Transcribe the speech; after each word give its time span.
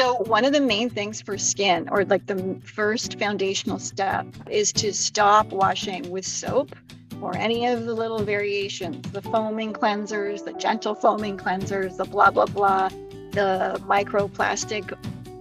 So, 0.00 0.14
one 0.14 0.46
of 0.46 0.54
the 0.54 0.62
main 0.62 0.88
things 0.88 1.20
for 1.20 1.36
skin, 1.36 1.86
or 1.90 2.06
like 2.06 2.24
the 2.24 2.58
first 2.64 3.18
foundational 3.18 3.78
step, 3.78 4.26
is 4.48 4.72
to 4.72 4.94
stop 4.94 5.48
washing 5.48 6.10
with 6.10 6.24
soap 6.24 6.74
or 7.20 7.36
any 7.36 7.66
of 7.66 7.84
the 7.84 7.92
little 7.92 8.24
variations 8.24 9.12
the 9.12 9.20
foaming 9.20 9.74
cleansers, 9.74 10.42
the 10.42 10.54
gentle 10.54 10.94
foaming 10.94 11.36
cleansers, 11.36 11.98
the 11.98 12.06
blah, 12.06 12.30
blah, 12.30 12.46
blah, 12.46 12.88
the 13.32 13.78
microplastic 13.86 14.96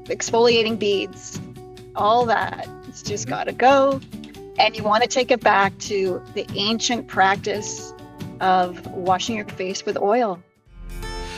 exfoliating 0.07 0.77
beads, 0.77 1.39
all 1.95 2.25
that. 2.25 2.67
It's 2.89 3.01
just 3.01 3.27
mm-hmm. 3.27 3.35
got 3.35 3.43
to 3.45 3.53
go. 3.53 4.01
And 4.59 4.75
you 4.75 4.83
want 4.83 5.03
to 5.03 5.09
take 5.09 5.31
it 5.31 5.39
back 5.39 5.77
to 5.77 6.21
the 6.33 6.45
ancient 6.55 7.07
practice 7.07 7.93
of 8.41 8.85
washing 8.87 9.37
your 9.37 9.45
face 9.45 9.85
with 9.85 9.95
oil. 9.95 10.43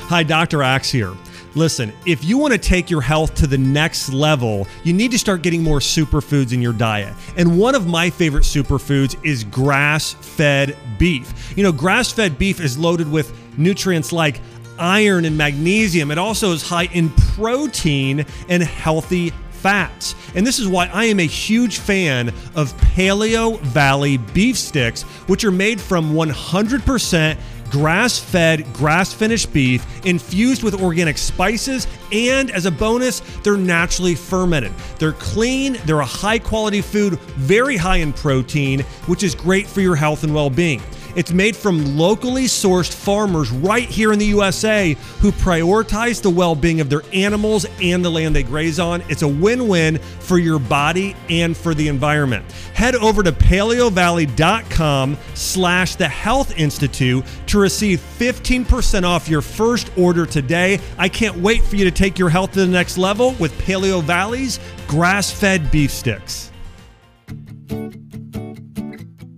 Hi, 0.07 0.23
Dr. 0.23 0.63
Axe 0.63 0.89
here. 0.89 1.13
Listen, 1.53 1.91
if 2.05 2.23
you 2.23 2.37
want 2.37 2.53
to 2.53 2.57
take 2.57 2.89
your 2.89 3.01
health 3.01 3.35
to 3.35 3.47
the 3.47 3.57
next 3.57 4.13
level, 4.13 4.67
you 4.83 4.93
need 4.93 5.11
to 5.11 5.19
start 5.19 5.41
getting 5.41 5.61
more 5.61 5.79
superfoods 5.79 6.53
in 6.53 6.61
your 6.61 6.71
diet. 6.73 7.13
And 7.35 7.59
one 7.59 7.75
of 7.75 7.87
my 7.87 8.09
favorite 8.09 8.43
superfoods 8.43 9.17
is 9.25 9.43
grass 9.43 10.13
fed 10.13 10.77
beef. 10.97 11.53
You 11.57 11.63
know, 11.63 11.73
grass 11.73 12.11
fed 12.11 12.37
beef 12.37 12.61
is 12.61 12.77
loaded 12.77 13.11
with 13.11 13.35
nutrients 13.57 14.13
like 14.13 14.39
iron 14.79 15.25
and 15.25 15.37
magnesium. 15.37 16.09
It 16.09 16.17
also 16.17 16.53
is 16.53 16.61
high 16.61 16.87
in 16.93 17.09
protein 17.09 18.25
and 18.47 18.63
healthy 18.63 19.33
fats. 19.51 20.15
And 20.33 20.47
this 20.47 20.57
is 20.57 20.67
why 20.67 20.87
I 20.87 21.05
am 21.05 21.19
a 21.19 21.27
huge 21.27 21.79
fan 21.79 22.29
of 22.55 22.73
Paleovalley 22.77 24.33
beef 24.33 24.57
sticks, 24.57 25.03
which 25.27 25.43
are 25.43 25.51
made 25.51 25.79
from 25.79 26.13
100% 26.13 27.37
grass 27.71 28.19
fed, 28.19 28.71
grass 28.73 29.13
finished 29.13 29.51
beef 29.53 29.85
infused 30.05 30.61
with 30.61 30.81
organic 30.81 31.17
spices, 31.17 31.87
and 32.11 32.51
as 32.51 32.65
a 32.65 32.71
bonus, 32.71 33.21
they're 33.43 33.57
naturally 33.57 34.13
fermented. 34.13 34.73
They're 34.99 35.13
clean, 35.13 35.77
they're 35.85 36.01
a 36.01 36.05
high 36.05 36.39
quality 36.39 36.81
food, 36.81 37.17
very 37.19 37.77
high 37.77 37.97
in 37.97 38.13
protein, 38.13 38.81
which 39.07 39.23
is 39.23 39.33
great 39.33 39.65
for 39.67 39.81
your 39.81 39.95
health 39.95 40.23
and 40.23 40.35
well 40.35 40.49
being. 40.49 40.81
It's 41.15 41.31
made 41.31 41.55
from 41.55 41.97
locally 41.97 42.45
sourced 42.45 42.93
farmers 42.93 43.51
right 43.51 43.87
here 43.87 44.13
in 44.13 44.19
the 44.19 44.25
USA 44.25 44.95
who 45.19 45.31
prioritize 45.31 46.21
the 46.21 46.29
well 46.29 46.55
being 46.55 46.81
of 46.81 46.89
their 46.89 47.03
animals 47.13 47.65
and 47.81 48.03
the 48.03 48.09
land 48.09 48.35
they 48.35 48.43
graze 48.43 48.79
on. 48.79 49.01
It's 49.09 49.21
a 49.21 49.27
win 49.27 49.67
win 49.67 49.97
for 49.97 50.37
your 50.37 50.59
body 50.59 51.15
and 51.29 51.55
for 51.55 51.73
the 51.73 51.87
environment. 51.87 52.49
Head 52.73 52.95
over 52.95 53.23
to 53.23 53.31
paleovalley.com 53.31 55.17
slash 55.33 55.95
the 55.95 56.07
health 56.07 56.57
institute 56.57 57.25
to 57.47 57.59
receive 57.59 57.99
15% 57.99 59.03
off 59.03 59.27
your 59.27 59.41
first 59.41 59.91
order 59.97 60.25
today. 60.25 60.79
I 60.97 61.09
can't 61.09 61.37
wait 61.37 61.63
for 61.63 61.75
you 61.75 61.85
to 61.85 61.91
take 61.91 62.17
your 62.17 62.29
health 62.29 62.51
to 62.53 62.59
the 62.59 62.67
next 62.67 62.97
level 62.97 63.33
with 63.39 63.51
Paleovalley's 63.59 64.59
grass 64.87 65.31
fed 65.31 65.71
beef 65.71 65.91
sticks. 65.91 66.50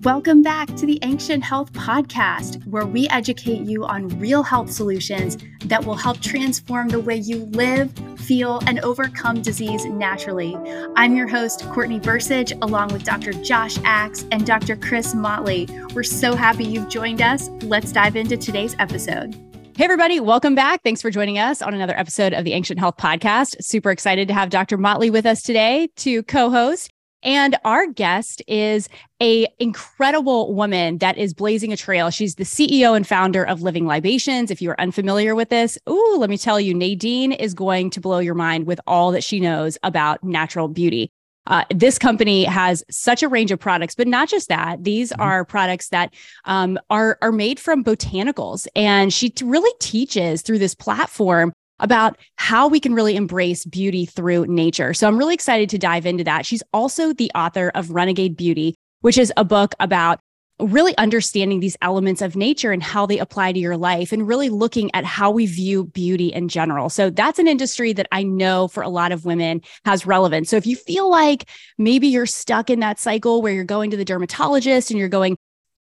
Welcome 0.03 0.41
back 0.41 0.67
to 0.75 0.85
the 0.85 0.99
Ancient 1.01 1.45
Health 1.45 1.71
Podcast, 1.71 2.61
where 2.67 2.85
we 2.85 3.07
educate 3.07 3.61
you 3.61 3.85
on 3.85 4.09
real 4.19 4.43
health 4.43 4.69
solutions 4.69 5.37
that 5.63 5.85
will 5.85 5.95
help 5.95 6.19
transform 6.19 6.89
the 6.89 6.99
way 6.99 7.15
you 7.15 7.45
live, 7.45 7.89
feel, 8.17 8.59
and 8.67 8.81
overcome 8.81 9.41
disease 9.41 9.85
naturally. 9.85 10.57
I'm 10.97 11.15
your 11.15 11.29
host, 11.29 11.65
Courtney 11.69 12.01
Bursage, 12.01 12.51
along 12.61 12.89
with 12.89 13.05
Dr. 13.05 13.31
Josh 13.31 13.77
Axe 13.85 14.25
and 14.29 14.45
Dr. 14.45 14.75
Chris 14.75 15.15
Motley. 15.15 15.69
We're 15.93 16.03
so 16.03 16.35
happy 16.35 16.65
you've 16.65 16.89
joined 16.89 17.21
us. 17.21 17.47
Let's 17.61 17.93
dive 17.93 18.17
into 18.17 18.35
today's 18.35 18.75
episode. 18.79 19.33
Hey, 19.77 19.85
everybody, 19.85 20.19
welcome 20.19 20.53
back. 20.53 20.83
Thanks 20.83 21.01
for 21.01 21.11
joining 21.11 21.39
us 21.39 21.61
on 21.61 21.73
another 21.73 21.97
episode 21.97 22.33
of 22.33 22.43
the 22.43 22.51
Ancient 22.51 22.77
Health 22.77 22.97
Podcast. 22.97 23.55
Super 23.63 23.89
excited 23.89 24.27
to 24.27 24.33
have 24.33 24.49
Dr. 24.49 24.77
Motley 24.77 25.09
with 25.09 25.25
us 25.25 25.41
today 25.41 25.87
to 25.95 26.23
co 26.23 26.49
host. 26.49 26.91
And 27.23 27.57
our 27.63 27.87
guest 27.87 28.41
is 28.47 28.89
a 29.21 29.47
incredible 29.59 30.53
woman 30.53 30.97
that 30.99 31.17
is 31.17 31.33
blazing 31.33 31.71
a 31.71 31.77
trail. 31.77 32.09
She's 32.09 32.35
the 32.35 32.43
CEO 32.43 32.95
and 32.95 33.07
founder 33.07 33.43
of 33.43 33.61
Living 33.61 33.87
Libations. 33.87 34.51
If 34.51 34.61
you 34.61 34.69
are 34.71 34.79
unfamiliar 34.79 35.33
with 35.33 35.49
this, 35.49 35.77
ooh, 35.89 36.17
let 36.17 36.29
me 36.29 36.37
tell 36.37 36.59
you, 36.59 36.73
Nadine 36.73 37.31
is 37.31 37.53
going 37.53 37.89
to 37.91 38.01
blow 38.01 38.19
your 38.19 38.35
mind 38.35 38.67
with 38.67 38.79
all 38.85 39.11
that 39.11 39.23
she 39.23 39.39
knows 39.39 39.77
about 39.83 40.23
natural 40.23 40.67
beauty. 40.67 41.09
Uh, 41.45 41.65
this 41.73 41.99
company 41.99 42.45
has 42.45 42.83
such 42.89 43.21
a 43.21 43.27
range 43.27 43.51
of 43.51 43.59
products, 43.59 43.95
but 43.95 44.07
not 44.07 44.29
just 44.29 44.47
that. 44.47 44.83
These 44.83 45.11
mm-hmm. 45.11 45.21
are 45.21 45.45
products 45.45 45.89
that 45.89 46.13
um, 46.45 46.79
are 46.89 47.17
are 47.21 47.31
made 47.31 47.59
from 47.59 47.83
botanicals, 47.83 48.65
and 48.75 49.13
she 49.13 49.29
t- 49.29 49.43
really 49.43 49.71
teaches 49.79 50.41
through 50.41 50.59
this 50.59 50.75
platform 50.75 51.51
about 51.83 52.17
how 52.37 52.67
we 52.67 52.79
can 52.79 52.95
really 52.95 53.15
embrace 53.15 53.65
beauty 53.65 54.05
through 54.05 54.47
nature. 54.47 54.93
So 54.93 55.07
I'm 55.07 55.17
really 55.17 55.35
excited 55.35 55.69
to 55.69 55.77
dive 55.77 56.05
into 56.07 56.23
that. 56.23 56.45
She's 56.45 56.63
also 56.73 57.13
the 57.13 57.29
author 57.35 57.71
of 57.75 57.91
Renegade 57.91 58.35
Beauty, 58.35 58.73
which 59.01 59.17
is 59.17 59.31
a 59.37 59.43
book 59.43 59.75
about 59.79 60.19
really 60.59 60.95
understanding 60.97 61.59
these 61.59 61.75
elements 61.81 62.21
of 62.21 62.35
nature 62.35 62.71
and 62.71 62.81
how 62.81 63.05
they 63.05 63.17
apply 63.19 63.51
to 63.51 63.59
your 63.59 63.75
life 63.75 64.11
and 64.11 64.27
really 64.27 64.49
looking 64.49 64.89
at 64.93 65.03
how 65.03 65.29
we 65.29 65.45
view 65.45 65.85
beauty 65.85 66.27
in 66.27 66.47
general. 66.47 66.89
So 66.89 67.09
that's 67.09 67.39
an 67.39 67.47
industry 67.47 67.91
that 67.93 68.07
I 68.11 68.23
know 68.23 68.67
for 68.67 68.81
a 68.83 68.89
lot 68.89 69.11
of 69.11 69.25
women 69.25 69.61
has 69.83 70.05
relevance. 70.05 70.49
So 70.49 70.55
if 70.55 70.65
you 70.65 70.75
feel 70.75 71.09
like 71.09 71.49
maybe 71.77 72.07
you're 72.07 72.25
stuck 72.25 72.69
in 72.69 72.79
that 72.79 72.99
cycle 72.99 73.41
where 73.41 73.51
you're 73.51 73.63
going 73.63 73.91
to 73.91 73.97
the 73.97 74.05
dermatologist 74.05 74.89
and 74.89 74.99
you're 74.99 75.09
going 75.09 75.37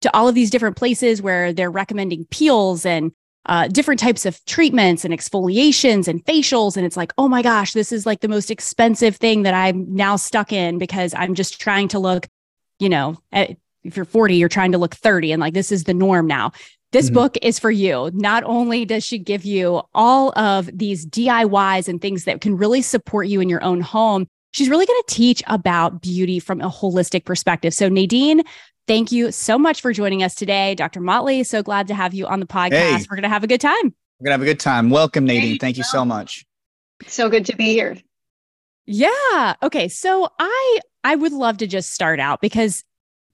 to 0.02 0.14
all 0.14 0.28
of 0.28 0.34
these 0.34 0.50
different 0.50 0.76
places 0.76 1.20
where 1.20 1.52
they're 1.52 1.70
recommending 1.70 2.26
peels 2.26 2.86
and 2.86 3.10
uh, 3.48 3.66
different 3.66 3.98
types 3.98 4.26
of 4.26 4.44
treatments 4.44 5.04
and 5.04 5.12
exfoliations 5.12 6.06
and 6.06 6.24
facials. 6.24 6.76
And 6.76 6.84
it's 6.84 6.96
like, 6.96 7.12
oh 7.18 7.28
my 7.28 7.42
gosh, 7.42 7.72
this 7.72 7.92
is 7.92 8.04
like 8.04 8.20
the 8.20 8.28
most 8.28 8.50
expensive 8.50 9.16
thing 9.16 9.42
that 9.42 9.54
I'm 9.54 9.94
now 9.94 10.16
stuck 10.16 10.52
in 10.52 10.78
because 10.78 11.14
I'm 11.14 11.34
just 11.34 11.60
trying 11.60 11.88
to 11.88 11.98
look, 11.98 12.28
you 12.78 12.88
know, 12.88 13.16
at, 13.32 13.56
if 13.84 13.96
you're 13.96 14.04
40, 14.04 14.36
you're 14.36 14.48
trying 14.50 14.72
to 14.72 14.78
look 14.78 14.94
30. 14.94 15.32
And 15.32 15.40
like, 15.40 15.54
this 15.54 15.72
is 15.72 15.84
the 15.84 15.94
norm 15.94 16.26
now. 16.26 16.52
This 16.92 17.06
mm-hmm. 17.06 17.14
book 17.14 17.36
is 17.42 17.58
for 17.58 17.70
you. 17.70 18.10
Not 18.12 18.44
only 18.44 18.84
does 18.84 19.04
she 19.04 19.18
give 19.18 19.44
you 19.44 19.82
all 19.94 20.38
of 20.38 20.70
these 20.76 21.06
DIYs 21.06 21.88
and 21.88 22.00
things 22.00 22.24
that 22.24 22.40
can 22.40 22.56
really 22.56 22.82
support 22.82 23.28
you 23.28 23.40
in 23.40 23.48
your 23.48 23.62
own 23.64 23.80
home, 23.80 24.26
she's 24.52 24.68
really 24.68 24.86
going 24.86 25.00
to 25.06 25.14
teach 25.14 25.42
about 25.46 26.00
beauty 26.00 26.38
from 26.40 26.60
a 26.60 26.68
holistic 26.68 27.24
perspective. 27.24 27.74
So, 27.74 27.88
Nadine, 27.88 28.42
Thank 28.88 29.12
you 29.12 29.30
so 29.30 29.58
much 29.58 29.82
for 29.82 29.92
joining 29.92 30.22
us 30.22 30.34
today, 30.34 30.74
Dr. 30.74 31.00
Motley. 31.00 31.44
So 31.44 31.62
glad 31.62 31.88
to 31.88 31.94
have 31.94 32.14
you 32.14 32.26
on 32.26 32.40
the 32.40 32.46
podcast. 32.46 32.70
Hey. 32.70 33.06
We're 33.10 33.16
going 33.16 33.22
to 33.22 33.28
have 33.28 33.44
a 33.44 33.46
good 33.46 33.60
time. 33.60 33.94
We're 34.18 34.24
going 34.24 34.30
to 34.30 34.32
have 34.32 34.42
a 34.42 34.46
good 34.46 34.58
time. 34.58 34.88
Welcome, 34.88 35.26
Nadine. 35.26 35.58
Thank 35.58 35.76
you 35.76 35.84
so 35.84 36.06
much. 36.06 36.46
So 37.06 37.28
good 37.28 37.44
to 37.46 37.56
be 37.56 37.66
here. 37.66 37.98
Yeah. 38.86 39.54
Okay. 39.62 39.88
So 39.88 40.30
I 40.38 40.80
I 41.04 41.16
would 41.16 41.32
love 41.32 41.58
to 41.58 41.66
just 41.66 41.92
start 41.92 42.18
out 42.18 42.40
because 42.40 42.82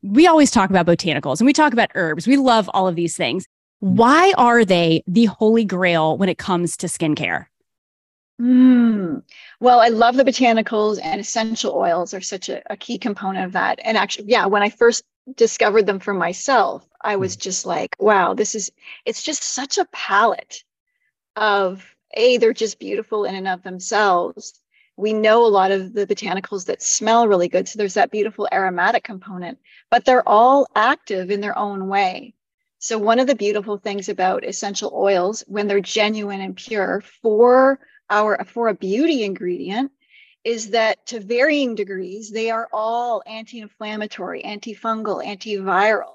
we 0.02 0.26
always 0.26 0.50
talk 0.50 0.70
about 0.70 0.86
botanicals 0.86 1.38
and 1.38 1.46
we 1.46 1.52
talk 1.52 1.72
about 1.72 1.90
herbs. 1.94 2.26
We 2.26 2.36
love 2.36 2.68
all 2.74 2.88
of 2.88 2.96
these 2.96 3.16
things. 3.16 3.46
Mm. 3.82 3.94
Why 3.96 4.34
are 4.36 4.64
they 4.64 5.04
the 5.06 5.26
holy 5.26 5.64
grail 5.64 6.18
when 6.18 6.28
it 6.28 6.36
comes 6.36 6.76
to 6.78 6.88
skincare? 6.88 7.46
Mm. 8.40 9.22
Well, 9.60 9.80
I 9.80 9.88
love 9.88 10.16
the 10.16 10.24
botanicals 10.24 10.98
and 11.02 11.20
essential 11.20 11.72
oils 11.74 12.14
are 12.14 12.20
such 12.20 12.48
a, 12.48 12.62
a, 12.72 12.76
key 12.76 12.98
component 12.98 13.44
of 13.44 13.52
that. 13.52 13.78
And 13.84 13.96
actually, 13.96 14.28
yeah, 14.28 14.46
when 14.46 14.62
I 14.62 14.70
first 14.70 15.04
discovered 15.36 15.86
them 15.86 16.00
for 16.00 16.12
myself, 16.12 16.84
I 17.00 17.16
was 17.16 17.34
hmm. 17.34 17.40
just 17.40 17.64
like, 17.64 17.94
wow, 18.00 18.34
this 18.34 18.54
is, 18.54 18.72
it's 19.04 19.22
just 19.22 19.42
such 19.42 19.78
a 19.78 19.86
palette 19.92 20.64
of 21.36 21.94
A, 22.14 22.38
they're 22.38 22.52
just 22.52 22.80
beautiful 22.80 23.24
in 23.24 23.36
and 23.36 23.46
of 23.46 23.62
themselves. 23.62 24.60
We 24.96 25.12
know 25.12 25.46
a 25.46 25.48
lot 25.48 25.70
of 25.70 25.92
the 25.92 26.06
botanicals 26.06 26.66
that 26.66 26.82
smell 26.82 27.28
really 27.28 27.48
good. 27.48 27.68
So 27.68 27.78
there's 27.78 27.94
that 27.94 28.10
beautiful 28.10 28.48
aromatic 28.52 29.04
component, 29.04 29.58
but 29.90 30.04
they're 30.04 30.28
all 30.28 30.66
active 30.74 31.30
in 31.30 31.40
their 31.40 31.56
own 31.56 31.88
way. 31.88 32.34
So, 32.78 32.98
one 32.98 33.18
of 33.18 33.26
the 33.26 33.34
beautiful 33.34 33.78
things 33.78 34.10
about 34.10 34.44
essential 34.44 34.92
oils, 34.94 35.42
when 35.46 35.66
they're 35.66 35.80
genuine 35.80 36.42
and 36.42 36.54
pure 36.54 37.02
for 37.22 37.80
our 38.10 38.44
for 38.44 38.68
a 38.68 38.74
beauty 38.74 39.24
ingredient, 39.24 39.92
is 40.44 40.70
that 40.70 41.06
to 41.06 41.20
varying 41.20 41.74
degrees, 41.74 42.30
they 42.30 42.50
are 42.50 42.68
all 42.72 43.22
anti 43.26 43.60
inflammatory, 43.60 44.42
antifungal, 44.42 45.24
antiviral. 45.24 46.12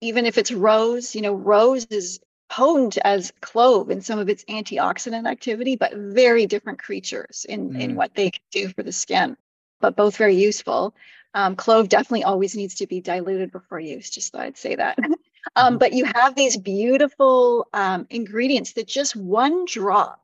Even 0.00 0.26
if 0.26 0.38
it's 0.38 0.52
rose, 0.52 1.14
you 1.14 1.22
know, 1.22 1.34
rose 1.34 1.84
is 1.86 2.20
potent 2.48 2.96
as 3.04 3.32
clove 3.40 3.90
in 3.90 4.00
some 4.00 4.18
of 4.18 4.28
its 4.28 4.44
antioxidant 4.44 5.28
activity, 5.28 5.76
but 5.76 5.94
very 5.94 6.46
different 6.46 6.78
creatures 6.78 7.44
in, 7.48 7.70
mm. 7.70 7.80
in 7.80 7.94
what 7.94 8.14
they 8.14 8.30
can 8.30 8.42
do 8.50 8.68
for 8.68 8.82
the 8.82 8.92
skin, 8.92 9.36
but 9.80 9.96
both 9.96 10.16
very 10.16 10.36
useful. 10.36 10.94
Um, 11.34 11.56
clove 11.56 11.88
definitely 11.88 12.24
always 12.24 12.56
needs 12.56 12.76
to 12.76 12.86
be 12.86 13.00
diluted 13.00 13.52
before 13.52 13.80
use, 13.80 14.08
just 14.08 14.32
thought 14.32 14.42
I'd 14.42 14.56
say 14.56 14.76
that. 14.76 14.98
um, 15.02 15.08
mm-hmm. 15.56 15.76
but 15.78 15.92
you 15.92 16.06
have 16.06 16.34
these 16.34 16.56
beautiful 16.56 17.68
um, 17.74 18.06
ingredients 18.08 18.72
that 18.74 18.86
just 18.86 19.14
one 19.14 19.66
drop 19.66 20.22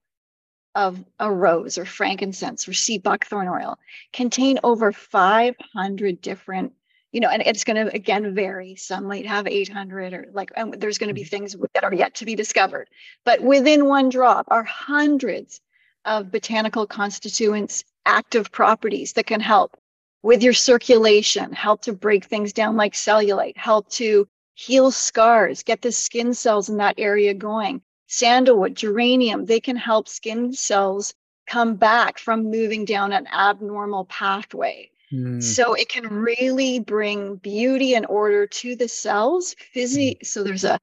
of 0.75 1.03
a 1.21 1.31
rose 1.31 1.79
or 1.79 1.85
frankincense 1.85 2.67
or 2.67 2.73
sea 2.73 2.99
buckthorn 2.99 3.49
oil 3.49 3.79
contain 4.13 4.59
over 4.65 4.93
500 4.93 6.21
different 6.21 6.73
you 7.13 7.21
know 7.21 7.29
and 7.29 7.43
it's 7.43 7.65
going 7.65 7.87
to 7.87 7.95
again 7.95 8.35
vary 8.35 8.75
some 8.77 9.05
might 9.05 9.27
have 9.27 9.47
800 9.47 10.13
or 10.13 10.27
like 10.33 10.51
and 10.57 10.75
there's 10.75 10.99
going 10.99 11.09
to 11.09 11.15
be 11.15 11.23
mm-hmm. 11.23 11.29
things 11.29 11.57
that 11.75 11.85
are 11.85 11.95
yet 11.95 12.15
to 12.17 12.25
be 12.25 12.35
discovered 12.35 12.89
but 13.25 13.41
within 13.43 13.87
one 13.87 14.09
drop 14.09 14.47
are 14.49 14.65
hundreds 14.65 15.61
of 16.05 16.31
botanical 16.31 16.87
constituents 16.87 17.85
active 18.07 18.51
properties 18.53 19.15
that 19.15 19.27
can 19.27 19.41
help 19.41 19.77
with 20.25 20.43
your 20.43 20.55
circulation, 20.55 21.53
help 21.53 21.83
to 21.83 21.93
break 21.93 22.25
things 22.25 22.55
down 22.55 22.77
like 22.77 22.95
cellulite, 22.95 23.57
help 23.59 23.87
to 23.91 24.27
heal 24.55 24.91
scars, 24.91 25.63
get 25.63 25.83
the 25.83 25.93
skin 25.93 26.33
cells 26.33 26.71
in 26.71 26.79
that 26.79 26.95
area 26.97 27.35
going. 27.35 27.83
Sandalwood, 28.17 28.77
geranium, 28.77 29.45
they 29.47 29.61
can 29.61 29.77
help 29.77 30.09
skin 30.09 30.53
cells 30.53 31.15
come 31.47 31.75
back 31.75 32.19
from 32.19 32.51
moving 32.51 32.85
down 32.85 33.13
an 33.13 33.27
abnormal 33.27 34.05
pathway. 34.05 34.91
Mm. 35.13 35.43
So 35.43 35.75
it 35.75 35.89
can 35.89 36.07
really 36.09 36.79
bring 36.79 37.37
beauty 37.37 37.95
and 37.95 38.07
order 38.07 38.47
to 38.47 38.77
the 38.77 38.89
cells. 38.89 39.57
Physi- 39.75 40.19
mm. 40.19 40.27
So 40.27 40.45
there's 40.45 40.65
a 40.65 40.81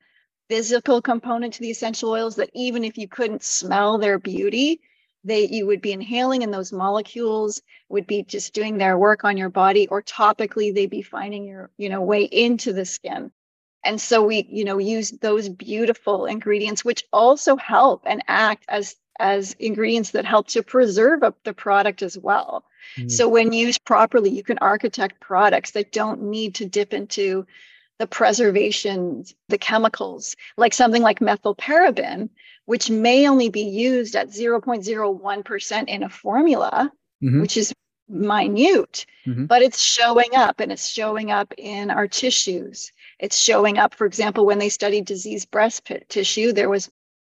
physical 0.50 1.02
component 1.02 1.54
to 1.54 1.62
the 1.62 1.72
essential 1.72 2.12
oils 2.12 2.36
that 2.36 2.50
even 2.54 2.84
if 2.84 2.98
you 2.98 3.08
couldn't 3.08 3.44
smell 3.44 3.98
their 3.98 4.20
beauty, 4.20 4.82
they 5.24 5.48
you 5.48 5.66
would 5.68 5.82
be 5.82 5.94
inhaling 5.94 6.44
and 6.44 6.54
those 6.54 6.74
molecules 6.74 7.62
would 7.90 8.08
be 8.08 8.24
just 8.24 8.54
doing 8.54 8.78
their 8.78 8.98
work 8.98 9.24
on 9.24 9.38
your 9.38 9.50
body 9.50 9.88
or 9.88 10.02
topically 10.02 10.74
they'd 10.74 10.90
be 10.90 11.02
finding 11.02 11.46
your 11.46 11.70
you 11.78 11.90
know 11.90 12.02
way 12.02 12.24
into 12.24 12.74
the 12.74 12.86
skin 12.86 13.32
and 13.84 14.00
so 14.00 14.24
we 14.24 14.48
you 14.50 14.64
know 14.64 14.78
use 14.78 15.12
those 15.22 15.50
beautiful 15.50 16.26
ingredients 16.26 16.86
which 16.86 17.04
also 17.12 17.56
help 17.58 18.04
and 18.06 18.22
act 18.28 18.66
as 18.68 18.96
as 19.20 19.56
ingredients 19.60 20.12
that 20.12 20.26
help 20.26 20.48
to 20.48 20.64
preserve 20.64 21.22
up 21.24 21.38
the 21.44 21.54
product 21.54 22.02
as 22.02 22.18
well 22.18 22.66
mm. 22.98 23.10
so 23.10 23.28
when 23.28 23.54
used 23.54 23.84
properly 23.86 24.30
you 24.30 24.44
can 24.44 24.58
architect 24.60 25.20
products 25.20 25.72
that 25.72 25.92
don't 25.92 26.22
need 26.22 26.56
to 26.56 26.66
dip 26.66 26.94
into 26.94 27.46
the 28.00 28.08
preservation 28.08 29.24
the 29.50 29.58
chemicals 29.58 30.36
like 30.58 30.74
something 30.74 31.04
like 31.04 31.20
methylparaben 31.20 32.30
which 32.66 32.90
may 32.90 33.28
only 33.28 33.50
be 33.50 33.64
used 33.64 34.16
at 34.16 34.30
0.01% 34.30 35.88
in 35.88 36.04
a 36.04 36.10
formula, 36.10 36.92
mm-hmm. 37.22 37.42
which 37.42 37.58
is 37.58 37.74
minute, 38.08 39.06
mm-hmm. 39.26 39.46
but 39.46 39.62
it's 39.62 39.82
showing 39.82 40.36
up 40.36 40.60
and 40.60 40.72
it's 40.72 40.88
showing 40.88 41.32
up 41.32 41.54
in 41.58 41.90
our 41.90 42.08
tissues. 42.08 42.92
It's 43.22 43.38
showing 43.38 43.78
up, 43.78 43.94
for 43.94 44.08
example, 44.08 44.48
when 44.48 44.58
they 44.58 44.70
studied 44.70 45.06
diseased 45.06 45.52
breast 45.52 45.86
p- 45.86 46.00
tissue, 46.10 46.52
there 46.52 46.70
was 46.70 46.92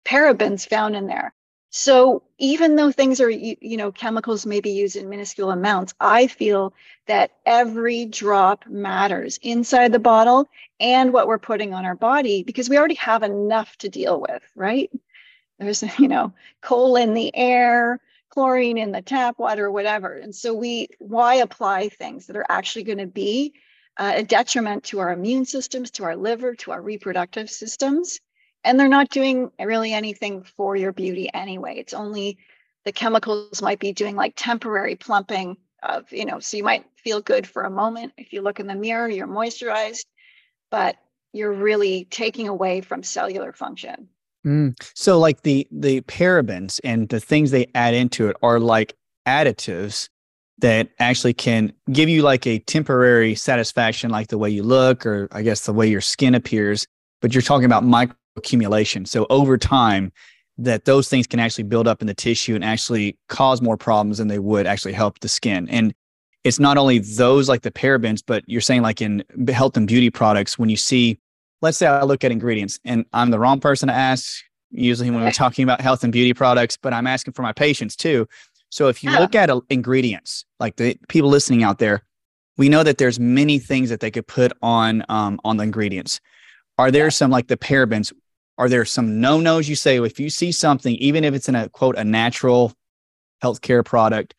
parabens 0.04 0.66
found 0.66 0.96
in 0.96 1.06
there. 1.06 1.34
So 1.68 2.22
even 2.38 2.76
though 2.76 2.90
things 2.90 3.20
are, 3.20 3.28
you, 3.28 3.56
you 3.60 3.76
know, 3.76 3.92
chemicals 3.92 4.46
may 4.46 4.60
be 4.60 4.70
used 4.70 4.96
in 4.96 5.10
minuscule 5.10 5.50
amounts, 5.50 5.92
I 6.00 6.26
feel 6.26 6.72
that 7.06 7.32
every 7.44 8.06
drop 8.06 8.64
matters 8.66 9.38
inside 9.42 9.92
the 9.92 9.98
bottle 9.98 10.48
and 10.80 11.12
what 11.12 11.26
we're 11.26 11.38
putting 11.38 11.74
on 11.74 11.84
our 11.84 11.96
body 11.96 12.44
because 12.44 12.70
we 12.70 12.78
already 12.78 12.94
have 12.94 13.22
enough 13.22 13.76
to 13.78 13.90
deal 13.90 14.20
with, 14.20 14.42
right? 14.56 14.90
There's, 15.58 15.82
you 15.98 16.08
know, 16.08 16.32
coal 16.62 16.96
in 16.96 17.12
the 17.12 17.34
air, 17.36 18.00
chlorine 18.30 18.78
in 18.78 18.92
the 18.92 19.02
tap 19.02 19.38
water, 19.38 19.70
whatever. 19.70 20.14
And 20.14 20.34
so 20.34 20.54
we, 20.54 20.88
why 20.98 21.34
apply 21.34 21.90
things 21.90 22.26
that 22.26 22.36
are 22.36 22.46
actually 22.48 22.84
going 22.84 22.98
to 22.98 23.06
be 23.06 23.52
uh, 23.96 24.12
a 24.16 24.22
detriment 24.22 24.84
to 24.84 24.98
our 25.00 25.12
immune 25.12 25.44
systems, 25.44 25.90
to 25.92 26.04
our 26.04 26.16
liver, 26.16 26.54
to 26.56 26.72
our 26.72 26.82
reproductive 26.82 27.50
systems? 27.50 28.20
And 28.64 28.80
they're 28.80 28.88
not 28.88 29.10
doing 29.10 29.50
really 29.58 29.92
anything 29.92 30.42
for 30.42 30.74
your 30.74 30.92
beauty 30.92 31.28
anyway. 31.32 31.76
It's 31.76 31.92
only 31.94 32.38
the 32.84 32.92
chemicals 32.92 33.60
might 33.62 33.78
be 33.78 33.92
doing 33.92 34.16
like 34.16 34.34
temporary 34.36 34.96
plumping 34.96 35.56
of, 35.82 36.10
you 36.12 36.24
know, 36.24 36.40
so 36.40 36.56
you 36.56 36.64
might 36.64 36.86
feel 36.96 37.20
good 37.20 37.46
for 37.46 37.62
a 37.62 37.70
moment. 37.70 38.12
If 38.16 38.32
you 38.32 38.40
look 38.40 38.60
in 38.60 38.66
the 38.66 38.74
mirror, 38.74 39.08
you're 39.08 39.26
moisturized, 39.26 40.06
but 40.70 40.96
you're 41.32 41.52
really 41.52 42.06
taking 42.10 42.48
away 42.48 42.80
from 42.80 43.02
cellular 43.02 43.52
function. 43.52 44.08
Mm. 44.46 44.74
So 44.94 45.18
like 45.18 45.42
the 45.42 45.66
the 45.70 46.02
parabens 46.02 46.78
and 46.84 47.08
the 47.08 47.20
things 47.20 47.50
they 47.50 47.66
add 47.74 47.94
into 47.94 48.28
it 48.28 48.36
are 48.42 48.60
like 48.60 48.94
additives 49.26 50.08
that 50.58 50.90
actually 50.98 51.34
can 51.34 51.72
give 51.92 52.08
you 52.08 52.22
like 52.22 52.46
a 52.46 52.58
temporary 52.60 53.34
satisfaction 53.34 54.10
like 54.10 54.28
the 54.28 54.38
way 54.38 54.48
you 54.48 54.62
look 54.62 55.04
or 55.04 55.28
I 55.32 55.42
guess 55.42 55.66
the 55.66 55.72
way 55.72 55.88
your 55.88 56.00
skin 56.00 56.34
appears, 56.34 56.86
but 57.20 57.34
you're 57.34 57.42
talking 57.42 57.64
about 57.64 57.82
microaccumulation. 57.82 59.06
So 59.08 59.26
over 59.30 59.58
time 59.58 60.12
that 60.56 60.84
those 60.84 61.08
things 61.08 61.26
can 61.26 61.40
actually 61.40 61.64
build 61.64 61.88
up 61.88 62.00
in 62.00 62.06
the 62.06 62.14
tissue 62.14 62.54
and 62.54 62.64
actually 62.64 63.18
cause 63.28 63.60
more 63.60 63.76
problems 63.76 64.18
than 64.18 64.28
they 64.28 64.38
would 64.38 64.66
actually 64.66 64.92
help 64.92 65.18
the 65.18 65.28
skin. 65.28 65.68
And 65.68 65.92
it's 66.44 66.60
not 66.60 66.78
only 66.78 67.00
those 67.00 67.48
like 67.48 67.62
the 67.62 67.72
parabens, 67.72 68.22
but 68.24 68.44
you're 68.46 68.60
saying 68.60 68.82
like 68.82 69.02
in 69.02 69.24
health 69.48 69.76
and 69.76 69.88
beauty 69.88 70.10
products 70.10 70.58
when 70.58 70.68
you 70.68 70.76
see 70.76 71.18
let's 71.62 71.78
say 71.78 71.86
I 71.86 72.04
look 72.04 72.22
at 72.22 72.30
ingredients 72.30 72.78
and 72.84 73.06
I'm 73.12 73.30
the 73.30 73.38
wrong 73.38 73.58
person 73.58 73.88
to 73.88 73.94
ask 73.94 74.42
usually 74.70 75.10
when 75.10 75.22
we're 75.22 75.32
talking 75.32 75.62
about 75.62 75.80
health 75.80 76.04
and 76.04 76.12
beauty 76.12 76.34
products, 76.34 76.76
but 76.76 76.92
I'm 76.92 77.06
asking 77.06 77.32
for 77.32 77.42
my 77.42 77.52
patients 77.52 77.96
too. 77.96 78.28
So 78.74 78.88
if 78.88 79.04
you 79.04 79.12
yeah. 79.12 79.20
look 79.20 79.36
at 79.36 79.50
uh, 79.50 79.60
ingredients, 79.70 80.44
like 80.58 80.74
the 80.74 80.98
people 81.08 81.30
listening 81.30 81.62
out 81.62 81.78
there, 81.78 82.02
we 82.56 82.68
know 82.68 82.82
that 82.82 82.98
there's 82.98 83.20
many 83.20 83.60
things 83.60 83.88
that 83.88 84.00
they 84.00 84.10
could 84.10 84.26
put 84.26 84.52
on 84.62 85.04
um, 85.08 85.40
on 85.44 85.58
the 85.58 85.62
ingredients. 85.62 86.20
Are 86.76 86.90
there 86.90 87.04
yeah. 87.04 87.10
some 87.10 87.30
like 87.30 87.46
the 87.46 87.56
parabens? 87.56 88.12
Are 88.58 88.68
there 88.68 88.84
some 88.84 89.20
no 89.20 89.38
nos 89.38 89.68
you 89.68 89.76
say 89.76 90.02
if 90.02 90.18
you 90.18 90.28
see 90.28 90.50
something, 90.50 90.96
even 90.96 91.22
if 91.22 91.34
it's 91.34 91.48
in 91.48 91.54
a 91.54 91.68
quote 91.68 91.96
a 91.96 92.02
natural 92.02 92.72
healthcare 93.44 93.84
product, 93.84 94.34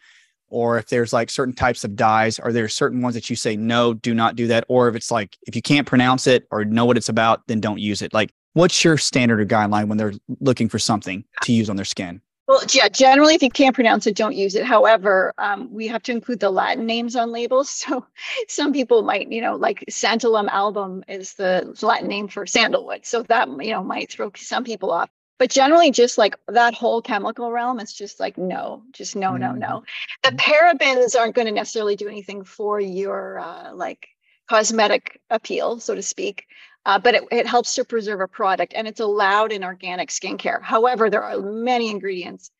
or 0.49 0.79
if 0.79 0.89
there's 0.89 1.13
like 1.13 1.29
certain 1.29 1.55
types 1.55 1.85
of 1.85 1.95
dyes 1.95 2.37
are 2.37 2.51
there 2.51 2.67
certain 2.67 3.01
ones 3.01 3.15
that 3.15 3.29
you 3.29 3.37
say 3.37 3.55
no 3.55 3.93
do 3.93 4.13
not 4.13 4.35
do 4.35 4.47
that 4.47 4.65
or 4.67 4.89
if 4.89 4.95
it's 4.95 5.11
like 5.11 5.37
if 5.47 5.55
you 5.55 5.61
can't 5.61 5.87
pronounce 5.87 6.27
it 6.27 6.45
or 6.51 6.63
know 6.63 6.85
what 6.85 6.97
it's 6.97 7.09
about 7.09 7.41
then 7.47 7.59
don't 7.59 7.79
use 7.79 8.01
it 8.01 8.13
like 8.13 8.31
what's 8.53 8.83
your 8.83 8.95
standard 8.95 9.41
or 9.41 9.45
guideline 9.45 9.87
when 9.87 9.97
they're 9.97 10.13
looking 10.39 10.69
for 10.69 10.77
something 10.77 11.25
to 11.41 11.51
use 11.51 11.67
on 11.67 11.75
their 11.75 11.83
skin 11.83 12.21
well 12.47 12.62
yeah 12.71 12.88
generally 12.88 13.36
if 13.36 13.42
you 13.42 13.50
can't 13.50 13.75
pronounce 13.75 14.07
it 14.07 14.15
don't 14.15 14.36
use 14.36 14.56
it. 14.56 14.65
However 14.65 15.33
um, 15.38 15.71
we 15.74 15.88
have 15.88 16.03
to 16.03 16.12
include 16.12 16.39
the 16.39 16.50
latin 16.50 16.86
names 16.86 17.15
on 17.15 17.31
labels. 17.31 17.86
So 17.86 18.06
some 18.47 18.74
people 18.74 19.03
might 19.03 19.31
you 19.31 19.42
know 19.42 19.56
like 19.56 19.86
santalum 19.89 20.47
album 20.50 21.03
is 21.07 21.33
the 21.33 21.77
latin 21.81 22.07
name 22.07 22.27
for 22.27 22.45
sandalwood. 22.45 23.06
So 23.06 23.24
that 23.24 23.47
you 23.47 23.71
know 23.71 23.83
might 23.83 24.12
throw 24.12 24.31
some 24.36 24.63
people 24.63 24.92
off. 24.92 25.09
But 25.38 25.50
generally 25.50 25.92
just 25.92 26.18
like 26.18 26.38
that 26.47 26.74
whole 26.74 27.01
chemical 27.01 27.51
realm 27.51 27.80
it's 27.80 27.94
just 27.94 28.19
like 28.19 28.38
no 28.38 28.83
just 28.92 29.15
no 29.15 29.38
no 29.38 29.51
no. 29.51 29.83
The 30.24 30.30
mm-hmm. 30.30 30.38
parabens 30.38 31.19
aren't 31.19 31.36
going 31.36 31.47
to 31.47 31.53
necessarily 31.53 31.95
do 31.95 32.07
anything 32.07 32.44
for 32.44 32.80
your 32.80 33.39
uh, 33.39 33.74
like 33.74 34.07
cosmetic 34.50 35.19
appeal 35.30 35.80
so 35.80 35.95
to 35.95 36.03
speak 36.03 36.45
uh, 36.85 36.99
but 36.99 37.15
it, 37.15 37.23
it 37.31 37.47
helps 37.47 37.75
to 37.75 37.83
preserve 37.83 38.21
a 38.21 38.27
product 38.27 38.73
and 38.75 38.87
it's 38.87 38.99
allowed 38.99 39.51
in 39.51 39.63
organic 39.63 40.09
skincare 40.09 40.61
however 40.61 41.09
there 41.09 41.23
are 41.23 41.39
many 41.39 41.89
ingredients 41.89 42.51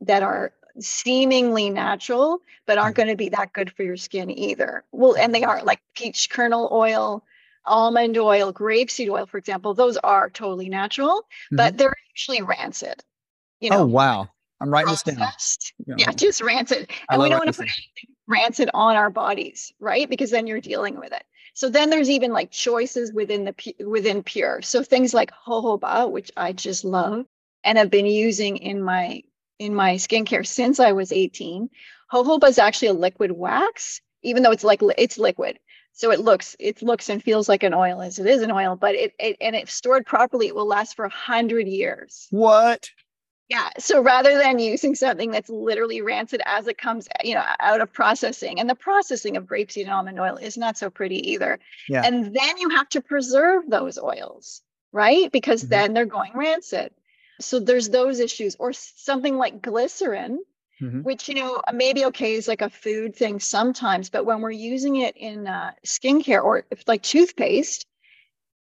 that 0.00 0.22
are 0.22 0.52
seemingly 0.78 1.68
natural 1.68 2.40
but 2.66 2.78
aren't 2.78 2.94
mm-hmm. 2.94 3.02
going 3.02 3.08
to 3.08 3.16
be 3.16 3.28
that 3.28 3.52
good 3.52 3.70
for 3.72 3.82
your 3.82 3.96
skin 3.96 4.30
either 4.30 4.84
well 4.92 5.14
and 5.16 5.34
they 5.34 5.44
are 5.44 5.62
like 5.62 5.80
peach 5.94 6.30
kernel 6.30 6.68
oil 6.72 7.22
almond 7.64 8.18
oil, 8.18 8.52
grapeseed 8.52 9.08
oil, 9.08 9.26
for 9.26 9.38
example, 9.38 9.74
those 9.74 9.96
are 9.98 10.30
totally 10.30 10.68
natural, 10.68 11.20
mm-hmm. 11.20 11.56
but 11.56 11.78
they're 11.78 11.94
usually 12.14 12.42
rancid. 12.42 13.02
You 13.60 13.70
know, 13.70 13.80
oh 13.80 13.86
wow. 13.86 14.28
I'm 14.60 14.70
writing 14.70 14.90
this 14.90 15.02
down. 15.02 15.98
Yeah, 15.98 16.12
just 16.12 16.40
rancid. 16.40 16.88
And 17.10 17.20
we 17.20 17.28
don't 17.28 17.38
want 17.38 17.52
to 17.52 17.58
put 17.58 17.66
anything 17.66 18.14
rancid 18.28 18.70
on 18.74 18.94
our 18.94 19.10
bodies, 19.10 19.72
right? 19.80 20.08
Because 20.08 20.30
then 20.30 20.46
you're 20.46 20.60
dealing 20.60 21.00
with 21.00 21.12
it. 21.12 21.24
So 21.54 21.68
then 21.68 21.90
there's 21.90 22.10
even 22.10 22.32
like 22.32 22.50
choices 22.50 23.12
within 23.12 23.44
the 23.44 23.74
within 23.86 24.22
pure. 24.22 24.62
So 24.62 24.82
things 24.82 25.12
like 25.12 25.30
jojoba, 25.46 26.10
which 26.10 26.30
I 26.36 26.52
just 26.52 26.84
love 26.84 27.12
mm-hmm. 27.12 27.22
and 27.64 27.78
have 27.78 27.90
been 27.90 28.06
using 28.06 28.56
in 28.56 28.82
my 28.82 29.22
in 29.58 29.74
my 29.74 29.94
skincare 29.94 30.46
since 30.46 30.80
I 30.80 30.92
was 30.92 31.12
18. 31.12 31.68
Jojoba 32.12 32.48
is 32.48 32.58
actually 32.58 32.88
a 32.88 32.94
liquid 32.94 33.32
wax, 33.32 34.00
even 34.22 34.42
though 34.42 34.50
it's 34.50 34.64
like 34.64 34.80
it's 34.98 35.18
liquid 35.18 35.58
so 35.92 36.10
it 36.10 36.20
looks 36.20 36.56
it 36.58 36.82
looks 36.82 37.08
and 37.08 37.22
feels 37.22 37.48
like 37.48 37.62
an 37.62 37.74
oil 37.74 38.00
as 38.00 38.18
it 38.18 38.26
is 38.26 38.42
an 38.42 38.50
oil 38.50 38.76
but 38.76 38.94
it, 38.94 39.12
it 39.18 39.36
and 39.40 39.54
if 39.54 39.70
stored 39.70 40.06
properly 40.06 40.48
it 40.48 40.54
will 40.54 40.66
last 40.66 40.96
for 40.96 41.04
a 41.04 41.10
hundred 41.10 41.68
years 41.68 42.26
what 42.30 42.90
yeah 43.52 43.68
so 43.78 44.00
rather 44.00 44.38
than 44.38 44.58
using 44.58 44.94
something 44.94 45.30
that's 45.30 45.50
literally 45.50 46.00
rancid 46.00 46.40
as 46.46 46.66
it 46.66 46.78
comes 46.78 47.06
you 47.22 47.34
know 47.34 47.44
out 47.60 47.82
of 47.82 47.92
processing 47.92 48.58
and 48.58 48.68
the 48.68 48.74
processing 48.74 49.36
of 49.36 49.44
grapeseed 49.44 49.82
and 49.82 49.90
almond 49.90 50.18
oil 50.18 50.36
is 50.36 50.56
not 50.56 50.78
so 50.78 50.88
pretty 50.88 51.32
either 51.32 51.58
yeah. 51.88 52.02
and 52.04 52.34
then 52.34 52.58
you 52.58 52.70
have 52.70 52.88
to 52.88 53.02
preserve 53.02 53.62
those 53.68 53.98
oils 53.98 54.62
right 54.92 55.30
because 55.32 55.60
mm-hmm. 55.60 55.70
then 55.70 55.92
they're 55.92 56.06
going 56.06 56.32
rancid 56.34 56.90
so 57.40 57.60
there's 57.60 57.90
those 57.90 58.20
issues 58.20 58.56
or 58.58 58.72
something 58.72 59.36
like 59.36 59.60
glycerin 59.60 60.42
mm-hmm. 60.80 61.02
which 61.02 61.28
you 61.28 61.34
know 61.34 61.60
maybe 61.74 62.06
okay 62.06 62.32
is 62.32 62.48
like 62.48 62.62
a 62.62 62.70
food 62.70 63.14
thing 63.14 63.38
sometimes 63.38 64.08
but 64.08 64.24
when 64.24 64.40
we're 64.40 64.50
using 64.50 64.96
it 64.96 65.14
in 65.16 65.46
uh, 65.46 65.72
skincare 65.84 66.42
or 66.42 66.64
if 66.70 66.88
like 66.88 67.02
toothpaste 67.02 67.86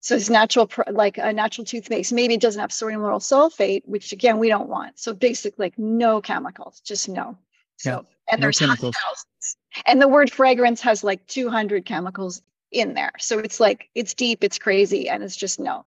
so 0.03 0.15
it's 0.15 0.29
natural 0.29 0.69
like 0.91 1.17
a 1.17 1.31
natural 1.31 1.63
toothpaste. 1.63 2.12
Maybe 2.12 2.33
it 2.33 2.41
doesn't 2.41 2.60
have 2.60 2.74
sodium 2.74 3.01
lauryl 3.01 3.22
sulfate 3.22 3.83
which 3.86 4.12
again 4.12 4.38
we 4.38 4.50
don't 4.50 4.69
want. 4.69 5.00
So 5.00 5.13
basically 5.13 5.65
like 5.65 5.79
no 5.79 6.22
chemicals 6.22 6.81
just 6.81 7.07
no. 7.07 7.38
So 7.77 7.89
yeah, 7.89 8.33
and 8.33 8.41
no 8.41 8.45
there's 8.45 8.60
chemicals. 8.60 8.93
thousands 8.95 9.57
and 9.86 10.01
the 10.01 10.07
word 10.07 10.29
fragrance 10.29 10.81
has 10.81 11.03
like 11.03 11.25
200 11.27 11.86
chemicals 11.86 12.41
in 12.72 12.93
there. 12.93 13.13
So 13.17 13.39
it's 13.39 13.60
like 13.60 13.89
it's 13.95 14.13
deep 14.13 14.43
it's 14.43 14.60
crazy 14.60 15.07
and 15.07 15.24
it's 15.24 15.38
just 15.38 15.60
no. 15.60 15.86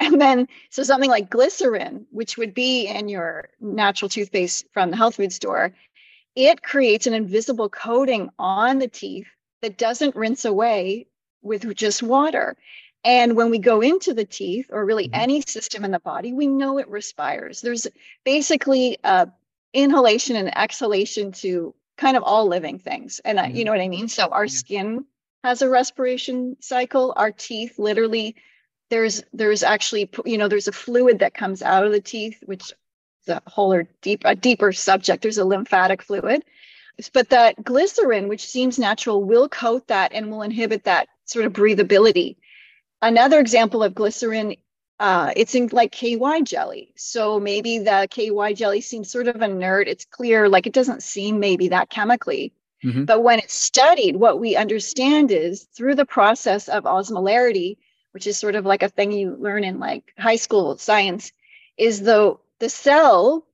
And 0.00 0.20
then, 0.20 0.48
so 0.70 0.82
something 0.82 1.10
like 1.10 1.30
glycerin, 1.30 2.06
which 2.10 2.36
would 2.36 2.54
be 2.54 2.88
in 2.88 3.08
your 3.08 3.50
natural 3.60 4.08
toothpaste 4.08 4.66
from 4.72 4.90
the 4.90 4.96
health 4.96 5.14
food 5.14 5.32
store, 5.32 5.76
it 6.34 6.60
creates 6.64 7.06
an 7.06 7.14
invisible 7.14 7.68
coating 7.68 8.28
on 8.36 8.80
the 8.80 8.88
teeth 8.88 9.28
that 9.60 9.78
doesn't 9.78 10.16
rinse 10.16 10.44
away 10.44 11.06
with 11.40 11.72
just 11.76 12.02
water. 12.02 12.56
And 13.04 13.36
when 13.36 13.50
we 13.50 13.58
go 13.58 13.80
into 13.80 14.14
the 14.14 14.24
teeth 14.24 14.66
or 14.70 14.84
really 14.84 15.08
mm-hmm. 15.08 15.20
any 15.20 15.40
system 15.42 15.84
in 15.84 15.90
the 15.90 15.98
body, 15.98 16.32
we 16.32 16.46
know 16.46 16.78
it 16.78 16.88
respires. 16.88 17.60
There's 17.60 17.86
basically 18.24 18.98
a 19.02 19.28
inhalation 19.72 20.36
and 20.36 20.56
exhalation 20.56 21.32
to 21.32 21.74
kind 21.96 22.16
of 22.16 22.22
all 22.22 22.46
living 22.46 22.78
things. 22.78 23.20
And 23.24 23.38
uh, 23.38 23.42
you 23.42 23.48
mm-hmm. 23.48 23.64
know 23.64 23.72
what 23.72 23.80
I 23.80 23.88
mean? 23.88 24.08
So 24.08 24.28
our 24.28 24.44
yeah. 24.44 24.50
skin 24.50 25.04
has 25.42 25.62
a 25.62 25.68
respiration 25.68 26.56
cycle, 26.60 27.12
our 27.16 27.32
teeth 27.32 27.78
literally 27.78 28.36
there's 28.92 29.22
there's 29.32 29.62
actually 29.62 30.10
you 30.26 30.36
know 30.36 30.48
there's 30.48 30.68
a 30.68 30.72
fluid 30.72 31.20
that 31.20 31.32
comes 31.32 31.62
out 31.62 31.86
of 31.86 31.92
the 31.92 32.00
teeth 32.00 32.38
which 32.44 32.74
is 33.22 33.28
a 33.28 33.42
whole 33.46 33.72
or 33.72 33.88
deep 34.02 34.20
a 34.26 34.34
deeper 34.34 34.70
subject 34.70 35.22
there's 35.22 35.38
a 35.38 35.44
lymphatic 35.46 36.02
fluid 36.02 36.44
but 37.14 37.30
that 37.30 37.64
glycerin 37.64 38.28
which 38.28 38.46
seems 38.46 38.78
natural 38.78 39.24
will 39.24 39.48
coat 39.48 39.88
that 39.88 40.12
and 40.12 40.30
will 40.30 40.42
inhibit 40.42 40.84
that 40.84 41.08
sort 41.24 41.46
of 41.46 41.54
breathability 41.54 42.36
another 43.02 43.38
example 43.38 43.82
of 43.82 43.94
glycerin 43.94 44.56
uh, 45.02 45.32
it's 45.34 45.56
in 45.56 45.68
like 45.72 45.90
KY 45.90 46.42
jelly. 46.44 46.92
So 46.96 47.40
maybe 47.40 47.78
the 47.78 48.06
KY 48.08 48.54
jelly 48.54 48.80
seems 48.80 49.10
sort 49.10 49.26
of 49.26 49.42
inert. 49.42 49.88
It's 49.88 50.04
clear, 50.04 50.48
like 50.48 50.68
it 50.68 50.72
doesn't 50.72 51.02
seem 51.02 51.40
maybe 51.40 51.68
that 51.68 51.90
chemically. 51.90 52.52
Mm-hmm. 52.84 53.06
But 53.06 53.24
when 53.24 53.40
it's 53.40 53.54
studied, 53.54 54.14
what 54.14 54.38
we 54.38 54.54
understand 54.54 55.32
is 55.32 55.64
through 55.76 55.96
the 55.96 56.06
process 56.06 56.68
of 56.68 56.84
osmolarity, 56.84 57.78
which 58.12 58.28
is 58.28 58.38
sort 58.38 58.54
of 58.54 58.64
like 58.64 58.84
a 58.84 58.88
thing 58.88 59.10
you 59.10 59.36
learn 59.40 59.64
in 59.64 59.80
like 59.80 60.12
high 60.16 60.36
school 60.36 60.78
science, 60.78 61.32
is 61.76 62.02
though 62.02 62.38
the 62.60 62.68
cell, 62.68 63.44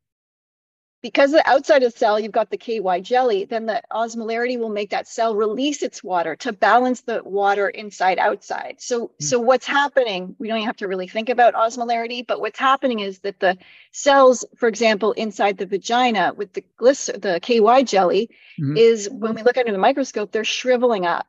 because 1.01 1.31
the 1.31 1.49
outside 1.49 1.83
of 1.83 1.93
the 1.93 1.99
cell, 1.99 2.19
you've 2.19 2.33
got 2.33 2.51
the 2.51 2.57
KY 2.57 3.01
jelly, 3.03 3.45
then 3.45 3.67
the 3.67 3.81
osmolarity 3.93 4.59
will 4.59 4.69
make 4.69 4.91
that 4.91 5.07
cell 5.07 5.35
release 5.37 5.83
its 5.83 6.03
water 6.03 6.35
to 6.37 6.53
balance 6.53 7.03
the 7.03 7.23
water 7.23 7.69
inside 7.69 8.19
outside. 8.19 8.77
So, 8.79 9.07
mm-hmm. 9.07 9.25
so 9.25 9.39
what's 9.39 9.67
happening, 9.67 10.35
we 10.39 10.49
don't 10.49 10.59
even 10.59 10.67
have 10.67 10.77
to 10.79 10.89
really 10.89 11.07
think 11.07 11.29
about 11.29 11.55
osmolarity, 11.55 12.27
but 12.27 12.41
what's 12.41 12.59
happening 12.59 13.01
is 13.01 13.21
that 13.21 13.39
the 13.39 13.59
cells, 13.93 14.45
for 14.57 14.69
example, 14.69 15.13
inside 15.13 15.57
the 15.57 15.67
vagina 15.67 16.33
with 16.37 16.53
the 16.53 16.65
glycer- 16.81 17.21
the 17.21 17.39
KY 17.41 17.85
jelly, 17.85 18.31
mm-hmm. 18.61 18.77
is 18.77 19.09
when 19.11 19.35
we 19.35 19.43
look 19.43 19.57
under 19.57 19.73
the 19.73 19.79
microscope, 19.79 20.33
they're 20.33 20.45
shriveling 20.45 21.07
up. 21.07 21.29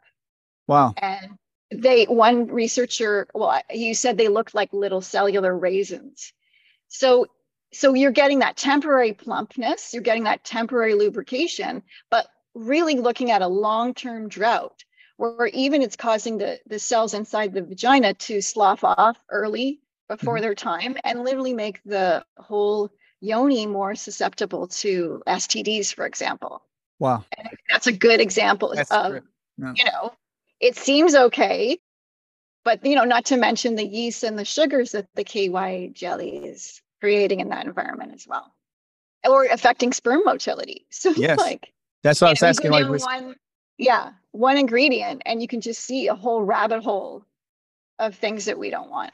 Wow. 0.68 0.94
And 0.98 1.38
they 1.72 2.06
one 2.06 2.48
researcher 2.48 3.28
well 3.36 3.62
you 3.70 3.94
said 3.94 4.18
they 4.18 4.28
looked 4.28 4.56
like 4.56 4.74
little 4.74 5.02
cellular 5.02 5.56
raisins 5.56 6.34
so 6.88 7.28
so 7.72 7.94
you're 7.94 8.12
getting 8.12 8.40
that 8.40 8.58
temporary 8.58 9.14
plumpness 9.14 9.94
you're 9.94 10.04
getting 10.04 10.24
that 10.24 10.44
temporary 10.44 10.96
lubrication 10.96 11.84
but 12.10 12.28
really 12.56 12.96
looking 12.96 13.32
at 13.32 13.42
a 13.42 13.48
long-term 13.48 14.28
drought 14.28 14.84
where 15.18 15.48
even 15.48 15.82
it's 15.82 15.96
causing 15.96 16.38
the 16.38 16.60
the 16.68 16.80
cells 16.80 17.14
inside 17.14 17.54
the 17.54 17.62
vagina 17.62 18.14
to 18.14 18.42
slough 18.42 18.84
off 18.84 19.18
early 19.30 19.80
before 20.08 20.36
mm-hmm. 20.36 20.44
their 20.44 20.56
time 20.56 20.98
and 21.04 21.24
literally 21.24 21.54
make 21.54 21.82
the 21.86 22.24
whole 22.38 22.90
yoni 23.22 23.66
more 23.66 23.96
susceptible 23.96 24.68
to 24.68 25.22
STDs 25.28 25.94
for 25.94 26.06
example 26.06 26.64
wow 27.00 27.24
that's 27.70 27.88
a 27.88 27.92
good 27.92 28.20
example 28.20 28.74
that's 28.74 28.92
of 28.92 29.22
yeah. 29.58 29.74
you 29.76 29.86
know 29.86 30.14
it 30.60 30.76
seems 30.76 31.14
okay 31.14 31.78
but 32.64 32.86
you 32.86 32.96
know 32.96 33.04
not 33.04 33.26
to 33.26 33.38
mention 33.38 33.76
the 33.76 33.86
yeast 33.86 34.24
and 34.24 34.40
the 34.40 34.46
sugars 34.46 34.94
that 34.94 35.08
the 35.16 35.24
ky 35.24 35.92
jelly 35.94 36.38
is 36.38 36.82
creating 37.00 37.40
in 37.40 37.50
that 37.50 37.66
environment 37.66 38.14
as 38.14 38.28
well. 38.28 38.54
Or 39.28 39.46
affecting 39.46 39.94
sperm 39.94 40.22
motility. 40.26 40.86
So 40.92 41.12
yes. 41.12 41.38
like 41.38 41.72
that's 42.04 42.22
what 42.22 42.28
i 42.28 42.32
was 42.32 42.44
asking 42.44 42.72
like 42.72 42.88
one, 42.88 43.36
yeah 43.78 44.12
one 44.32 44.58
ingredient 44.58 45.22
and 45.26 45.42
you 45.42 45.48
can 45.48 45.60
just 45.60 45.82
see 45.82 46.08
a 46.08 46.16
whole 46.16 46.42
rabbit 46.42 46.82
hole 46.82 47.26
of 47.98 48.16
things 48.16 48.46
that 48.46 48.58
we 48.58 48.70
don't 48.70 48.90
want. 48.90 49.12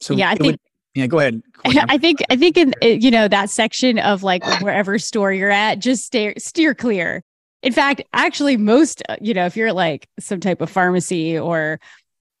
So 0.00 0.14
yeah 0.14 0.30
i 0.30 0.34
think 0.34 0.52
would, 0.52 0.60
yeah 0.94 1.06
go 1.06 1.18
ahead 1.18 1.42
i 1.64 1.98
think 1.98 2.20
i 2.30 2.36
think 2.36 2.56
in 2.56 2.74
you 2.82 3.10
know 3.10 3.28
that 3.28 3.50
section 3.50 3.98
of 3.98 4.22
like 4.22 4.44
wherever 4.60 4.98
store 4.98 5.32
you're 5.32 5.50
at 5.50 5.78
just 5.78 6.04
steer 6.04 6.34
steer 6.38 6.74
clear. 6.74 7.22
In 7.62 7.72
fact, 7.74 8.02
actually, 8.14 8.56
most, 8.56 9.02
uh, 9.08 9.16
you 9.20 9.34
know, 9.34 9.44
if 9.44 9.56
you're 9.56 9.72
like 9.72 10.08
some 10.18 10.40
type 10.40 10.62
of 10.62 10.70
pharmacy 10.70 11.38
or 11.38 11.78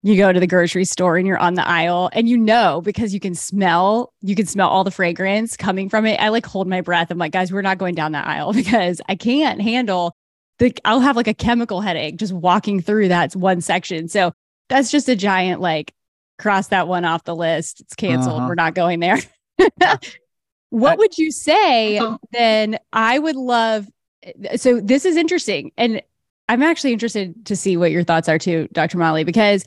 you 0.02 0.16
go 0.16 0.32
to 0.32 0.40
the 0.40 0.46
grocery 0.46 0.84
store 0.84 1.16
and 1.16 1.26
you're 1.26 1.38
on 1.38 1.54
the 1.54 1.66
aisle 1.66 2.10
and 2.12 2.28
you 2.28 2.36
know 2.36 2.80
because 2.82 3.12
you 3.12 3.20
can 3.20 3.34
smell 3.34 4.12
you 4.22 4.34
can 4.34 4.46
smell 4.46 4.68
all 4.68 4.84
the 4.84 4.90
fragrance 4.90 5.56
coming 5.56 5.88
from 5.88 6.06
it 6.06 6.18
i 6.20 6.28
like 6.28 6.46
hold 6.46 6.66
my 6.66 6.80
breath 6.80 7.10
i'm 7.10 7.18
like 7.18 7.32
guys 7.32 7.52
we're 7.52 7.62
not 7.62 7.78
going 7.78 7.94
down 7.94 8.12
that 8.12 8.26
aisle 8.26 8.52
because 8.54 9.00
i 9.08 9.14
can't 9.14 9.60
handle 9.60 10.14
the 10.58 10.74
i'll 10.84 11.00
have 11.00 11.16
like 11.16 11.28
a 11.28 11.34
chemical 11.34 11.80
headache 11.80 12.16
just 12.16 12.32
walking 12.32 12.80
through 12.80 13.08
that 13.08 13.34
one 13.34 13.60
section 13.60 14.08
so 14.08 14.32
that's 14.68 14.90
just 14.90 15.08
a 15.08 15.16
giant 15.16 15.60
like 15.60 15.92
cross 16.38 16.68
that 16.68 16.88
one 16.88 17.04
off 17.04 17.24
the 17.24 17.36
list 17.36 17.80
it's 17.80 17.94
canceled 17.94 18.38
uh-huh. 18.38 18.46
we're 18.48 18.54
not 18.54 18.74
going 18.74 19.00
there 19.00 19.18
what 20.70 20.98
would 20.98 21.18
you 21.18 21.30
say 21.30 22.00
then 22.32 22.78
i 22.92 23.18
would 23.18 23.36
love 23.36 23.86
so 24.56 24.80
this 24.80 25.04
is 25.04 25.16
interesting. 25.16 25.72
And 25.76 26.02
I'm 26.48 26.62
actually 26.62 26.92
interested 26.92 27.46
to 27.46 27.56
see 27.56 27.76
what 27.76 27.90
your 27.90 28.04
thoughts 28.04 28.28
are 28.28 28.38
too, 28.38 28.68
Dr. 28.72 28.98
Motley 28.98 29.24
because 29.24 29.64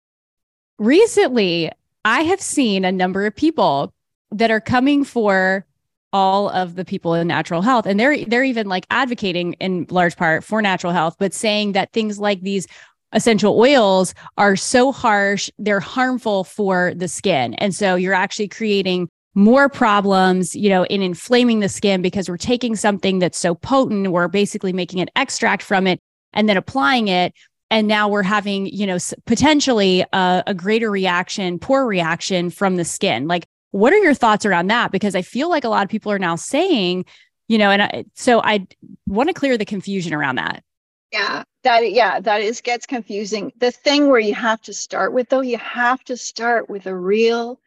recently 0.78 1.72
I 2.06 2.22
have 2.22 2.42
seen 2.42 2.86
a 2.86 2.92
number 2.92 3.26
of 3.26 3.36
people 3.36 3.94
that 4.32 4.52
are 4.52 4.60
coming 4.62 5.04
for 5.04 5.66
all 6.12 6.50
of 6.50 6.76
the 6.76 6.86
people 6.86 7.14
in 7.14 7.28
natural 7.28 7.62
health 7.62 7.86
and 7.86 8.00
they're 8.00 8.24
they're 8.26 8.44
even 8.44 8.68
like 8.68 8.86
advocating 8.92 9.54
in 9.54 9.88
large 9.90 10.16
part 10.16 10.44
for 10.44 10.62
natural 10.62 10.94
health 10.94 11.16
but 11.18 11.34
saying 11.34 11.72
that 11.72 11.92
things 11.92 12.20
like 12.20 12.42
these 12.42 12.68
essential 13.14 13.58
oils 13.58 14.14
are 14.38 14.56
so 14.56 14.92
harsh 14.92 15.50
they're 15.58 15.80
harmful 15.80 16.44
for 16.44 16.94
the 16.96 17.08
skin 17.08 17.56
and 17.56 17.74
so 17.74 17.96
you're 17.96 18.14
actually 18.14 18.48
creating 18.48 19.10
more 19.36 19.68
problems, 19.68 20.56
you 20.56 20.70
know, 20.70 20.86
in 20.86 21.02
inflaming 21.02 21.60
the 21.60 21.70
skin 21.70 22.02
because 22.02 22.30
we're 22.30 22.38
taking 22.38 22.76
something 22.76 23.20
that's 23.20 23.38
so 23.38 23.56
potent, 23.56 24.12
we're 24.12 24.28
basically 24.28 24.74
making 24.74 25.00
an 25.00 25.10
extract 25.16 25.64
from 25.64 25.88
it 25.88 26.00
and 26.34 26.48
then 26.48 26.58
applying 26.58 27.08
it. 27.08 27.34
And 27.70 27.88
now 27.88 28.08
we're 28.08 28.24
having, 28.24 28.68
you 28.68 28.86
know, 28.86 28.98
potentially 29.26 30.06
a, 30.14 30.44
a 30.48 30.54
greater 30.54 30.92
reaction, 30.92 31.58
poor 31.60 31.86
reaction 31.86 32.50
from 32.50 32.76
the 32.76 32.86
skin. 32.86 33.28
Like, 33.28 33.48
what 33.72 33.94
are 33.94 33.98
your 33.98 34.14
thoughts 34.14 34.46
around 34.46 34.68
that? 34.68 34.92
Because 34.92 35.16
I 35.16 35.24
feel 35.24 35.50
like 35.50 35.64
a 35.64 35.70
lot 35.70 35.84
of 35.84 35.90
people 35.90 36.12
are 36.12 36.20
now 36.20 36.36
saying, 36.36 37.06
you 37.48 37.58
know, 37.58 37.72
and 37.72 37.82
I, 37.82 38.06
so 38.14 38.42
I 38.44 38.68
want 39.08 39.30
to 39.30 39.34
clear 39.34 39.58
the 39.58 39.66
confusion 39.66 40.14
around 40.14 40.36
that. 40.36 40.64
Yeah, 41.12 41.44
that 41.64 41.92
yeah, 41.92 42.20
that 42.20 42.42
is 42.42 42.62
gets 42.62 42.86
confusing. 42.86 43.52
The 43.58 43.72
thing 43.72 44.10
where 44.10 44.20
you 44.20 44.34
have 44.34 44.62
to 44.64 44.74
start 44.74 45.14
with 45.14 45.30
though, 45.30 45.42
you 45.42 45.58
have 45.58 46.04
to 46.06 46.18
start 46.18 46.70
with 46.70 46.86
a 46.86 46.96
real, 46.96 47.60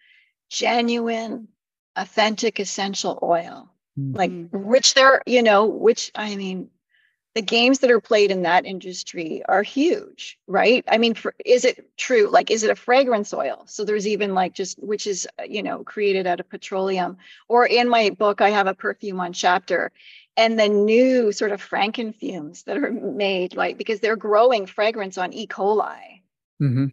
genuine 0.51 1.49
authentic 1.97 2.61
essential 2.61 3.19
oil 3.23 3.69
mm-hmm. 3.99 4.17
like 4.17 4.31
which 4.53 4.95
there 4.95 5.23
you 5.27 5.43
know 5.43 5.67
which 5.67 6.11
i 6.15 6.37
mean 6.37 6.69
the 7.37 7.43
games 7.43 7.81
that 7.81 7.91
are 7.91 8.01
played 8.01 8.31
in 8.31 8.43
that 8.43 8.65
industry 8.65 9.43
are 9.47 9.63
huge 9.63 10.39
right 10.47 10.83
i 10.89 10.97
mean 10.97 11.13
for, 11.13 11.35
is 11.45 11.67
it 11.67 11.87
true 11.99 12.31
like 12.31 12.51
is 12.51 12.63
it 12.63 12.71
a 12.71 12.75
fragrance 12.75 13.35
oil 13.35 13.63
so 13.67 13.85
there's 13.85 14.09
even 14.09 14.35
like 14.35 14.55
just 14.55 14.83
which 14.83 15.07
is 15.07 15.29
you 15.47 15.63
know 15.63 15.85
created 15.85 16.27
out 16.27 16.41
of 16.41 16.49
petroleum 16.49 17.19
or 17.49 17.67
in 17.67 17.91
my 17.91 18.09
book 18.09 18.41
i 18.41 18.49
have 18.49 18.67
a 18.67 18.75
perfume 18.75 19.21
on 19.21 19.35
chapter 19.35 19.93
and 20.39 20.59
the 20.59 20.69
new 20.69 21.31
sort 21.31 21.53
of 21.53 21.63
frankenfumes 21.63 22.65
that 22.65 22.79
are 22.79 22.91
made 22.91 23.55
like 23.55 23.77
because 23.77 24.01
they're 24.01 24.17
growing 24.17 24.65
fragrance 24.65 25.19
on 25.19 25.35
e 25.35 25.47
coli 25.47 26.23
mm-hmm. 26.61 26.87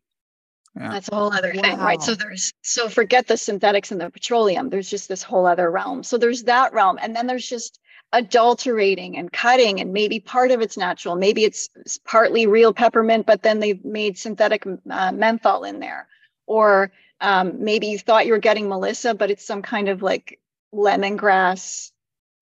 Yeah. 0.76 0.90
That's 0.90 1.10
a 1.10 1.16
whole 1.16 1.32
other 1.32 1.54
wow. 1.56 1.62
thing, 1.62 1.78
right? 1.78 2.02
So 2.02 2.16
there's 2.16 2.52
so 2.64 2.90
forget 2.90 3.28
the 3.28 3.38
synthetics 3.38 3.92
and 3.92 4.02
the 4.02 4.10
petroleum. 4.10 4.72
There's 4.72 4.90
just 4.90 5.08
this 5.08 5.22
whole 5.22 5.46
other 5.46 5.70
realm. 5.70 6.02
So 6.02 6.18
there's 6.18 6.46
that 6.46 6.74
realm, 6.74 6.98
and 7.00 7.16
then 7.16 7.28
there's 7.28 7.48
just 7.48 7.80
adulterating 8.14 9.18
and 9.18 9.32
cutting, 9.32 9.82
and 9.82 9.92
maybe 9.92 10.20
part 10.20 10.52
of 10.52 10.62
it's 10.62 10.78
natural, 10.78 11.16
maybe 11.16 11.44
it's, 11.44 11.70
partly 12.06 12.48
real 12.48 12.74
peppermint, 12.74 13.26
but 13.26 13.44
then 13.44 13.60
they've 13.60 13.84
made 13.84 14.18
synthetic 14.18 14.66
uh, 14.90 15.12
menthol 15.12 15.66
in 15.66 15.80
there, 15.80 16.08
or 16.48 16.92
um, 17.20 17.64
maybe 17.64 17.88
you 17.88 18.00
thought 18.00 18.26
you 18.26 18.32
were 18.32 18.40
getting 18.40 18.70
Melissa, 18.70 19.14
but 19.14 19.32
it's 19.32 19.46
some 19.46 19.62
kind 19.62 19.90
of 19.90 20.02
like 20.02 20.40
lemongrass 20.74 21.92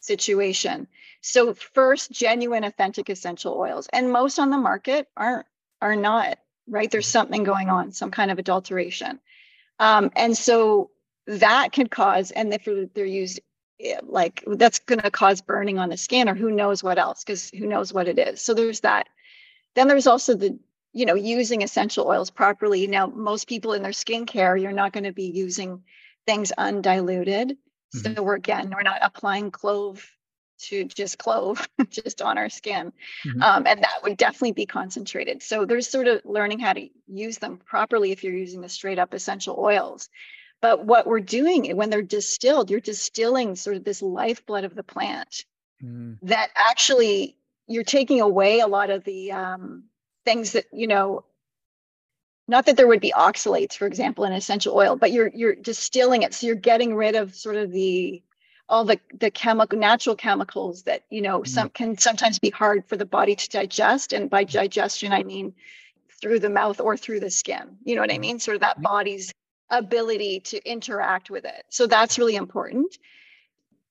situation. 0.01 0.87
So 1.21 1.53
first, 1.53 2.11
genuine, 2.11 2.63
authentic 2.63 3.09
essential 3.09 3.55
oils, 3.57 3.87
and 3.91 4.11
most 4.11 4.37
on 4.37 4.51
the 4.51 4.57
market 4.57 5.07
aren't 5.17 5.47
are 5.81 5.95
not 5.95 6.37
right? 6.67 6.89
There's 6.89 7.07
something 7.07 7.43
going 7.43 7.69
on, 7.69 7.91
some 7.91 8.11
kind 8.11 8.31
of 8.31 8.39
adulteration. 8.39 9.19
Um, 9.79 10.11
and 10.15 10.35
so 10.35 10.89
that 11.27 11.71
can 11.71 11.87
cause, 11.87 12.31
and 12.31 12.53
if 12.53 12.67
they're 12.93 13.05
used 13.05 13.39
like 14.03 14.43
that's 14.47 14.79
going 14.79 15.01
to 15.01 15.11
cause 15.11 15.41
burning 15.41 15.79
on 15.79 15.89
the 15.89 15.97
skin 15.97 16.29
or 16.29 16.35
who 16.35 16.51
knows 16.51 16.83
what 16.83 16.97
else, 16.97 17.23
because 17.23 17.49
who 17.49 17.67
knows 17.67 17.93
what 17.93 18.07
it 18.07 18.19
is. 18.19 18.41
So 18.41 18.53
there's 18.53 18.81
that. 18.81 19.07
Then 19.75 19.87
there's 19.87 20.07
also 20.07 20.35
the 20.35 20.59
you 20.93 21.05
know, 21.05 21.15
using 21.15 21.61
essential 21.61 22.07
oils 22.07 22.29
properly. 22.29 22.87
Now, 22.87 23.07
most 23.07 23.47
people 23.47 23.73
in 23.73 23.81
their 23.81 23.91
skincare, 23.91 24.61
you're 24.61 24.71
not 24.71 24.91
going 24.91 25.05
to 25.05 25.13
be 25.13 25.27
using 25.27 25.83
things 26.25 26.51
undiluted. 26.57 27.57
Mm-hmm. 27.95 28.15
So 28.15 28.23
we're 28.23 28.35
again, 28.35 28.71
we're 28.75 28.83
not 28.83 28.99
applying 29.01 29.51
clove 29.51 30.05
to 30.63 30.83
just 30.85 31.17
clove 31.17 31.67
just 31.89 32.21
on 32.21 32.37
our 32.37 32.49
skin. 32.49 32.93
Mm-hmm. 33.25 33.41
Um, 33.41 33.67
and 33.67 33.83
that 33.83 34.03
would 34.03 34.17
definitely 34.17 34.51
be 34.51 34.65
concentrated. 34.65 35.41
So 35.41 35.65
there's 35.65 35.87
sort 35.87 36.07
of 36.07 36.21
learning 36.23 36.59
how 36.59 36.73
to 36.73 36.87
use 37.07 37.37
them 37.37 37.57
properly 37.57 38.11
if 38.11 38.23
you're 38.23 38.33
using 38.33 38.61
the 38.61 38.69
straight 38.69 38.99
up 38.99 39.13
essential 39.13 39.55
oils. 39.57 40.09
But 40.61 40.85
what 40.85 41.07
we're 41.07 41.19
doing 41.19 41.75
when 41.75 41.89
they're 41.89 42.03
distilled, 42.03 42.69
you're 42.69 42.79
distilling 42.79 43.55
sort 43.55 43.75
of 43.75 43.83
this 43.83 44.01
lifeblood 44.01 44.63
of 44.63 44.75
the 44.75 44.83
plant 44.83 45.45
mm. 45.83 46.17
that 46.21 46.51
actually 46.55 47.35
you're 47.67 47.83
taking 47.83 48.21
away 48.21 48.59
a 48.59 48.67
lot 48.67 48.91
of 48.91 49.03
the 49.03 49.31
um, 49.31 49.85
things 50.23 50.51
that, 50.51 50.65
you 50.71 50.87
know, 50.87 51.25
not 52.47 52.65
that 52.65 52.77
there 52.77 52.87
would 52.87 53.01
be 53.01 53.13
oxalates, 53.15 53.75
for 53.75 53.87
example, 53.87 54.23
in 54.25 54.33
essential 54.33 54.75
oil, 54.75 54.95
but 54.95 55.11
you're 55.11 55.31
you're 55.33 55.55
distilling 55.55 56.23
it. 56.23 56.33
So 56.33 56.47
you're 56.47 56.55
getting 56.55 56.95
rid 56.95 57.15
of 57.15 57.33
sort 57.33 57.55
of 57.55 57.71
the 57.71 58.21
all 58.67 58.83
the 58.83 58.99
the 59.19 59.31
chemical 59.31 59.79
natural 59.79 60.15
chemicals 60.15 60.83
that 60.83 61.03
you 61.09 61.21
know 61.21 61.41
mm. 61.41 61.47
some 61.47 61.69
can 61.69 61.97
sometimes 61.97 62.39
be 62.39 62.49
hard 62.49 62.85
for 62.87 62.97
the 62.97 63.05
body 63.05 63.35
to 63.35 63.49
digest. 63.49 64.11
And 64.11 64.29
by 64.29 64.43
digestion 64.43 65.13
i 65.13 65.23
mean 65.23 65.53
through 66.19 66.39
the 66.39 66.49
mouth 66.49 66.81
or 66.81 66.97
through 66.97 67.21
the 67.21 67.31
skin. 67.31 67.77
You 67.85 67.95
know 67.95 68.01
what 68.01 68.11
i 68.11 68.17
mean? 68.17 68.39
Sort 68.39 68.55
of 68.55 68.61
that 68.61 68.81
body's 68.81 69.31
ability 69.71 70.41
to 70.41 70.69
interact 70.69 71.31
with 71.31 71.45
it. 71.45 71.65
So 71.69 71.87
that's 71.87 72.19
really 72.19 72.35
important. 72.35 72.97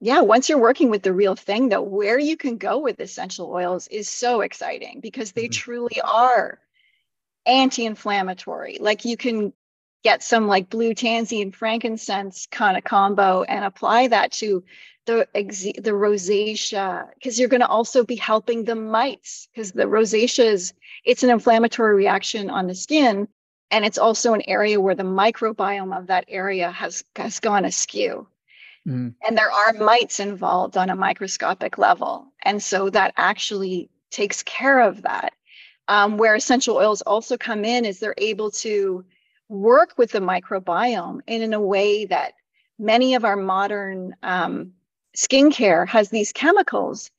Yeah 0.01 0.21
once 0.21 0.49
you're 0.49 0.59
working 0.59 0.91
with 0.91 1.03
the 1.03 1.13
real 1.13 1.35
thing 1.35 1.69
though 1.69 1.83
where 1.83 2.19
you 2.19 2.37
can 2.37 2.57
go 2.57 2.79
with 2.79 3.01
essential 3.01 3.51
oils 3.51 3.87
is 3.89 4.09
so 4.09 4.41
exciting 4.41 5.01
because 5.01 5.33
they 5.33 5.45
mm-hmm. 5.45 5.61
truly 5.61 6.01
are 6.01 6.59
anti-inflammatory. 7.47 8.79
Like 8.81 9.05
you 9.05 9.17
can 9.17 9.53
get 10.03 10.23
some 10.23 10.47
like 10.47 10.71
blue 10.71 10.95
tansy 10.95 11.43
and 11.43 11.55
frankincense 11.55 12.47
kind 12.51 12.77
of 12.77 12.85
combo 12.85 13.43
and 13.43 13.65
apply 13.65 14.09
that 14.09 14.33
to 14.33 14.65
the 15.07 15.27
the 15.35 15.91
rosacea 15.91 17.09
because 17.15 17.39
you're 17.39 17.49
going 17.49 17.61
to 17.61 17.67
also 17.67 18.05
be 18.05 18.17
helping 18.17 18.65
the 18.65 18.75
mites 18.75 19.49
because 19.53 19.73
the 19.73 19.85
rosacea 19.85 20.45
is 20.45 20.73
it's 21.05 21.23
an 21.23 21.31
inflammatory 21.31 21.95
reaction 21.95 22.51
on 22.51 22.67
the 22.67 22.75
skin 22.75 23.29
and 23.71 23.85
it's 23.85 23.99
also 23.99 24.35
an 24.35 24.43
area 24.47 24.81
where 24.81 24.95
the 24.95 25.03
microbiome 25.03 25.97
of 25.97 26.09
that 26.09 26.25
area 26.29 26.71
has 26.71 27.05
has 27.17 27.41
gone 27.41 27.65
askew. 27.65 28.27
Mm. 28.89 29.15
and 29.29 29.37
there 29.37 29.53
are 29.53 29.75
mites 29.75 30.21
involved 30.21 30.79
on 30.79 30.89
a 30.89 30.97
microscopic 30.97 31.77
level. 31.77 32.33
And 32.43 32.63
so 32.63 32.89
that 32.89 33.13
actually 33.19 33.91
takes 34.11 34.43
care 34.43 34.81
of 34.81 35.03
that. 35.03 35.35
Um, 35.89 36.17
where 36.17 36.35
essential 36.35 36.77
oils 36.77 37.03
also 37.03 37.37
come 37.37 37.67
in 37.67 37.85
is 37.85 37.99
they're 37.99 38.15
able 38.17 38.51
to 38.53 39.05
work 39.51 39.95
with 39.99 40.13
the 40.13 40.21
microbiome 40.21 41.21
and 41.29 41.43
in 41.43 41.53
a 41.53 41.61
way 41.61 42.07
that 42.07 42.35
many 42.79 43.15
of 43.15 43.25
our 43.25 43.37
modern 43.37 44.15
um, 44.23 44.73
skincare 45.17 45.87
has 45.87 46.09
these 46.09 46.33
chemicals 46.33 47.11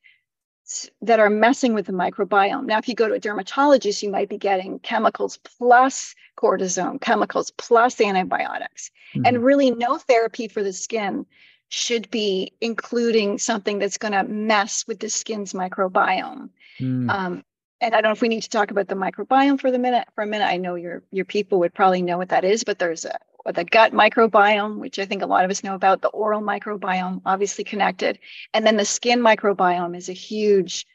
that 1.01 1.19
are 1.19 1.29
messing 1.29 1.73
with 1.73 1.85
the 1.85 1.93
microbiome. 1.93 2.65
Now, 2.65 2.77
if 2.77 2.87
you 2.87 2.95
go 2.95 3.07
to 3.07 3.13
a 3.13 3.19
dermatologist, 3.19 4.03
you 4.03 4.09
might 4.09 4.29
be 4.29 4.37
getting 4.37 4.79
chemicals 4.79 5.37
plus 5.37 6.15
cortisone, 6.37 6.99
chemicals 7.01 7.51
plus 7.57 7.99
antibiotics. 7.99 8.91
Mm-hmm. 9.13 9.25
And 9.25 9.43
really, 9.43 9.71
no 9.71 9.97
therapy 9.97 10.47
for 10.47 10.63
the 10.63 10.73
skin 10.73 11.25
should 11.69 12.11
be 12.11 12.53
including 12.59 13.37
something 13.37 13.79
that's 13.79 13.97
going 13.97 14.11
to 14.11 14.23
mess 14.23 14.85
with 14.87 14.99
the 14.99 15.09
skin's 15.09 15.53
microbiome. 15.53 16.49
Mm. 16.79 17.09
Um, 17.09 17.43
and 17.79 17.95
I 17.95 18.01
don't 18.01 18.09
know 18.09 18.13
if 18.13 18.21
we 18.21 18.27
need 18.27 18.43
to 18.43 18.49
talk 18.49 18.71
about 18.71 18.87
the 18.87 18.95
microbiome 18.95 19.59
for 19.59 19.71
the 19.71 19.79
minute 19.79 20.07
for 20.13 20.23
a 20.23 20.27
minute. 20.27 20.45
I 20.45 20.57
know 20.57 20.75
your 20.75 21.01
your 21.11 21.25
people 21.25 21.59
would 21.59 21.73
probably 21.73 22.01
know 22.01 22.17
what 22.17 22.29
that 22.29 22.45
is, 22.45 22.63
but 22.63 22.77
there's 22.77 23.05
a 23.05 23.17
the 23.45 23.63
gut 23.63 23.93
microbiome, 23.93 24.77
which 24.77 24.99
I 24.99 25.05
think 25.05 25.21
a 25.21 25.27
lot 25.27 25.45
of 25.45 25.51
us 25.51 25.63
know 25.63 25.75
about, 25.75 26.01
the 26.01 26.09
oral 26.09 26.41
microbiome, 26.41 27.21
obviously 27.25 27.63
connected, 27.63 28.19
and 28.53 28.65
then 28.65 28.77
the 28.77 28.85
skin 28.85 29.19
microbiome 29.19 29.97
is 29.97 30.09
a 30.09 30.13
huge, 30.13 30.85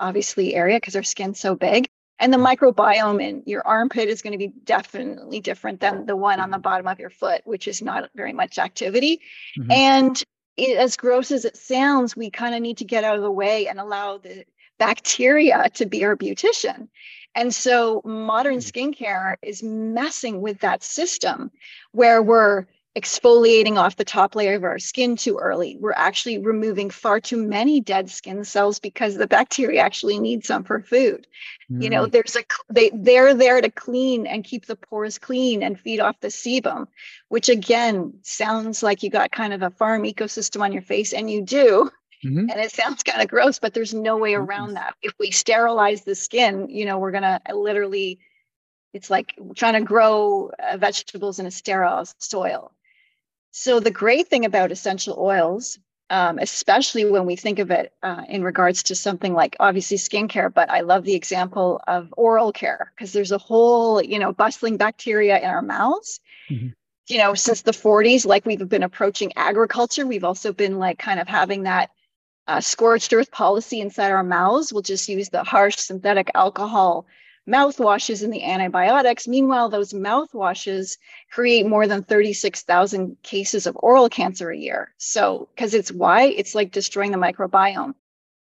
obviously 0.00 0.54
area 0.54 0.78
because 0.78 0.96
our 0.96 1.02
skin's 1.02 1.40
so 1.40 1.54
big. 1.54 1.88
And 2.18 2.32
the 2.32 2.38
microbiome 2.38 3.20
in 3.20 3.42
your 3.46 3.66
armpit 3.66 4.08
is 4.08 4.22
going 4.22 4.32
to 4.32 4.38
be 4.38 4.52
definitely 4.64 5.40
different 5.40 5.80
than 5.80 6.06
the 6.06 6.14
one 6.14 6.38
on 6.38 6.50
the 6.50 6.58
bottom 6.58 6.86
of 6.86 7.00
your 7.00 7.10
foot, 7.10 7.42
which 7.44 7.66
is 7.66 7.82
not 7.82 8.10
very 8.14 8.32
much 8.32 8.58
activity. 8.58 9.20
Mm-hmm. 9.58 9.70
And 9.72 10.24
it, 10.56 10.76
as 10.76 10.96
gross 10.96 11.32
as 11.32 11.44
it 11.44 11.56
sounds, 11.56 12.14
we 12.16 12.30
kind 12.30 12.54
of 12.54 12.62
need 12.62 12.78
to 12.78 12.84
get 12.84 13.02
out 13.02 13.16
of 13.16 13.22
the 13.22 13.30
way 13.30 13.66
and 13.66 13.80
allow 13.80 14.18
the 14.18 14.44
bacteria 14.78 15.68
to 15.74 15.86
be 15.86 16.04
our 16.04 16.16
beautician. 16.16 16.88
And 17.34 17.54
so 17.54 18.02
modern 18.04 18.54
hmm. 18.54 18.58
skincare 18.60 19.36
is 19.42 19.62
messing 19.62 20.40
with 20.40 20.60
that 20.60 20.82
system 20.82 21.50
where 21.92 22.22
we're 22.22 22.66
exfoliating 22.94 23.78
off 23.78 23.96
the 23.96 24.04
top 24.04 24.36
layer 24.36 24.54
of 24.54 24.64
our 24.64 24.78
skin 24.78 25.16
too 25.16 25.38
early. 25.38 25.78
We're 25.80 25.92
actually 25.92 26.38
removing 26.38 26.90
far 26.90 27.20
too 27.20 27.38
many 27.38 27.80
dead 27.80 28.10
skin 28.10 28.44
cells 28.44 28.78
because 28.78 29.16
the 29.16 29.26
bacteria 29.26 29.80
actually 29.80 30.18
need 30.18 30.44
some 30.44 30.62
for 30.62 30.82
food. 30.82 31.26
Mm. 31.70 31.82
You 31.82 31.90
know, 31.90 32.06
there's 32.06 32.36
a 32.36 32.42
they 32.68 32.90
they're 32.92 33.34
there 33.34 33.62
to 33.62 33.70
clean 33.70 34.26
and 34.26 34.44
keep 34.44 34.66
the 34.66 34.76
pores 34.76 35.18
clean 35.18 35.62
and 35.62 35.80
feed 35.80 36.00
off 36.00 36.20
the 36.20 36.28
sebum, 36.28 36.86
which 37.28 37.48
again 37.48 38.12
sounds 38.22 38.82
like 38.82 39.02
you 39.02 39.08
got 39.08 39.32
kind 39.32 39.54
of 39.54 39.62
a 39.62 39.70
farm 39.70 40.02
ecosystem 40.02 40.60
on 40.60 40.72
your 40.72 40.82
face 40.82 41.14
and 41.14 41.30
you 41.30 41.42
do. 41.42 41.90
Mm-hmm. 42.24 42.50
And 42.50 42.60
it 42.60 42.72
sounds 42.72 43.02
kind 43.04 43.22
of 43.22 43.28
gross, 43.28 43.58
but 43.58 43.74
there's 43.74 43.94
no 43.94 44.16
way 44.16 44.34
around 44.34 44.68
mm-hmm. 44.68 44.74
that. 44.74 44.94
If 45.02 45.12
we 45.18 45.30
sterilize 45.30 46.02
the 46.02 46.14
skin, 46.14 46.68
you 46.68 46.84
know, 46.84 46.98
we're 46.98 47.10
going 47.10 47.22
to 47.22 47.40
literally, 47.54 48.20
it's 48.92 49.10
like 49.10 49.34
trying 49.56 49.74
to 49.74 49.82
grow 49.82 50.50
uh, 50.58 50.76
vegetables 50.76 51.38
in 51.38 51.46
a 51.46 51.50
sterile 51.50 52.04
soil. 52.18 52.72
So, 53.50 53.80
the 53.80 53.90
great 53.90 54.28
thing 54.28 54.46
about 54.46 54.72
essential 54.72 55.16
oils, 55.18 55.78
um, 56.08 56.38
especially 56.38 57.04
when 57.04 57.26
we 57.26 57.36
think 57.36 57.58
of 57.58 57.70
it 57.70 57.92
uh, 58.02 58.22
in 58.28 58.42
regards 58.42 58.84
to 58.84 58.94
something 58.94 59.34
like 59.34 59.56
obviously 59.60 59.98
skincare, 59.98 60.52
but 60.52 60.70
I 60.70 60.80
love 60.80 61.04
the 61.04 61.14
example 61.14 61.80
of 61.86 62.14
oral 62.16 62.52
care 62.52 62.92
because 62.94 63.12
there's 63.12 63.32
a 63.32 63.38
whole, 63.38 64.00
you 64.02 64.18
know, 64.18 64.32
bustling 64.32 64.78
bacteria 64.78 65.38
in 65.38 65.44
our 65.46 65.62
mouths. 65.62 66.20
Mm-hmm 66.50 66.68
you 67.08 67.18
know, 67.18 67.34
since 67.34 67.62
the 67.62 67.72
40s, 67.72 68.24
like 68.24 68.46
we've 68.46 68.68
been 68.68 68.82
approaching 68.82 69.32
agriculture, 69.36 70.06
we've 70.06 70.24
also 70.24 70.52
been 70.52 70.78
like 70.78 70.98
kind 70.98 71.18
of 71.20 71.28
having 71.28 71.64
that 71.64 71.90
uh, 72.52 72.60
scorched 72.60 73.14
earth 73.14 73.30
policy 73.30 73.80
inside 73.80 74.10
our 74.10 74.22
mouths. 74.22 74.72
We'll 74.72 74.82
just 74.82 75.08
use 75.08 75.30
the 75.30 75.42
harsh 75.42 75.76
synthetic 75.76 76.30
alcohol 76.34 77.06
mouthwashes 77.48 78.22
and 78.22 78.32
the 78.32 78.44
antibiotics. 78.44 79.26
Meanwhile, 79.26 79.70
those 79.70 79.94
mouthwashes 79.94 80.98
create 81.30 81.66
more 81.66 81.86
than 81.86 82.02
36,000 82.02 83.16
cases 83.22 83.66
of 83.66 83.76
oral 83.80 84.08
cancer 84.10 84.50
a 84.50 84.56
year. 84.56 84.94
So, 84.98 85.48
because 85.54 85.72
it's 85.72 85.90
why 85.90 86.24
it's 86.24 86.54
like 86.54 86.72
destroying 86.72 87.10
the 87.10 87.16
microbiome. 87.16 87.94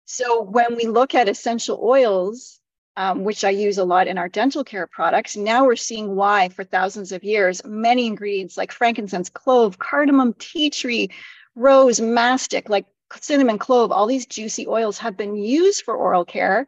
So, 0.05 0.43
when 0.43 0.75
we 0.75 0.85
look 0.85 1.15
at 1.15 1.27
essential 1.27 1.79
oils, 1.81 2.59
um, 2.95 3.23
which 3.23 3.43
I 3.43 3.49
use 3.49 3.79
a 3.79 3.83
lot 3.83 4.07
in 4.07 4.19
our 4.19 4.29
dental 4.29 4.63
care 4.63 4.87
products, 4.87 5.35
now 5.35 5.65
we're 5.65 5.75
seeing 5.75 6.15
why 6.15 6.49
for 6.49 6.63
thousands 6.63 7.11
of 7.11 7.23
years, 7.23 7.65
many 7.65 8.05
ingredients 8.05 8.55
like 8.55 8.71
frankincense, 8.71 9.29
clove, 9.29 9.79
cardamom, 9.79 10.35
tea 10.37 10.69
tree, 10.69 11.09
rose, 11.55 11.99
mastic, 11.99 12.69
like 12.69 12.85
cinnamon, 13.19 13.57
clove, 13.57 13.91
all 13.91 14.07
these 14.07 14.25
juicy 14.25 14.67
oils 14.67 14.97
have 14.99 15.17
been 15.17 15.35
used 15.35 15.83
for 15.83 15.95
oral 15.95 16.25
care. 16.25 16.67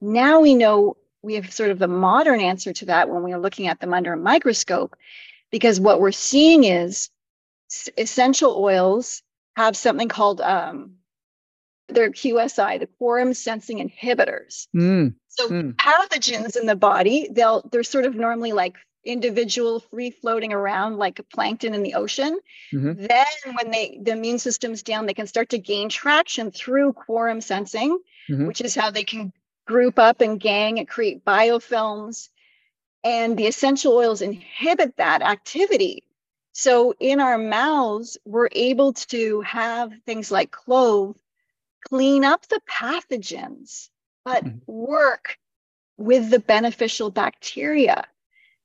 Now 0.00 0.40
we 0.40 0.54
know 0.54 0.96
we 1.22 1.34
have 1.34 1.52
sort 1.52 1.70
of 1.70 1.78
the 1.78 1.88
modern 1.88 2.40
answer 2.40 2.72
to 2.72 2.86
that 2.86 3.08
when 3.08 3.22
we 3.22 3.32
are 3.32 3.40
looking 3.40 3.66
at 3.66 3.80
them 3.80 3.94
under 3.94 4.12
a 4.12 4.16
microscope, 4.16 4.96
because 5.50 5.80
what 5.80 6.00
we're 6.00 6.12
seeing 6.12 6.64
is 6.64 7.10
essential 7.96 8.56
oils 8.56 9.22
have 9.56 9.76
something 9.76 10.08
called 10.08 10.40
um, 10.40 10.96
their 11.88 12.10
QSI, 12.10 12.80
the 12.80 12.88
quorum 12.98 13.34
sensing 13.34 13.78
inhibitors. 13.78 14.68
Mm. 14.74 15.14
So 15.28 15.48
mm. 15.48 15.74
pathogens 15.74 16.56
in 16.56 16.66
the 16.66 16.76
body, 16.76 17.28
they'll 17.30 17.68
they're 17.70 17.82
sort 17.82 18.04
of 18.04 18.14
normally 18.14 18.52
like 18.52 18.76
individual 19.04 19.80
free 19.80 20.10
floating 20.10 20.52
around 20.52 20.96
like 20.96 21.18
a 21.18 21.22
plankton 21.22 21.74
in 21.74 21.82
the 21.82 21.94
ocean 21.94 22.38
mm-hmm. 22.72 22.94
then 22.94 23.54
when 23.54 23.70
they 23.70 23.98
the 24.02 24.12
immune 24.12 24.38
system's 24.38 24.82
down 24.82 25.06
they 25.06 25.14
can 25.14 25.26
start 25.26 25.50
to 25.50 25.58
gain 25.58 25.88
traction 25.88 26.50
through 26.50 26.92
quorum 26.92 27.40
sensing 27.40 27.98
mm-hmm. 28.30 28.46
which 28.46 28.60
is 28.60 28.74
how 28.74 28.90
they 28.90 29.04
can 29.04 29.32
group 29.66 29.98
up 29.98 30.20
and 30.20 30.40
gang 30.40 30.78
and 30.78 30.88
create 30.88 31.24
biofilms 31.24 32.28
and 33.02 33.36
the 33.36 33.46
essential 33.46 33.94
oils 33.94 34.22
inhibit 34.22 34.96
that 34.96 35.22
activity 35.22 36.02
so 36.52 36.94
in 36.98 37.20
our 37.20 37.38
mouths 37.38 38.16
we're 38.24 38.48
able 38.52 38.92
to 38.92 39.40
have 39.42 39.92
things 40.06 40.30
like 40.30 40.50
clove 40.50 41.16
clean 41.88 42.24
up 42.24 42.46
the 42.48 42.60
pathogens 42.68 43.90
but 44.24 44.44
mm-hmm. 44.44 44.58
work 44.66 45.38
with 45.96 46.30
the 46.30 46.40
beneficial 46.40 47.10
bacteria 47.10 48.04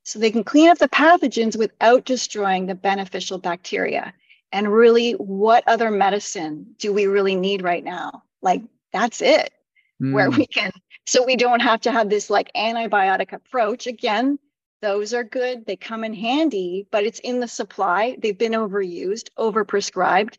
so 0.10 0.20
they 0.20 0.32
can 0.32 0.44
clean 0.44 0.70
up 0.70 0.80
the 0.80 0.90
pathogens 0.90 1.58
without 1.58 2.06
destroying 2.06 2.66
the 2.66 2.76
beneficial 2.76 3.38
bacteria. 3.38 4.14
And 4.52 4.74
really, 4.74 5.12
what 5.14 5.64
other 5.68 5.92
medicine 5.92 6.76
do 6.80 6.92
we 6.92 7.06
really 7.06 7.36
need 7.36 7.62
right 7.62 7.84
now? 7.84 8.24
Like, 8.42 8.64
that's 8.92 9.22
it. 9.22 9.54
mm. 10.02 10.14
where 10.14 10.30
we 10.30 10.48
can, 10.48 10.72
so 11.06 11.26
we 11.26 11.36
don't 11.36 11.62
have 11.62 11.82
to 11.82 11.92
have 11.92 12.10
this 12.10 12.30
like 12.30 12.52
antibiotic 12.56 13.34
approach. 13.34 13.88
Again, 13.88 14.40
those 14.82 15.14
are 15.14 15.24
good. 15.24 15.66
They 15.66 15.76
come 15.76 16.04
in 16.04 16.14
handy, 16.14 16.88
but 16.92 17.04
it's 17.04 17.20
in 17.20 17.40
the 17.40 17.48
supply. 17.48 18.18
They've 18.20 18.38
been 18.38 18.54
overused, 18.54 19.30
overprescribed. 19.38 20.38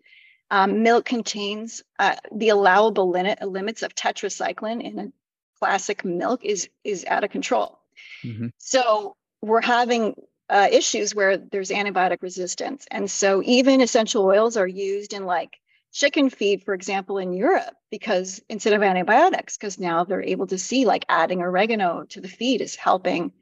Um, 0.51 0.83
milk 0.83 1.05
contains 1.05 1.83
uh, 1.99 2.17
the 2.35 2.49
allowable 2.49 3.11
limit, 3.11 3.41
limits 3.43 3.83
of 3.83 3.95
tetracycline 3.95 4.83
in 4.83 4.99
a 4.99 5.13
classic 5.59 6.05
milk 6.05 6.45
is 6.45 6.69
is 6.83 7.05
out 7.05 7.23
of 7.23 7.31
control. 7.31 7.79
Mm-hmm. 8.25 8.49
So 8.59 9.17
we're 9.43 9.61
having 9.61 10.15
uh, 10.49 10.69
issues 10.71 11.15
where 11.15 11.37
there's 11.37 11.71
antibiotic 11.71 12.23
resistance, 12.23 12.87
and 12.91 13.11
so 13.11 13.43
even 13.45 13.81
essential 13.81 14.25
oils 14.25 14.57
are 14.57 14.67
used 14.67 15.13
in 15.13 15.25
like 15.25 15.59
chicken 15.93 16.31
feed, 16.31 16.63
for 16.63 16.75
example, 16.75 17.19
in 17.19 17.33
Europe, 17.33 17.75
because 17.91 18.41
instead 18.49 18.73
of 18.73 18.83
antibiotics, 18.83 19.57
because 19.57 19.79
now 19.79 20.05
they're 20.05 20.23
able 20.23 20.47
to 20.47 20.59
see 20.59 20.85
like 20.85 21.05
adding 21.09 21.43
oregano 21.43 22.05
to 22.11 22.21
the 22.21 22.29
feed 22.29 22.61
is 22.61 22.77
helping 22.77 23.33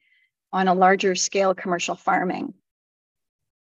on 0.52 0.68
a 0.68 0.74
larger 0.74 1.14
scale 1.14 1.54
commercial 1.54 1.94
farming. 1.94 2.54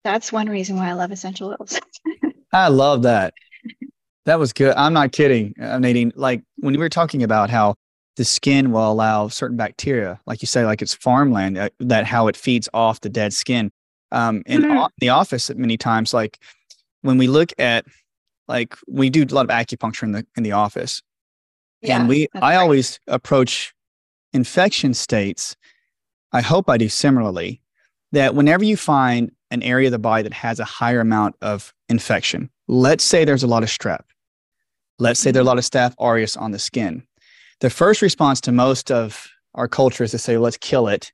That's 0.04 0.32
one 0.32 0.50
reason 0.50 0.78
why 0.78 0.90
I 0.90 0.94
love 0.94 1.12
essential 1.12 1.50
oils. 1.50 1.80
I 2.54 2.70
love 2.70 3.04
that. 3.04 3.34
That 4.26 4.40
was 4.40 4.54
good. 4.54 4.76
I'm 4.76 4.94
not 4.94 5.12
kidding, 5.12 5.54
Nadine. 5.58 6.12
Like 6.16 6.44
when 6.58 6.74
you 6.74 6.80
were 6.80 6.90
talking 6.90 7.24
about 7.24 7.50
how 7.50 7.76
the 8.22 8.26
skin 8.26 8.72
will 8.72 8.92
allow 8.92 9.28
certain 9.30 9.58
bacteria, 9.58 10.20
like 10.28 10.44
you 10.44 10.46
say, 10.46 10.64
like 10.64 10.84
it's 10.84 10.94
farmland, 10.94 11.58
uh, 11.58 11.70
that 11.80 12.06
how 12.06 12.28
it 12.28 12.38
feeds 12.38 12.70
off 12.72 13.02
the 13.02 13.10
dead 13.10 13.34
skin. 13.34 13.72
Um, 14.12 14.44
in 14.46 14.62
mm-hmm. 14.62 14.86
the 15.00 15.10
office, 15.10 15.50
many 15.56 15.76
times, 15.76 16.14
like 16.14 16.38
when 17.02 17.18
we 17.18 17.26
look 17.26 17.52
at, 17.58 17.84
like 18.48 18.76
we 18.88 19.10
do 19.10 19.24
a 19.24 19.34
lot 19.34 19.46
of 19.46 19.50
acupuncture 19.50 20.04
in 20.04 20.12
the 20.12 20.28
in 20.38 20.44
the 20.44 20.52
office, 20.52 21.02
yeah, 21.82 22.00
and 22.00 22.08
we, 22.08 22.28
I 22.36 22.40
right. 22.40 22.56
always 22.58 23.00
approach 23.08 23.74
infection 24.34 24.94
states 24.94 25.56
I 26.32 26.42
hope 26.42 26.70
I 26.70 26.78
do 26.78 26.90
similarly, 26.90 27.60
that 28.12 28.36
whenever 28.36 28.64
you 28.64 28.78
find 28.78 29.32
an 29.50 29.64
area 29.64 29.88
of 29.88 29.92
the 29.94 30.00
body 30.00 30.22
that 30.22 30.34
has 30.34 30.60
a 30.60 30.66
higher 30.66 31.00
amount 31.00 31.38
of 31.42 31.74
infection, 31.90 32.52
let's 32.68 33.04
say 33.04 33.26
there's 33.26 33.44
a 33.44 33.48
lot 33.48 33.64
of 33.64 33.70
strep, 33.70 34.04
let's 35.00 35.20
say 35.20 35.32
there's 35.32 35.48
a 35.48 35.50
lot 35.50 35.58
of 35.58 35.64
staph 35.64 35.96
aureus 36.00 36.38
on 36.38 36.52
the 36.52 36.60
skin. 36.60 37.04
The 37.62 37.70
first 37.70 38.02
response 38.02 38.42
to 38.42 38.52
most 38.52 38.92
of 38.92 39.28
our 39.54 39.68
culture 39.68 40.04
is 40.04 40.12
to 40.12 40.18
say, 40.18 40.38
let's 40.38 40.58
kill 40.58 40.88
it, 40.88 41.12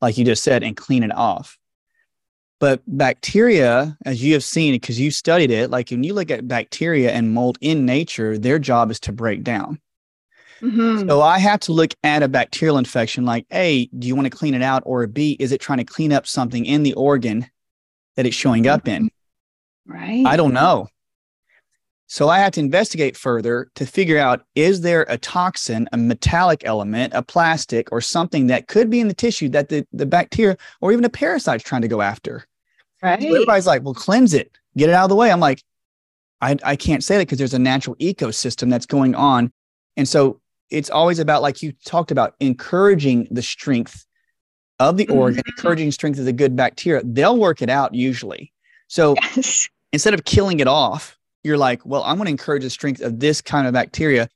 like 0.00 0.18
you 0.18 0.24
just 0.24 0.42
said, 0.42 0.62
and 0.62 0.76
clean 0.76 1.02
it 1.02 1.14
off. 1.14 1.56
But 2.60 2.82
bacteria, 2.86 3.96
as 4.04 4.22
you 4.22 4.32
have 4.32 4.44
seen, 4.44 4.74
because 4.74 4.98
you 4.98 5.10
studied 5.10 5.50
it, 5.50 5.70
like 5.70 5.90
when 5.90 6.02
you 6.02 6.14
look 6.14 6.30
at 6.30 6.48
bacteria 6.48 7.12
and 7.12 7.32
mold 7.32 7.58
in 7.60 7.86
nature, 7.86 8.38
their 8.38 8.58
job 8.58 8.90
is 8.90 9.00
to 9.00 9.12
break 9.12 9.42
down. 9.42 9.80
Mm-hmm. 10.60 11.08
So 11.08 11.20
I 11.20 11.38
have 11.38 11.60
to 11.60 11.72
look 11.72 11.94
at 12.02 12.22
a 12.22 12.28
bacterial 12.28 12.78
infection 12.78 13.24
like 13.24 13.46
A, 13.52 13.86
do 13.86 14.08
you 14.08 14.16
want 14.16 14.26
to 14.26 14.36
clean 14.36 14.54
it 14.54 14.62
out? 14.62 14.82
Or 14.86 15.06
B, 15.06 15.36
is 15.38 15.52
it 15.52 15.60
trying 15.60 15.78
to 15.78 15.84
clean 15.84 16.12
up 16.12 16.26
something 16.26 16.64
in 16.64 16.82
the 16.82 16.94
organ 16.94 17.46
that 18.16 18.26
it's 18.26 18.36
showing 18.36 18.66
up 18.66 18.88
in? 18.88 19.10
Right. 19.86 20.24
I 20.26 20.36
don't 20.36 20.54
know. 20.54 20.88
So 22.06 22.28
I 22.28 22.38
have 22.38 22.52
to 22.52 22.60
investigate 22.60 23.16
further 23.16 23.70
to 23.74 23.86
figure 23.86 24.18
out 24.18 24.44
is 24.54 24.82
there 24.82 25.06
a 25.08 25.16
toxin, 25.16 25.88
a 25.92 25.96
metallic 25.96 26.62
element, 26.64 27.14
a 27.14 27.22
plastic, 27.22 27.90
or 27.90 28.00
something 28.00 28.46
that 28.48 28.68
could 28.68 28.90
be 28.90 29.00
in 29.00 29.08
the 29.08 29.14
tissue 29.14 29.48
that 29.50 29.68
the, 29.68 29.86
the 29.92 30.06
bacteria 30.06 30.56
or 30.80 30.92
even 30.92 31.04
a 31.04 31.10
parasite 31.10 31.56
is 31.56 31.62
trying 31.62 31.82
to 31.82 31.88
go 31.88 32.02
after? 32.02 32.46
Right. 33.02 33.20
So 33.20 33.28
everybody's 33.28 33.66
like, 33.66 33.82
well, 33.82 33.94
cleanse 33.94 34.34
it, 34.34 34.52
get 34.76 34.88
it 34.88 34.94
out 34.94 35.04
of 35.04 35.08
the 35.08 35.16
way. 35.16 35.30
I'm 35.30 35.40
like, 35.40 35.62
I, 36.40 36.56
I 36.62 36.76
can't 36.76 37.02
say 37.02 37.16
that 37.16 37.22
because 37.22 37.38
there's 37.38 37.54
a 37.54 37.58
natural 37.58 37.96
ecosystem 37.96 38.70
that's 38.70 38.86
going 38.86 39.14
on. 39.14 39.50
And 39.96 40.06
so 40.06 40.40
it's 40.70 40.90
always 40.90 41.18
about 41.18 41.42
like 41.42 41.62
you 41.62 41.72
talked 41.86 42.10
about 42.10 42.34
encouraging 42.40 43.28
the 43.30 43.42
strength 43.42 44.06
of 44.78 44.96
the 44.96 45.08
organ, 45.08 45.40
mm-hmm. 45.40 45.50
encouraging 45.56 45.90
strength 45.92 46.18
of 46.18 46.24
the 46.24 46.32
good 46.32 46.56
bacteria. 46.56 47.02
They'll 47.04 47.38
work 47.38 47.62
it 47.62 47.70
out 47.70 47.94
usually. 47.94 48.52
So 48.88 49.14
yes. 49.22 49.68
instead 49.92 50.14
of 50.14 50.24
killing 50.24 50.60
it 50.60 50.68
off, 50.68 51.16
you're 51.44 51.58
like, 51.58 51.84
well, 51.84 52.02
I'm 52.02 52.16
going 52.16 52.26
to 52.26 52.30
encourage 52.30 52.62
the 52.62 52.70
strength 52.70 53.00
of 53.00 53.20
this 53.20 53.40
kind 53.40 53.66
of 53.66 53.74
bacteria 53.74 54.28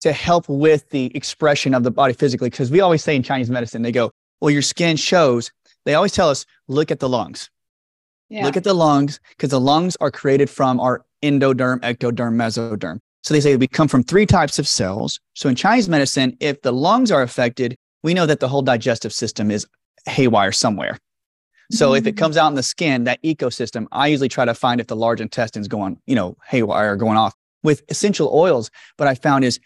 to 0.00 0.12
help 0.12 0.48
with 0.48 0.88
the 0.90 1.14
expression 1.14 1.74
of 1.74 1.82
the 1.82 1.90
body 1.90 2.14
physically. 2.14 2.48
Because 2.48 2.70
we 2.70 2.80
always 2.80 3.02
say 3.02 3.14
in 3.14 3.22
Chinese 3.22 3.50
medicine, 3.50 3.82
they 3.82 3.92
go, 3.92 4.10
well, 4.40 4.50
your 4.50 4.62
skin 4.62 4.96
shows. 4.96 5.50
They 5.84 5.94
always 5.94 6.12
tell 6.12 6.30
us, 6.30 6.46
look 6.68 6.90
at 6.90 7.00
the 7.00 7.08
lungs. 7.08 7.50
Yeah. 8.28 8.44
Look 8.44 8.56
at 8.56 8.64
the 8.64 8.74
lungs 8.74 9.20
because 9.30 9.50
the 9.50 9.60
lungs 9.60 9.96
are 10.00 10.10
created 10.10 10.48
from 10.48 10.80
our 10.80 11.04
endoderm, 11.22 11.80
ectoderm, 11.80 12.34
mesoderm. 12.34 12.98
So 13.22 13.34
they 13.34 13.40
say 13.40 13.56
we 13.56 13.68
come 13.68 13.88
from 13.88 14.02
three 14.02 14.26
types 14.26 14.58
of 14.58 14.66
cells. 14.66 15.20
So 15.34 15.48
in 15.48 15.54
Chinese 15.54 15.88
medicine, 15.88 16.36
if 16.40 16.62
the 16.62 16.72
lungs 16.72 17.12
are 17.12 17.22
affected, 17.22 17.76
we 18.02 18.14
know 18.14 18.26
that 18.26 18.40
the 18.40 18.48
whole 18.48 18.62
digestive 18.62 19.12
system 19.12 19.50
is 19.50 19.66
haywire 20.06 20.50
somewhere. 20.50 20.98
So 21.72 21.88
mm-hmm. 21.88 21.96
if 21.96 22.06
it 22.06 22.14
mm. 22.14 22.18
comes 22.18 22.36
out 22.36 22.48
in 22.48 22.54
the 22.54 22.62
skin, 22.62 23.04
that 23.04 23.22
ecosystem, 23.22 23.86
I 23.92 24.08
usually 24.08 24.28
try 24.28 24.44
to 24.44 24.54
find 24.54 24.80
if 24.80 24.86
the 24.86 24.96
large 24.96 25.20
intestine's 25.20 25.68
going, 25.68 25.98
you 26.06 26.14
know, 26.14 26.36
haywire 26.46 26.92
or 26.92 26.96
going 26.96 27.16
off 27.16 27.34
with 27.62 27.82
essential 27.88 28.30
oils. 28.32 28.70
But 28.98 29.08
I 29.08 29.14
found 29.14 29.44
is, 29.44 29.58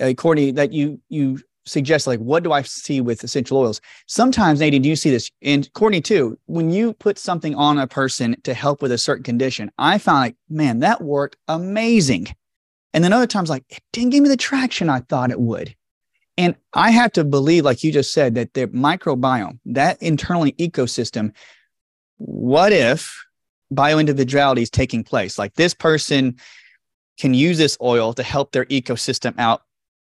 uh, 0.00 0.12
Courtney, 0.14 0.52
that 0.52 0.72
you 0.72 1.00
you 1.10 1.40
suggest 1.66 2.06
like, 2.06 2.18
what 2.18 2.42
do 2.42 2.52
I 2.52 2.62
see 2.62 3.02
with 3.02 3.22
essential 3.22 3.58
oils? 3.58 3.80
Sometimes, 4.06 4.60
Nadine, 4.60 4.80
do 4.80 4.88
you 4.88 4.96
see 4.96 5.10
this? 5.10 5.30
And 5.42 5.70
Courtney 5.74 6.00
too, 6.00 6.38
when 6.46 6.70
you 6.70 6.94
put 6.94 7.18
something 7.18 7.54
on 7.54 7.78
a 7.78 7.86
person 7.86 8.36
to 8.44 8.54
help 8.54 8.80
with 8.80 8.90
a 8.90 8.98
certain 8.98 9.22
condition, 9.22 9.70
I 9.78 9.98
found 9.98 10.20
like, 10.20 10.36
man, 10.48 10.78
that 10.80 11.02
worked 11.02 11.36
amazing. 11.46 12.28
And 12.92 13.04
then 13.04 13.12
other 13.12 13.26
times, 13.26 13.50
like, 13.50 13.64
it 13.68 13.82
didn't 13.92 14.10
give 14.10 14.22
me 14.22 14.30
the 14.30 14.36
traction 14.36 14.88
I 14.88 15.00
thought 15.00 15.30
it 15.30 15.40
would. 15.40 15.76
And 16.40 16.56
I 16.72 16.90
have 16.90 17.12
to 17.12 17.24
believe, 17.24 17.66
like 17.66 17.84
you 17.84 17.92
just 17.92 18.14
said, 18.14 18.34
that 18.36 18.54
the 18.54 18.66
microbiome, 18.68 19.58
that 19.66 20.02
internal 20.02 20.44
ecosystem, 20.44 21.34
what 22.16 22.72
if 22.72 23.22
bioindividuality 23.74 24.62
is 24.62 24.70
taking 24.70 25.04
place? 25.04 25.38
Like 25.38 25.52
this 25.56 25.74
person 25.74 26.38
can 27.18 27.34
use 27.34 27.58
this 27.58 27.76
oil 27.82 28.14
to 28.14 28.22
help 28.22 28.52
their 28.52 28.64
ecosystem 28.66 29.34
out. 29.38 29.64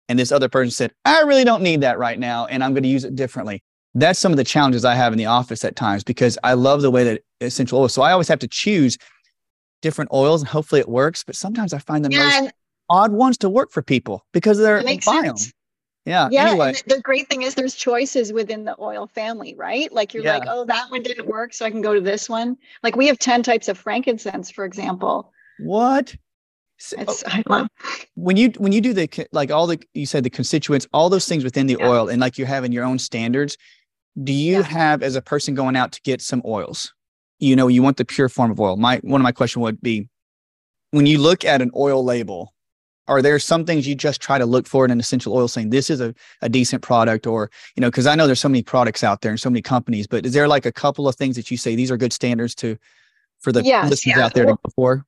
And 0.09 0.19
this 0.19 0.33
other 0.33 0.49
person 0.49 0.71
said, 0.71 0.95
I 1.05 1.21
really 1.21 1.45
don't 1.45 1.63
need 1.63 1.83
that 1.83 1.99
right 1.99 2.19
now. 2.19 2.47
And 2.47 2.65
I'm 2.65 2.73
going 2.73 2.83
to 2.83 2.89
use 2.89 3.05
it 3.05 3.15
differently. 3.15 3.63
That's 3.95 4.19
some 4.19 4.33
of 4.33 4.39
the 4.39 4.45
challenges 4.45 4.87
I 4.87 4.95
have 4.95 5.13
in 5.13 5.19
the 5.19 5.27
office 5.27 5.67
at 5.67 5.77
times 5.77 6.03
because 6.03 6.39
I 6.43 6.55
love 6.55 6.81
the 6.81 6.91
way 6.91 7.05
that 7.05 7.21
essential 7.43 7.79
oil. 7.79 7.89
So 7.89 8.01
I 8.01 8.13
always 8.13 8.29
have 8.29 8.39
to 8.39 8.49
choose 8.49 8.97
different 9.83 10.11
oils 10.15 10.41
and 10.41 10.49
hopefully 10.49 10.81
it 10.81 10.89
works. 10.89 11.25
But 11.25 11.37
sometimes 11.37 11.75
I 11.75 11.79
find 11.79 12.03
the 12.03 12.11
yeah, 12.11 12.41
most 12.41 12.53
odd 12.89 13.13
ones 13.13 13.37
to 13.39 13.51
work 13.51 13.71
for 13.71 13.83
people 13.83 14.25
because 14.33 14.57
they're 14.57 14.81
biome. 14.81 15.03
Sense. 15.03 15.53
Yeah. 16.05 16.29
Yeah. 16.31 16.51
Anyway. 16.51 16.75
the 16.87 17.01
great 17.01 17.29
thing 17.29 17.43
is 17.43 17.55
there's 17.55 17.75
choices 17.75 18.33
within 18.33 18.65
the 18.65 18.77
oil 18.81 19.07
family, 19.07 19.55
right? 19.55 19.93
Like 19.93 20.15
you're 20.15 20.25
yeah. 20.25 20.39
like, 20.39 20.49
oh, 20.49 20.65
that 20.65 20.91
one 20.91 21.03
didn't 21.03 21.27
work, 21.27 21.55
so 21.55 21.65
I 21.65 21.71
can 21.71 21.81
go 21.81 21.95
to 21.95 22.01
this 22.01 22.29
one. 22.29 22.57
Like 22.83 22.97
we 22.97 23.07
have 23.07 23.19
10 23.19 23.43
types 23.43 23.69
of 23.69 23.79
frankincense, 23.79 24.51
for 24.51 24.65
example. 24.65 25.33
What? 25.61 26.17
Oh 26.97 27.03
it's, 27.03 27.23
I 27.27 27.43
love 27.47 27.69
when 28.15 28.37
you 28.37 28.51
when 28.59 28.73
you 28.73 28.81
do 28.81 28.93
the 28.93 29.29
like 29.31 29.53
all 29.53 29.67
the 29.67 29.81
you 29.95 30.07
said 30.07 30.25
the 30.25 30.31
constituents, 30.31 30.87
all 30.93 31.09
those 31.09 31.29
things 31.29 31.45
within 31.45 31.67
the 31.67 31.77
yeah. 31.79 31.89
oil, 31.89 32.09
and 32.09 32.21
like 32.21 32.39
you 32.39 32.47
have 32.47 32.65
in 32.65 32.73
your 32.73 32.85
own 32.85 32.99
standards. 32.99 33.57
Do 34.23 34.33
you 34.33 34.59
yeah. 34.59 34.63
have 34.63 35.03
as 35.03 35.17
a 35.17 35.23
person 35.23 35.55
going 35.55 35.77
out 35.77 35.93
to 35.93 36.01
get 36.03 36.21
some 36.21 36.43
oils? 36.45 36.93
You 37.39 37.57
know, 37.57 37.69
you 37.69 37.83
want 37.83 37.97
the 37.97 38.05
pure 38.05 38.29
form 38.29 38.51
of 38.51 38.61
oil. 38.61 38.77
My 38.77 38.99
one 39.05 39.21
of 39.21 39.23
my 39.23 39.33
question 39.33 39.63
would 39.63 39.81
be, 39.81 40.09
when 40.91 41.07
you 41.07 41.19
look 41.19 41.45
at 41.45 41.63
an 41.63 41.71
oil 41.77 42.05
label, 42.05 42.53
are 43.09 43.21
there 43.21 43.39
some 43.39 43.65
things 43.65 43.87
you 43.87 43.95
just 43.95 44.21
try 44.21 44.39
to 44.39 44.47
look 44.47 44.67
for 44.67 44.85
in 44.85 44.91
an 44.91 45.01
essential 45.01 45.35
oil 45.35 45.49
saying 45.49 45.71
this 45.71 45.91
is 45.91 46.01
a, 46.01 46.15
a 46.41 46.49
decent 46.49 46.83
product 46.83 47.27
or 47.27 47.51
you 47.77 47.81
know 47.81 47.89
because 47.89 48.07
i 48.07 48.15
know 48.15 48.27
there's 48.27 48.41
so 48.41 48.49
many 48.49 48.63
products 48.63 49.03
out 49.03 49.21
there 49.21 49.31
and 49.31 49.41
so 49.41 49.51
many 49.51 49.63
companies 49.63 50.07
but 50.07 50.25
is 50.25 50.33
there 50.33 50.49
like 50.49 50.67
a 50.67 50.73
couple 50.73 51.09
of 51.09 51.17
things 51.17 51.37
that 51.37 51.51
you 51.51 51.57
say 51.57 51.75
these 51.75 51.91
are 51.91 51.97
good 51.97 52.13
standards 52.13 52.55
to 52.55 52.77
for 53.41 53.53
the 53.53 53.63
yes, 53.63 53.91
listeners 53.91 54.17
yeah. 54.17 54.25
out 54.25 54.35
there 54.35 54.47
to 54.47 54.53
go 54.53 54.71
for 54.77 55.05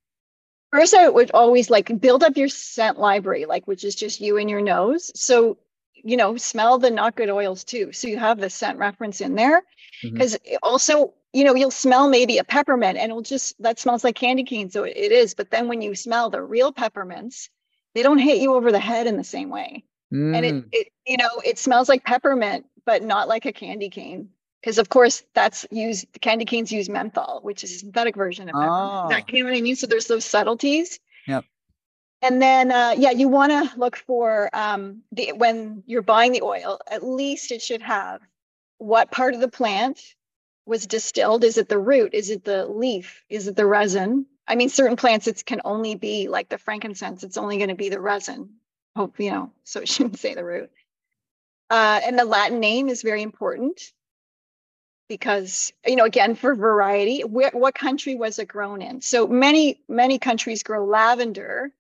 first 0.73 0.95
i 0.95 1.09
would 1.09 1.31
always 1.33 1.71
like 1.71 2.01
build 2.01 2.25
up 2.25 2.37
your 2.37 2.49
scent 2.49 2.99
library 2.99 3.45
like 3.45 3.67
which 3.67 3.85
is 3.85 3.95
just 3.95 4.21
you 4.21 4.37
and 4.37 4.51
your 4.51 4.61
nose. 4.61 5.13
So 5.15 5.59
you 5.95 6.17
know 6.17 6.37
smell 6.37 6.79
the 6.79 6.91
not 6.91 7.17
good 7.17 7.31
oils 7.31 7.65
too. 7.65 7.93
So 7.93 8.09
you 8.09 8.19
have 8.19 8.39
the 8.39 8.51
scent 8.51 8.79
reference 8.79 9.21
in 9.21 9.35
there. 9.35 9.63
Because 10.03 10.35
mm-hmm. 10.35 10.57
also 10.63 11.15
you 11.33 11.45
know 11.45 11.55
you'll 11.55 11.71
smell 11.71 12.09
maybe 12.09 12.39
a 12.39 12.45
peppermint 12.45 12.99
and 12.99 13.11
it'll 13.11 13.23
just 13.23 13.61
that 13.63 13.79
smells 13.79 14.05
like 14.05 14.17
candy 14.17 14.45
cane 14.45 14.71
so 14.71 14.85
it 14.85 14.97
is. 14.97 15.35
But 15.35 15.51
then 15.51 15.69
when 15.69 15.83
you 15.83 15.95
smell 15.95 16.31
the 16.31 16.43
real 16.43 16.73
peppermints 16.73 17.49
they 17.95 18.03
don't 18.03 18.19
hit 18.19 18.39
you 18.39 18.55
over 18.55 18.73
the 18.73 18.79
head 18.79 19.07
in 19.07 19.17
the 19.17 19.25
same 19.25 19.51
way. 19.51 19.85
Mm. 20.13 20.37
And 20.37 20.47
it, 20.47 20.55
mm. 20.55 20.69
it, 20.73 20.89
you 21.07 21.17
know, 21.17 21.31
it 21.45 21.59
smells 21.59 21.89
like 21.89 22.05
peppermint, 22.05 22.67
but 22.85 23.03
not 23.03 23.29
like 23.29 23.47
a 23.47 23.53
candy 23.53 23.91
cane. 23.91 24.29
Because 24.61 24.79
of 24.79 24.89
course 24.89 25.23
that's 25.35 25.67
used 25.71 26.07
candy 26.23 26.47
canes 26.47 26.73
use 26.73 26.89
menthol, 26.89 27.41
which 27.43 27.65
is 27.65 27.75
a 27.75 27.79
synthetic 27.81 28.17
version 28.17 28.49
of 28.49 28.55
peppermint. 28.55 28.73
Oh. 28.73 29.09
That, 29.11 29.31
you 29.31 29.45
know 29.45 29.51
what 29.51 29.59
I 29.59 29.61
mean? 29.61 29.77
So 29.77 29.87
there's 29.87 30.07
those 30.07 30.25
subtleties. 30.25 31.01
Yep. 31.27 31.45
And 32.23 32.41
then 32.41 32.73
uh, 32.73 32.95
yeah, 32.97 33.11
you 33.11 33.29
want 33.29 33.53
to 33.53 33.79
look 33.79 33.97
for 33.97 34.49
um, 34.55 35.03
the 35.13 35.33
when 35.33 35.83
you're 35.87 36.01
buying 36.01 36.33
the 36.33 36.41
oil, 36.41 36.81
at 36.91 37.05
least 37.05 37.53
it 37.53 37.61
should 37.61 37.83
have 37.83 38.23
what 38.79 39.11
part 39.11 39.35
of 39.35 39.41
the 39.41 39.49
plant 39.49 40.01
was 40.65 40.87
distilled. 40.87 41.45
Is 41.45 41.59
it 41.59 41.69
the 41.69 41.79
root? 41.79 42.15
Is 42.15 42.31
it 42.31 42.45
the 42.45 42.67
leaf? 42.67 43.23
Is 43.29 43.49
it 43.49 43.57
the 43.57 43.67
resin? 43.67 44.25
I 44.47 44.57
mean, 44.57 44.69
certain 44.69 44.97
plants 44.97 45.27
it 45.27 45.45
can 45.45 45.61
only 45.65 45.95
be 45.95 46.29
like 46.29 46.49
the 46.49 46.59
frankincense. 46.59 47.23
It's 47.25 47.39
only 47.39 47.57
going 47.57 47.71
to 47.71 47.75
be 47.75 47.89
the 47.89 48.01
resin. 48.01 48.51
hope 48.95 49.19
you 49.19 49.31
know, 49.31 49.53
so 49.65 49.81
it 49.81 49.89
shouldn't 49.89 50.19
say 50.19 50.35
the 50.35 50.45
root. 50.45 50.71
Uh, 51.71 52.01
and 52.05 52.19
the 52.19 52.25
Latin 52.25 52.61
name 52.61 52.89
is 52.89 53.03
very 53.03 53.23
important 53.23 53.93
because 55.09 55.73
you 55.87 55.97
know 55.97 56.05
again 56.05 56.35
for 56.35 56.55
variety 56.55 57.23
where, 57.23 57.51
what 57.53 57.75
country 57.75 58.15
was 58.15 58.39
it 58.39 58.49
grown 58.49 58.81
in 58.81 59.01
so 59.01 59.27
many 59.27 59.81
many 59.89 60.19
countries 60.19 60.63
grow 60.63 60.85
lavender 60.85 61.71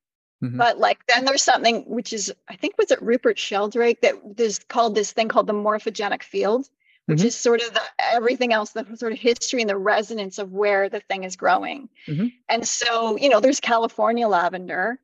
mm-hmm. 0.42 0.57
but 0.57 0.79
like 0.79 1.05
then 1.07 1.24
there's 1.24 1.42
something 1.42 1.83
which 1.83 2.12
is 2.12 2.33
i 2.48 2.57
think 2.57 2.77
was 2.77 2.90
it 2.90 3.00
rupert 3.03 3.38
sheldrake 3.38 4.00
that 4.03 4.14
is 4.38 4.59
called 4.68 4.94
this 4.94 5.12
thing 5.12 5.29
called 5.29 5.46
the 5.46 5.55
morphogenic 5.55 6.22
field 6.22 6.68
which 7.06 7.18
mm-hmm. 7.18 7.26
is 7.26 7.34
sort 7.34 7.62
of 7.62 7.72
the 7.74 7.82
everything 7.98 8.52
else 8.52 8.70
the 8.72 8.86
sort 8.96 9.12
of 9.12 9.18
history 9.18 9.60
and 9.60 9.70
the 9.70 9.76
resonance 9.76 10.38
of 10.38 10.52
where 10.52 10.88
the 10.88 11.00
thing 11.00 11.24
is 11.24 11.36
growing 11.36 11.88
mm-hmm. 12.06 12.26
and 12.48 12.66
so 12.66 13.16
you 13.16 13.28
know 13.28 13.40
there's 13.40 13.60
california 13.60 14.26
lavender 14.26 14.98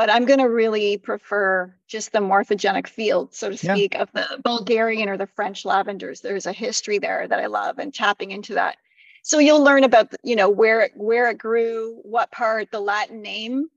but 0.00 0.08
I'm 0.08 0.24
going 0.24 0.38
to 0.38 0.48
really 0.48 0.96
prefer 0.96 1.74
just 1.86 2.12
the 2.12 2.20
morphogenic 2.20 2.86
field, 2.86 3.34
so 3.34 3.50
to 3.50 3.58
speak, 3.58 3.92
yeah. 3.92 4.00
of 4.00 4.10
the 4.12 4.40
Bulgarian 4.42 5.10
or 5.10 5.18
the 5.18 5.26
French 5.26 5.66
lavenders. 5.66 6.22
There's 6.22 6.46
a 6.46 6.54
history 6.54 6.98
there 6.98 7.28
that 7.28 7.38
I 7.38 7.44
love 7.44 7.78
and 7.78 7.92
tapping 7.92 8.30
into 8.30 8.54
that. 8.54 8.78
So 9.22 9.40
you'll 9.40 9.62
learn 9.62 9.84
about, 9.84 10.14
you 10.22 10.36
know, 10.36 10.48
where 10.48 10.80
it, 10.80 10.92
where 10.96 11.28
it 11.28 11.36
grew, 11.36 12.00
what 12.02 12.30
part, 12.30 12.70
the 12.70 12.80
Latin 12.80 13.20
name. 13.20 13.68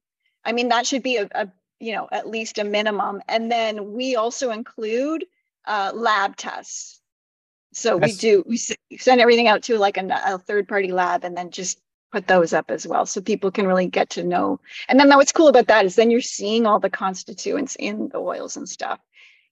I 0.45 0.53
mean, 0.53 0.69
that 0.69 0.87
should 0.87 1.03
be 1.03 1.17
a, 1.17 1.27
a 1.35 1.49
you 1.81 1.91
know, 1.91 2.07
at 2.09 2.29
least 2.29 2.57
a 2.57 2.63
minimum. 2.63 3.21
And 3.27 3.51
then 3.51 3.91
we 3.91 4.15
also 4.15 4.51
include 4.51 5.25
uh, 5.65 5.91
lab 5.93 6.37
tests. 6.37 7.01
So 7.73 7.97
we 7.97 8.11
do, 8.13 8.43
we 8.47 8.57
send 8.57 9.21
everything 9.21 9.47
out 9.47 9.63
to 9.63 9.77
like 9.77 9.97
a, 9.97 10.07
a 10.25 10.37
third 10.37 10.67
party 10.67 10.91
lab 10.91 11.23
and 11.23 11.35
then 11.35 11.51
just 11.51 11.79
put 12.11 12.27
those 12.27 12.53
up 12.53 12.69
as 12.69 12.87
well 12.87 13.05
so 13.05 13.21
people 13.21 13.51
can 13.51 13.67
really 13.67 13.87
get 13.87 14.09
to 14.11 14.23
know. 14.23 14.59
And 14.87 14.99
then 14.99 15.09
what's 15.09 15.31
cool 15.31 15.47
about 15.47 15.67
that 15.67 15.85
is 15.85 15.95
then 15.95 16.11
you're 16.11 16.21
seeing 16.21 16.65
all 16.65 16.79
the 16.79 16.89
constituents 16.89 17.75
in 17.79 18.09
the 18.09 18.19
oils 18.19 18.55
and 18.55 18.67
stuff. 18.67 18.99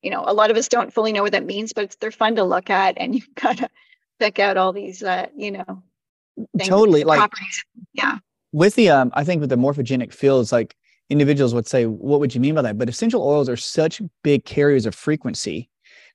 You 0.02 0.10
know 0.10 0.24
a 0.26 0.34
lot 0.34 0.50
of 0.50 0.58
us 0.58 0.68
don't 0.68 0.92
fully 0.92 1.12
know 1.14 1.22
what 1.22 1.32
that 1.34 1.46
means 1.46 1.74
but 1.74 1.96
they're 2.00 2.10
fun 2.10 2.36
to 2.38 2.44
look 2.44 2.72
at 2.72 2.98
and 2.98 3.14
you've 3.16 3.36
gotta 3.36 3.70
pick 4.20 4.40
out 4.40 4.58
all 4.58 4.74
these 4.74 5.04
uh 5.04 5.28
you 5.38 5.52
know 5.52 5.84
things, 6.58 6.70
totally 6.70 7.04
like 7.04 7.20
properties. 7.20 7.64
yeah. 7.94 8.18
with 8.52 8.74
the 8.74 8.90
um 8.90 9.12
i 9.14 9.24
think 9.24 9.42
with 9.42 9.52
the 9.52 9.56
morphogenic 9.56 10.12
fields 10.12 10.52
like 10.52 10.76
individuals 11.12 11.54
would 11.54 11.68
say 11.68 11.86
what 11.86 12.22
would 12.22 12.34
you 12.34 12.40
mean 12.40 12.56
by 12.56 12.62
that? 12.62 12.78
But 12.78 12.90
essential 12.90 13.22
oils 13.22 13.50
are 13.50 13.58
such 13.58 14.02
big 14.24 14.46
carriers 14.46 14.86
of 14.86 14.96
frequency 14.96 15.70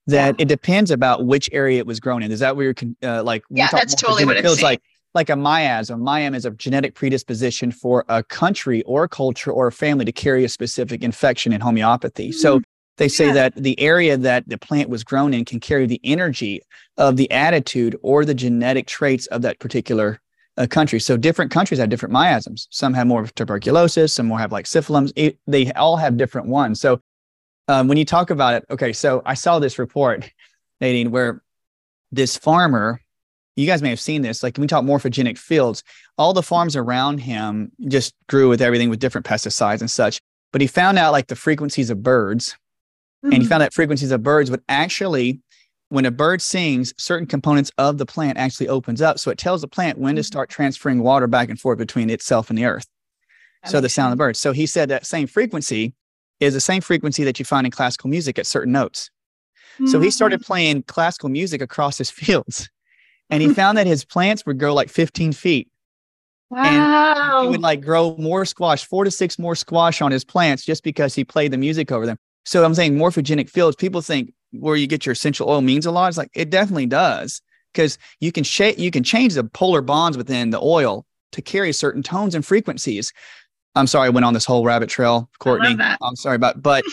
that 0.06 0.36
yeah. 0.38 0.42
it 0.42 0.48
depends 0.48 0.90
about 0.90 1.26
which 1.26 1.48
area 1.52 1.78
it 1.78 1.86
was 1.86 2.00
grown 2.00 2.22
in. 2.22 2.30
Is 2.30 2.40
that 2.40 2.56
where 2.56 2.66
you're 2.66 2.74
uh, 3.02 3.22
like? 3.22 3.44
Yeah, 3.50 3.68
that's 3.70 3.94
totally 3.94 4.24
what 4.24 4.36
it 4.36 4.42
feels 4.42 4.62
like 4.62 4.82
like 5.14 5.30
a 5.30 5.34
miasm. 5.34 6.02
Miasm 6.02 6.36
is 6.36 6.44
a 6.44 6.50
genetic 6.50 6.94
predisposition 6.94 7.72
for 7.72 8.04
a 8.08 8.22
country 8.22 8.82
or 8.82 9.04
a 9.04 9.08
culture 9.08 9.50
or 9.50 9.66
a 9.66 9.72
family 9.72 10.04
to 10.04 10.12
carry 10.12 10.44
a 10.44 10.48
specific 10.48 11.02
infection 11.02 11.52
in 11.52 11.60
homeopathy. 11.60 12.28
Mm-hmm. 12.28 12.38
So 12.38 12.60
they 12.98 13.08
say 13.08 13.28
yeah. 13.28 13.32
that 13.32 13.54
the 13.56 13.78
area 13.80 14.16
that 14.16 14.48
the 14.48 14.58
plant 14.58 14.88
was 14.88 15.04
grown 15.04 15.34
in 15.34 15.44
can 15.44 15.58
carry 15.58 15.86
the 15.86 16.00
energy 16.04 16.60
of 16.96 17.16
the 17.16 17.30
attitude 17.30 17.96
or 18.02 18.24
the 18.24 18.34
genetic 18.34 18.86
traits 18.86 19.26
of 19.28 19.42
that 19.42 19.58
particular 19.58 20.20
uh, 20.56 20.66
country. 20.66 21.00
So 21.00 21.16
different 21.16 21.50
countries 21.50 21.80
have 21.80 21.88
different 21.88 22.12
miasms. 22.12 22.68
Some 22.70 22.94
have 22.94 23.06
more 23.06 23.26
tuberculosis, 23.26 24.14
some 24.14 24.26
more 24.26 24.38
have 24.38 24.52
like 24.52 24.66
syphilis. 24.66 25.12
It, 25.16 25.38
they 25.46 25.72
all 25.72 25.96
have 25.96 26.16
different 26.16 26.48
ones. 26.48 26.80
So 26.80 27.00
um, 27.68 27.88
when 27.88 27.98
you 27.98 28.05
talk 28.05 28.31
about 28.31 28.55
it, 28.55 28.64
okay, 28.70 28.92
so 28.92 29.22
I 29.24 29.35
saw 29.35 29.59
this 29.59 29.79
report, 29.79 30.31
Nadine, 30.81 31.11
where 31.11 31.42
this 32.12 32.37
farmer 32.37 33.00
you 33.57 33.66
guys 33.66 33.83
may 33.83 33.88
have 33.88 34.00
seen 34.00 34.22
this. 34.22 34.42
Like 34.42 34.57
when 34.57 34.62
we 34.62 34.68
talk 34.68 34.85
morphogenic 34.85 35.38
fields, 35.38 35.83
all 36.18 36.33
the 36.33 36.42
farms 36.42 36.76
around 36.76 37.18
him 37.18 37.72
just 37.88 38.14
grew 38.29 38.48
with 38.48 38.61
everything 38.61 38.90
with 38.90 39.00
different 39.00 39.26
pesticides 39.26 39.81
and 39.81 39.90
such. 39.90 40.20
But 40.52 40.61
he 40.61 40.66
found 40.66 40.98
out 40.98 41.12
like 41.12 41.26
the 41.26 41.37
frequencies 41.37 41.90
of 41.90 42.02
birds, 42.02 42.50
mm-hmm. 42.50 43.26
and 43.26 43.35
he 43.35 43.40
mm-hmm. 43.40 43.48
found 43.48 43.62
that 43.62 43.74
frequencies 43.74 44.11
of 44.11 44.22
birds 44.22 44.50
would 44.50 44.62
actually, 44.68 45.40
when 45.88 46.05
a 46.05 46.11
bird 46.11 46.42
sings, 46.42 46.92
certain 46.98 47.26
components 47.26 47.72
of 47.79 47.98
the 47.98 48.07
plant 48.07 48.38
actually 48.38 48.68
opens 48.68 49.00
up. 49.00 49.18
So 49.18 49.31
it 49.31 49.38
tells 49.38 49.62
the 49.62 49.68
plant 49.68 49.98
when 49.98 50.12
mm-hmm. 50.12 50.18
to 50.18 50.24
start 50.24 50.50
transferring 50.50 51.02
water 51.02 51.26
back 51.26 51.48
and 51.48 51.59
forth 51.59 51.79
between 51.79 52.11
itself 52.11 52.50
and 52.50 52.59
the 52.59 52.66
earth. 52.66 52.87
So 53.64 53.81
the 53.81 53.88
sound 53.88 54.12
of 54.12 54.18
the 54.18 54.22
birds. 54.22 54.38
So 54.38 54.52
he 54.52 54.64
said 54.64 54.90
that 54.90 55.07
same 55.07 55.26
frequency 55.26 55.92
is 56.40 56.55
the 56.55 56.61
same 56.61 56.83
frequency 56.83 57.25
that 57.25 57.38
you 57.38 57.44
find 57.44 57.66
in 57.66 57.70
classical 57.70 58.11
music 58.11 58.38
at 58.38 58.46
certain 58.46 58.72
notes. 58.72 59.11
Mm-hmm. 59.75 59.87
So 59.87 60.01
he 60.01 60.11
started 60.11 60.40
mm-hmm. 60.40 60.46
playing 60.46 60.83
classical 60.85 61.29
music 61.29 61.61
across 61.61 61.99
his 61.99 62.11
fields 62.11 62.68
and 63.31 63.42
he 63.42 63.53
found 63.53 63.77
that 63.79 63.87
his 63.87 64.05
plants 64.05 64.46
would 64.46 64.59
grow 64.59 64.75
like 64.75 64.88
15 64.88 65.33
feet. 65.33 65.68
Wow. 66.49 67.38
And 67.38 67.44
he 67.44 67.51
would 67.51 67.62
like 67.62 67.81
grow 67.81 68.16
more 68.18 68.44
squash, 68.44 68.85
four 68.85 69.05
to 69.05 69.11
six 69.11 69.38
more 69.38 69.57
squash 69.57 70.01
on 70.01 70.12
his 70.12 70.25
plants 70.25 70.64
just 70.64 70.85
because 70.85 71.14
he 71.14 71.25
played 71.25 71.51
the 71.53 71.59
music 71.59 71.90
over 71.90 72.07
them. 72.07 72.18
So 72.44 72.64
I'm 72.64 72.75
saying 72.75 72.94
morphogenic 72.94 73.51
fields, 73.51 73.75
people 73.75 74.01
think 74.01 74.33
where 74.53 74.77
you 74.77 74.87
get 74.87 75.05
your 75.05 75.14
essential 75.14 75.51
oil 75.51 75.61
means 75.61 75.87
a 75.87 75.90
lot. 75.90 76.09
It's 76.09 76.16
like 76.16 76.31
it 76.35 76.51
definitely 76.51 76.87
does 76.87 77.42
because 77.72 77.99
you 78.20 78.31
can 78.31 78.44
shape, 78.44 78.79
you 78.79 78.92
can 78.92 79.03
change 79.03 79.35
the 79.35 79.42
polar 79.42 79.81
bonds 79.81 80.16
within 80.16 80.51
the 80.51 80.61
oil 80.61 81.05
to 81.33 81.42
carry 81.42 81.72
certain 81.72 82.03
tones 82.03 82.37
and 82.37 82.46
frequencies. 82.46 83.12
I'm 83.76 83.86
sorry, 83.86 84.06
I 84.06 84.10
went 84.10 84.24
on 84.24 84.34
this 84.34 84.44
whole 84.44 84.64
rabbit 84.64 84.88
trail, 84.88 85.30
Courtney. 85.38 85.76
I'm 86.02 86.16
sorry 86.16 86.34
about, 86.36 86.62
but 86.62 86.84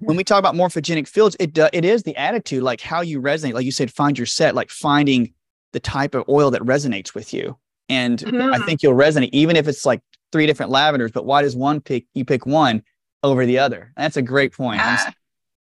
when 0.00 0.16
we 0.16 0.24
talk 0.24 0.38
about 0.38 0.54
morphogenic 0.54 1.08
fields, 1.08 1.36
it 1.40 1.58
uh, 1.58 1.70
it 1.72 1.84
is 1.84 2.02
the 2.02 2.16
attitude, 2.16 2.62
like 2.62 2.80
how 2.80 3.00
you 3.00 3.22
resonate. 3.22 3.54
Like 3.54 3.64
you 3.64 3.72
said, 3.72 3.92
find 3.92 4.18
your 4.18 4.26
set, 4.26 4.54
like 4.54 4.68
finding 4.68 5.32
the 5.72 5.80
type 5.80 6.14
of 6.14 6.28
oil 6.28 6.50
that 6.50 6.62
resonates 6.62 7.14
with 7.14 7.32
you. 7.32 7.56
And 7.88 8.18
mm-hmm. 8.18 8.52
I 8.52 8.58
think 8.66 8.82
you'll 8.82 8.94
resonate, 8.94 9.30
even 9.32 9.56
if 9.56 9.68
it's 9.68 9.86
like 9.86 10.00
three 10.32 10.46
different 10.46 10.72
lavenders, 10.72 11.12
but 11.12 11.24
why 11.24 11.42
does 11.42 11.54
one 11.54 11.80
pick, 11.80 12.06
you 12.14 12.24
pick 12.24 12.44
one 12.46 12.82
over 13.22 13.46
the 13.46 13.58
other? 13.58 13.92
That's 13.96 14.16
a 14.16 14.22
great 14.22 14.52
point. 14.52 14.78
Yeah. 14.78 15.10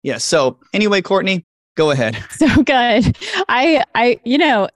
yeah. 0.03 0.19
So 0.19 0.59
anyway, 0.75 1.01
Courtney, 1.01 1.47
go 1.77 1.91
ahead. 1.91 2.23
So 2.33 2.63
good. 2.63 3.17
I, 3.49 3.85
I, 3.95 4.21
you 4.25 4.37
know, 4.37 4.69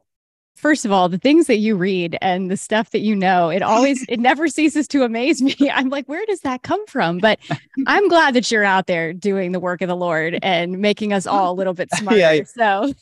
first 0.65 0.87
of 0.87 0.93
all, 0.93 1.11
the 1.11 1.19
things 1.19 1.47
that 1.47 1.59
you 1.59 1.77
read 1.77 2.17
and 2.23 2.51
the 2.51 2.57
stuff 2.57 2.89
that 2.89 3.01
you 3.01 3.15
know, 3.15 3.51
it 3.51 3.61
always, 3.61 4.03
it 4.09 4.19
never 4.31 4.49
ceases 4.49 4.89
to 4.89 5.03
amaze 5.03 5.43
me. 5.43 5.55
I'm 5.75 5.91
like, 5.91 6.09
where 6.09 6.25
does 6.25 6.41
that 6.41 6.63
come 6.63 6.87
from? 6.87 7.19
But 7.19 7.39
I'm 7.87 8.09
glad 8.09 8.33
that 8.33 8.51
you're 8.51 8.65
out 8.65 8.87
there 8.87 9.13
doing 9.13 9.53
the 9.53 9.61
work 9.61 9.83
of 9.83 9.89
the 9.89 9.95
Lord 9.95 10.39
and 10.43 10.79
making 10.79 11.13
us 11.13 11.27
all 11.27 11.53
a 11.53 11.55
little 11.55 11.75
bit 11.75 11.91
smarter. 11.95 12.19
yeah, 12.19 12.45
so 12.45 12.95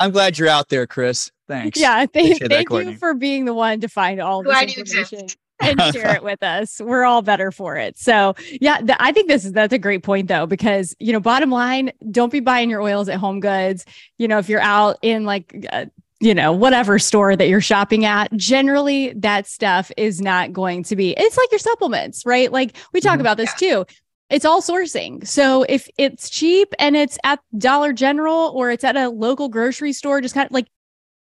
I'm 0.00 0.10
glad 0.10 0.40
you're 0.40 0.48
out 0.48 0.70
there, 0.70 0.88
Chris. 0.88 1.30
Thanks. 1.46 1.78
Yeah. 1.78 2.04
Th- 2.06 2.36
thank 2.36 2.68
that, 2.68 2.84
you 2.84 2.96
for 2.96 3.14
being 3.14 3.44
the 3.44 3.54
one 3.54 3.78
to 3.78 3.88
find 3.88 4.20
all 4.20 4.42
this 4.42 4.76
information. 4.76 5.28
and 5.60 5.80
share 5.94 6.16
it 6.16 6.24
with 6.24 6.42
us. 6.42 6.80
We're 6.80 7.04
all 7.04 7.22
better 7.22 7.52
for 7.52 7.76
it. 7.76 7.96
So, 7.96 8.34
yeah, 8.60 8.78
th- 8.78 8.98
I 8.98 9.12
think 9.12 9.28
this 9.28 9.44
is 9.44 9.52
that's 9.52 9.72
a 9.72 9.78
great 9.78 10.02
point 10.02 10.26
though 10.26 10.46
because, 10.46 10.96
you 10.98 11.12
know, 11.12 11.20
bottom 11.20 11.50
line, 11.50 11.92
don't 12.10 12.32
be 12.32 12.40
buying 12.40 12.70
your 12.70 12.82
oils 12.82 13.08
at 13.08 13.18
Home 13.20 13.38
Goods. 13.38 13.84
You 14.18 14.26
know, 14.26 14.38
if 14.38 14.48
you're 14.48 14.60
out 14.60 14.98
in 15.00 15.24
like 15.24 15.64
uh, 15.72 15.86
you 16.20 16.34
know, 16.34 16.52
whatever 16.52 16.98
store 16.98 17.36
that 17.36 17.48
you're 17.48 17.60
shopping 17.60 18.04
at, 18.04 18.32
generally 18.36 19.12
that 19.14 19.46
stuff 19.46 19.92
is 19.96 20.20
not 20.20 20.52
going 20.52 20.82
to 20.84 20.96
be, 20.96 21.14
it's 21.16 21.36
like 21.36 21.50
your 21.52 21.60
supplements, 21.60 22.26
right? 22.26 22.50
Like 22.50 22.76
we 22.92 23.00
talk 23.00 23.12
mm-hmm. 23.12 23.20
about 23.20 23.36
this 23.36 23.54
too. 23.54 23.86
It's 24.28 24.44
all 24.44 24.60
sourcing. 24.60 25.26
So 25.26 25.64
if 25.68 25.88
it's 25.96 26.28
cheap 26.28 26.74
and 26.78 26.96
it's 26.96 27.18
at 27.24 27.40
Dollar 27.56 27.92
General 27.92 28.52
or 28.54 28.70
it's 28.70 28.84
at 28.84 28.96
a 28.96 29.08
local 29.08 29.48
grocery 29.48 29.92
store, 29.92 30.20
just 30.20 30.34
kind 30.34 30.46
of 30.46 30.52
like 30.52 30.66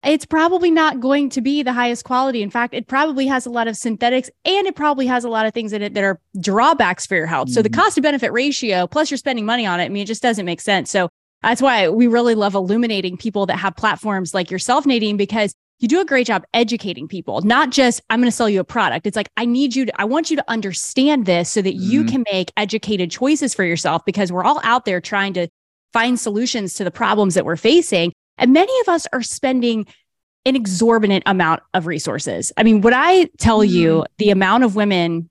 it's 0.03 0.25
probably 0.25 0.71
not 0.71 0.99
going 0.99 1.29
to 1.29 1.41
be 1.41 1.63
the 1.63 1.73
highest 1.73 2.03
quality. 2.03 2.41
In 2.41 2.49
fact, 2.49 2.73
it 2.73 2.87
probably 2.87 3.27
has 3.27 3.45
a 3.45 3.49
lot 3.49 3.67
of 3.67 3.75
synthetics 3.75 4.29
and 4.45 4.67
it 4.67 4.75
probably 4.75 5.07
has 5.07 5.23
a 5.23 5.29
lot 5.29 5.45
of 5.45 5.53
things 5.53 5.73
in 5.73 5.81
it 5.81 5.93
that 5.93 6.03
are 6.03 6.19
drawbacks 6.39 7.05
for 7.05 7.15
your 7.15 7.27
health. 7.27 7.47
Mm-hmm. 7.47 7.53
So 7.53 7.61
the 7.61 7.69
mm-hmm. 7.69 7.81
cost 7.81 7.95
to 7.95 8.01
benefit 8.01 8.31
ratio, 8.31 8.87
plus 8.87 9.09
you're 9.09 9.17
spending 9.17 9.45
money 9.45 9.65
on 9.65 9.79
it, 9.79 9.85
I 9.85 9.89
mean, 9.89 10.03
it 10.03 10.07
just 10.07 10.21
doesn't 10.21 10.45
make 10.45 10.61
sense. 10.61 10.91
So 10.91 11.09
that's 11.43 11.61
why 11.61 11.89
we 11.89 12.07
really 12.07 12.35
love 12.35 12.55
illuminating 12.55 13.17
people 13.17 13.45
that 13.45 13.57
have 13.57 13.75
platforms 13.75 14.33
like 14.33 14.49
yourself, 14.51 14.85
Nadine, 14.85 15.17
because 15.17 15.53
you 15.79 15.87
do 15.87 16.01
a 16.01 16.05
great 16.05 16.25
job 16.25 16.43
educating 16.53 17.07
people, 17.07 17.41
not 17.41 17.69
just, 17.69 18.01
I'm 18.09 18.19
going 18.19 18.27
to 18.27 18.35
sell 18.35 18.49
you 18.49 18.59
a 18.59 18.63
product. 18.63 19.05
It's 19.05 19.15
like, 19.15 19.29
I 19.37 19.45
need 19.45 19.75
you 19.75 19.85
to, 19.85 20.01
I 20.01 20.05
want 20.05 20.31
you 20.31 20.37
to 20.37 20.49
understand 20.49 21.27
this 21.27 21.51
so 21.51 21.61
that 21.61 21.75
you 21.75 22.01
mm-hmm. 22.01 22.09
can 22.09 22.23
make 22.31 22.51
educated 22.57 23.11
choices 23.11 23.53
for 23.53 23.63
yourself 23.63 24.03
because 24.03 24.31
we're 24.31 24.43
all 24.43 24.59
out 24.63 24.85
there 24.85 24.99
trying 24.99 25.33
to 25.33 25.47
find 25.93 26.19
solutions 26.19 26.73
to 26.75 26.83
the 26.83 26.91
problems 26.91 27.35
that 27.35 27.45
we're 27.45 27.55
facing. 27.55 28.11
And 28.39 28.53
many 28.53 28.77
of 28.81 28.89
us 28.89 29.05
are 29.13 29.21
spending 29.21 29.85
an 30.45 30.55
exorbitant 30.55 31.23
amount 31.27 31.61
of 31.73 31.85
resources. 31.85 32.51
I 32.57 32.63
mean, 32.63 32.81
would 32.81 32.93
I 32.93 33.25
tell 33.37 33.59
mm-hmm. 33.59 33.75
you 33.75 34.05
the 34.17 34.31
amount 34.31 34.63
of 34.63 34.75
women, 34.75 35.29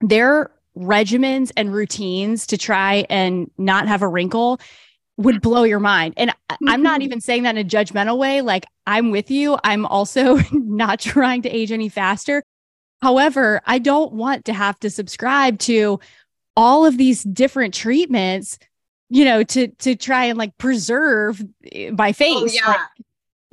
their 0.00 0.50
regimens 0.76 1.50
and 1.56 1.74
routines 1.74 2.46
to 2.46 2.56
try 2.56 3.04
and 3.10 3.50
not 3.58 3.88
have 3.88 4.00
a 4.00 4.08
wrinkle 4.08 4.60
would 5.18 5.42
blow 5.42 5.64
your 5.64 5.80
mind. 5.80 6.14
And 6.16 6.32
I'm 6.66 6.82
not 6.82 7.00
mm-hmm. 7.00 7.02
even 7.02 7.20
saying 7.20 7.42
that 7.42 7.56
in 7.56 7.66
a 7.66 7.68
judgmental 7.68 8.16
way. 8.16 8.40
Like, 8.40 8.64
I'm 8.86 9.10
with 9.10 9.30
you. 9.30 9.58
I'm 9.64 9.84
also 9.84 10.38
not 10.52 11.00
trying 11.00 11.42
to 11.42 11.50
age 11.50 11.72
any 11.72 11.88
faster. 11.88 12.42
However, 13.02 13.60
I 13.66 13.80
don't 13.80 14.12
want 14.12 14.46
to 14.46 14.52
have 14.52 14.78
to 14.80 14.90
subscribe 14.90 15.58
to 15.60 16.00
all 16.56 16.86
of 16.86 16.96
these 16.96 17.22
different 17.22 17.74
treatments, 17.74 18.58
you 19.08 19.24
know, 19.24 19.42
to 19.44 19.68
to 19.68 19.94
try 19.94 20.24
and 20.24 20.38
like 20.38 20.56
preserve 20.58 21.44
eh, 21.70 21.90
my 21.90 22.10
oh, 22.10 22.12
face. 22.12 22.36
Oh, 22.36 22.46
yeah. 22.46 22.66
Like, 22.66 22.78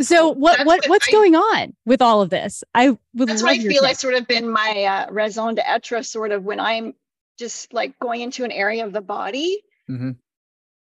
so 0.01 0.29
what 0.29 0.59
what, 0.59 0.65
what 0.65 0.89
what's 0.89 1.09
I, 1.09 1.11
going 1.11 1.35
on 1.35 1.75
with 1.85 2.01
all 2.01 2.21
of 2.21 2.29
this? 2.29 2.63
I 2.73 2.89
would 2.89 3.29
That's 3.29 3.43
what 3.43 3.51
I 3.51 3.59
feel 3.59 3.83
like 3.83 3.97
sort 3.97 4.15
of 4.15 4.27
been 4.27 4.49
my 4.49 4.83
uh, 4.83 5.11
raison 5.11 5.55
d'etre 5.55 6.03
sort 6.03 6.31
of 6.31 6.43
when 6.43 6.59
I'm 6.59 6.95
just 7.37 7.71
like 7.73 7.99
going 7.99 8.21
into 8.21 8.43
an 8.43 8.51
area 8.51 8.85
of 8.85 8.93
the 8.93 9.01
body 9.01 9.61
Mm-hmm. 9.89 10.11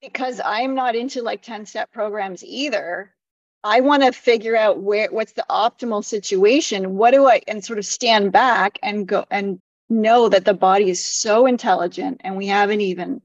Because 0.01 0.41
I'm 0.43 0.75
not 0.75 0.95
into 0.95 1.21
like 1.21 1.41
10 1.41 1.65
step 1.65 1.91
programs 1.91 2.43
either. 2.43 3.13
I 3.63 3.81
want 3.81 4.03
to 4.03 4.11
figure 4.11 4.55
out 4.55 4.79
where 4.79 5.09
what's 5.11 5.33
the 5.33 5.45
optimal 5.49 6.03
situation. 6.03 6.95
What 6.95 7.11
do 7.11 7.27
I 7.27 7.41
and 7.47 7.63
sort 7.63 7.79
of 7.79 7.85
stand 7.85 8.31
back 8.31 8.79
and 8.81 9.07
go 9.07 9.25
and 9.29 9.59
know 9.89 10.29
that 10.29 10.45
the 10.45 10.53
body 10.53 10.89
is 10.89 11.03
so 11.03 11.45
intelligent 11.45 12.21
and 12.23 12.37
we 12.37 12.47
haven't 12.47 12.81
even 12.81 13.21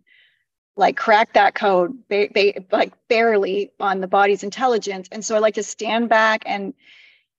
like 0.76 0.96
cracked 0.96 1.34
that 1.34 1.54
code 1.54 1.96
ba- 2.08 2.30
ba- 2.34 2.64
like 2.72 2.92
barely 3.08 3.70
on 3.78 4.00
the 4.00 4.08
body's 4.08 4.42
intelligence. 4.42 5.08
And 5.12 5.24
so 5.24 5.36
I 5.36 5.38
like 5.38 5.54
to 5.54 5.62
stand 5.62 6.08
back 6.08 6.42
and 6.46 6.74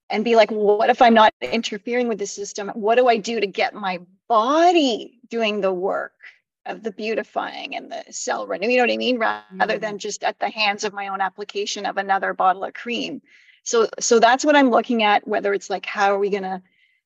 and 0.09 0.23
be 0.23 0.35
like, 0.35 0.51
what 0.51 0.89
if 0.89 1.01
I'm 1.01 1.15
not 1.15 1.33
interfering 1.41 2.07
with 2.07 2.19
the 2.19 2.27
system? 2.27 2.69
What 2.69 2.95
do 2.95 3.07
I 3.07 3.17
do 3.17 3.39
to 3.39 3.47
get 3.47 3.73
my 3.73 3.99
body 4.29 5.19
doing 5.29 5.61
the 5.61 5.73
work? 5.73 6.13
Of 6.65 6.83
the 6.83 6.91
beautifying 6.91 7.75
and 7.75 7.91
the 7.91 8.03
cell 8.11 8.47
renew, 8.47 8.69
you 8.69 8.77
know 8.77 8.83
what 8.83 8.91
I 8.91 8.97
mean? 8.97 9.19
Rather 9.19 9.51
Mm-hmm. 9.51 9.79
than 9.79 9.99
just 9.99 10.23
at 10.23 10.39
the 10.39 10.49
hands 10.49 10.83
of 10.83 10.93
my 10.93 11.07
own 11.09 11.21
application 11.21 11.85
of 11.85 11.97
another 11.97 12.33
bottle 12.33 12.63
of 12.63 12.73
cream. 12.73 13.21
So 13.63 13.87
so 13.99 14.19
that's 14.19 14.45
what 14.45 14.55
I'm 14.55 14.69
looking 14.71 15.03
at, 15.03 15.27
whether 15.27 15.53
it's 15.53 15.69
like 15.69 15.85
how 15.85 16.13
are 16.13 16.19
we 16.19 16.29
gonna 16.29 16.61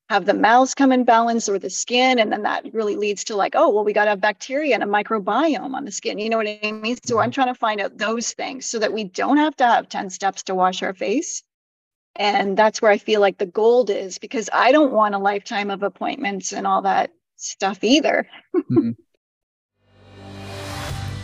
have 0.08 0.26
the 0.26 0.34
mouths 0.34 0.74
come 0.74 0.92
in 0.92 1.04
balance 1.04 1.48
or 1.48 1.58
the 1.58 1.70
skin? 1.70 2.18
And 2.18 2.32
then 2.32 2.42
that 2.42 2.72
really 2.74 2.96
leads 2.96 3.24
to 3.24 3.36
like, 3.36 3.54
oh, 3.56 3.70
well, 3.70 3.84
we 3.84 3.92
gotta 3.92 4.10
have 4.10 4.20
bacteria 4.20 4.74
and 4.74 4.82
a 4.82 4.86
microbiome 4.86 5.74
on 5.74 5.84
the 5.84 5.92
skin. 5.92 6.18
You 6.18 6.28
know 6.30 6.36
what 6.38 6.48
I 6.48 6.72
mean? 6.72 6.96
So 7.04 7.18
Mm-hmm. 7.18 7.30
I'm 7.30 7.30
trying 7.30 7.48
to 7.48 7.54
find 7.54 7.80
out 7.80 7.96
those 7.98 8.32
things 8.32 8.66
so 8.66 8.78
that 8.80 8.92
we 8.92 9.04
don't 9.04 9.36
have 9.38 9.56
to 9.56 9.64
have 9.66 9.88
10 9.88 10.10
steps 10.10 10.42
to 10.44 10.54
wash 10.54 10.82
our 10.82 10.94
face. 10.94 11.42
And 12.16 12.56
that's 12.56 12.82
where 12.82 12.90
I 12.90 12.98
feel 12.98 13.20
like 13.20 13.38
the 13.38 13.46
gold 13.46 13.90
is 13.90 14.18
because 14.18 14.50
I 14.52 14.72
don't 14.72 14.92
want 14.92 15.14
a 15.14 15.18
lifetime 15.18 15.70
of 15.70 15.82
appointments 15.82 16.52
and 16.52 16.66
all 16.66 16.82
that 16.82 17.12
stuff 17.36 17.82
either. 17.84 18.28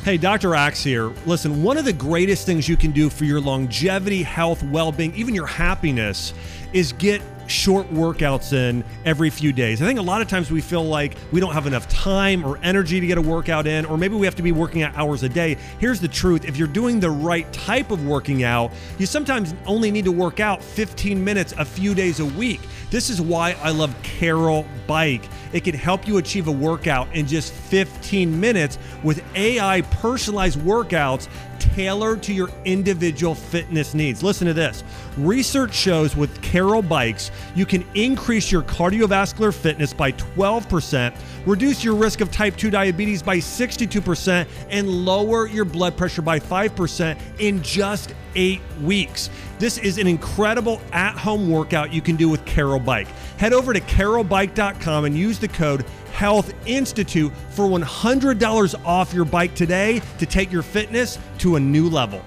Hey, 0.07 0.19
Dr. 0.19 0.55
Axe 0.55 0.85
here. 0.85 1.09
Listen, 1.27 1.64
one 1.64 1.77
of 1.77 1.85
the 1.85 1.92
greatest 1.92 2.47
things 2.47 2.69
you 2.69 2.77
can 2.77 2.92
do 2.92 3.11
for 3.11 3.25
your 3.25 3.40
longevity, 3.40 4.23
health, 4.23 4.62
well 4.62 4.92
being, 4.92 5.12
even 5.16 5.35
your 5.35 5.49
happiness, 5.49 6.33
is 6.73 6.92
get 6.92 7.21
short 7.49 7.92
workouts 7.92 8.53
in 8.53 8.85
every 9.05 9.31
few 9.31 9.53
days. 9.53 9.83
I 9.83 9.87
think 9.87 9.99
a 9.99 10.03
lot 10.03 10.23
of 10.23 10.29
times 10.29 10.49
we 10.49 10.61
feel 10.61 10.85
like 10.85 11.16
we 11.33 11.40
don't 11.40 11.53
have 11.53 11.66
enough 11.66 11.88
time 11.88 12.45
or 12.45 12.57
energy 12.62 13.01
to 13.01 13.07
get 13.07 13.19
a 13.19 13.21
workout 13.21 13.66
in, 13.66 13.85
or 13.85 13.99
maybe 13.99 14.14
we 14.14 14.27
have 14.27 14.37
to 14.37 14.45
be 14.45 14.53
working 14.53 14.83
out 14.83 14.97
hours 14.97 15.25
a 15.25 15.29
day. 15.29 15.57
Here's 15.81 16.01
the 16.01 16.07
truth 16.07 16.45
if 16.45 16.57
you're 16.57 16.69
doing 16.69 17.01
the 17.01 17.11
right 17.11 17.53
type 17.53 17.90
of 17.90 18.07
working 18.07 18.45
out, 18.45 18.71
you 18.99 19.07
sometimes 19.07 19.55
only 19.66 19.90
need 19.90 20.05
to 20.05 20.12
work 20.12 20.38
out 20.38 20.62
15 20.62 21.23
minutes 21.23 21.53
a 21.59 21.64
few 21.64 21.97
days 21.97 22.21
a 22.21 22.27
week. 22.27 22.61
This 22.90 23.11
is 23.11 23.20
why 23.20 23.57
I 23.62 23.70
love 23.70 23.94
Carol 24.03 24.64
Bike. 24.87 25.29
It 25.53 25.64
can 25.64 25.75
help 25.75 26.07
you 26.07 26.18
achieve 26.18 26.46
a 26.46 26.53
workout 26.53 27.12
in 27.14 27.27
just 27.27 27.53
15 27.53 28.38
minutes 28.38 28.79
with 29.03 29.25
AI 29.35 29.81
personalized 29.83 30.61
workouts 30.61 31.29
tailored 31.59 32.22
to 32.22 32.33
your 32.33 32.49
individual 32.64 33.35
fitness 33.35 33.92
needs. 33.92 34.22
Listen 34.22 34.46
to 34.46 34.55
this. 34.55 34.85
Research 35.16 35.75
shows 35.75 36.16
with 36.16 36.40
Carol 36.42 36.83
Bikes, 36.83 37.31
you 37.55 37.66
can 37.66 37.85
increase 37.94 38.53
your 38.53 38.62
cardiovascular 38.62 39.53
fitness 39.53 39.92
by 39.92 40.12
12%, 40.12 41.14
reduce 41.46 41.82
your 41.82 41.94
risk 41.94 42.20
of 42.20 42.30
type 42.30 42.56
2 42.56 42.70
diabetes 42.70 43.22
by 43.22 43.38
62%, 43.38 44.46
and 44.68 44.88
lower 44.88 45.46
your 45.46 45.64
blood 45.64 45.96
pressure 45.96 46.22
by 46.22 46.38
5% 46.38 47.18
in 47.38 47.62
just 47.62 48.14
eight 48.35 48.61
weeks. 48.82 49.30
This 49.59 49.78
is 49.78 49.96
an 49.98 50.06
incredible 50.06 50.80
at 50.92 51.16
home 51.16 51.50
workout 51.50 51.92
you 51.92 52.02
can 52.02 52.16
do 52.16 52.28
with 52.28 52.44
Carol 52.44 52.78
Bike. 52.78 53.09
Head 53.38 53.52
over 53.52 53.72
to 53.72 53.80
carolbike.com 53.80 55.04
and 55.06 55.16
use 55.16 55.38
the 55.38 55.48
code 55.48 55.85
Health 56.12 56.52
Institute 56.66 57.32
for 57.50 57.66
$100 57.66 58.85
off 58.87 59.12
your 59.12 59.24
bike 59.24 59.54
today 59.54 60.00
to 60.18 60.26
take 60.26 60.50
your 60.50 60.62
fitness 60.62 61.18
to 61.38 61.56
a 61.56 61.61
new 61.61 61.88
level. 61.88 62.22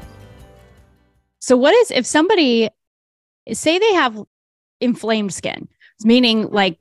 So, 1.39 1.57
what 1.57 1.73
is 1.73 1.89
if 1.91 2.05
somebody 2.05 2.69
say 3.51 3.79
they 3.79 3.93
have 3.93 4.21
inflamed 4.79 5.33
skin, 5.33 5.67
meaning 6.03 6.49
like 6.49 6.79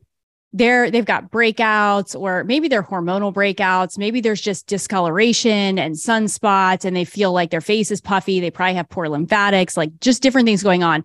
they're 0.53 0.91
they've 0.91 1.05
got 1.05 1.31
breakouts 1.31 2.19
or 2.19 2.45
maybe 2.45 2.69
they're 2.69 2.83
hormonal 2.83 3.33
breakouts, 3.33 3.99
maybe 3.99 4.21
there's 4.21 4.41
just 4.41 4.67
discoloration 4.67 5.79
and 5.79 5.95
sunspots 5.95 6.85
and 6.85 6.97
they 6.97 7.05
feel 7.05 7.33
like 7.33 7.51
their 7.51 7.61
face 7.61 7.91
is 7.91 8.01
puffy, 8.01 8.41
they 8.41 8.51
probably 8.51 8.75
have 8.75 8.89
poor 8.89 9.09
lymphatics, 9.09 9.77
like 9.77 10.01
just 10.01 10.23
different 10.23 10.47
things 10.47 10.63
going 10.63 10.83
on. 10.83 11.05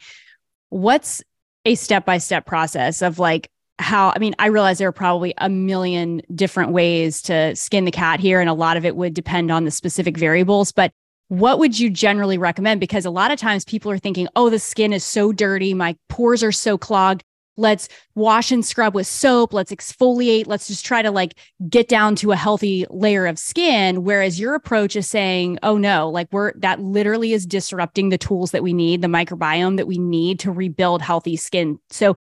What's 0.70 1.22
a 1.66 1.76
step-by-step 1.76 2.46
process 2.46 3.02
of 3.02 3.20
like 3.20 3.50
how 3.80 4.14
I 4.16 4.20
mean, 4.20 4.36
I 4.40 4.48
realize 4.48 4.78
there 4.78 4.88
are 4.88 4.94
probably 4.94 5.34
a 5.38 5.50
million 5.50 6.22
different 6.34 6.72
ways 6.72 7.22
to 7.24 7.56
skin 7.56 7.86
the 7.86 7.92
cat 7.92 8.20
here, 8.20 8.40
and 8.40 8.50
a 8.50 8.54
lot 8.54 8.78
of 8.78 8.86
it 8.86 8.96
would 8.96 9.14
depend 9.14 9.52
on 9.52 9.66
the 9.66 9.72
specific 9.72 10.18
variables. 10.18 10.72
But 10.72 10.92
what 11.28 11.60
would 11.60 11.80
you 11.80 11.90
generally 11.90 12.38
recommend? 12.38 12.80
Because 12.80 13.06
a 13.06 13.10
lot 13.10 13.32
of 13.32 13.40
times 13.40 13.66
people 13.66 13.92
are 13.92 13.98
thinking, 13.98 14.28
oh, 14.36 14.50
the 14.50 14.60
skin 14.60 14.94
is 14.94 15.04
so 15.04 15.32
dirty, 15.32 15.74
my 15.74 15.96
pores 16.08 16.44
are 16.44 16.52
so 16.52 16.78
clogged. 16.78 17.24
Let's 17.56 17.88
wash 18.16 18.52
and 18.52 18.66
scrub 18.66 18.96
with 18.96 19.06
soap. 19.08 19.54
Let's 19.54 19.72
exfoliate. 19.72 20.48
Let's 20.48 20.68
just 20.68 20.86
try 20.86 21.02
to 21.02 21.12
like 21.12 21.38
get 21.70 21.88
down 21.88 22.16
to 22.18 22.32
a 22.32 22.36
healthy 22.36 22.86
layer 22.89 23.26
of 23.28 23.38
skin. 23.38 24.04
Whereas 24.04 24.39
your 24.39 24.56
approach 24.56 24.96
is 24.96 25.08
saying, 25.08 25.60
oh 25.62 25.78
no, 25.78 26.10
like 26.10 26.28
we're 26.32 26.54
that 26.60 26.80
literally 26.80 27.34
is 27.34 27.46
disrupting 27.46 28.10
the 28.10 28.18
tools 28.18 28.52
that 28.52 28.63
we 28.63 28.74
need, 28.74 29.02
the 29.02 29.08
microbiome 29.08 29.78
that 29.78 29.88
we 29.88 29.98
need 30.00 30.39
to 30.39 30.52
rebuild 30.52 31.02
healthy 31.02 31.36
skin. 31.38 31.78
So 31.89 32.16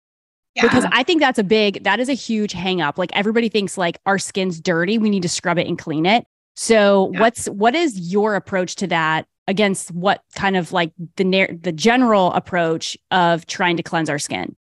because 0.62 0.84
I 0.90 1.04
think 1.04 1.20
that's 1.20 1.38
a 1.38 1.44
big, 1.44 1.84
that 1.84 2.00
is 2.00 2.08
a 2.08 2.14
huge 2.14 2.52
hang 2.52 2.80
up. 2.80 2.98
Like 2.98 3.10
everybody 3.14 3.48
thinks 3.48 3.78
like 3.78 4.00
our 4.06 4.18
skin's 4.18 4.60
dirty. 4.60 4.98
We 4.98 5.08
need 5.10 5.22
to 5.22 5.28
scrub 5.28 5.58
it 5.58 5.68
and 5.68 5.78
clean 5.78 6.06
it. 6.06 6.24
So 6.56 7.10
Yeah. 7.12 7.20
what's, 7.20 7.46
what 7.46 7.76
is 7.76 8.12
your 8.12 8.34
approach 8.34 8.74
to 8.76 8.88
that 8.88 9.26
against 9.46 9.92
what 9.92 10.22
kind 10.34 10.56
of 10.56 10.72
like 10.72 10.92
the, 11.16 11.58
the 11.62 11.72
general 11.72 12.32
approach 12.32 12.96
of 13.12 13.46
trying 13.46 13.76
to 13.76 13.82
cleanse 13.84 14.10
our 14.10 14.18
skin? 14.18 14.56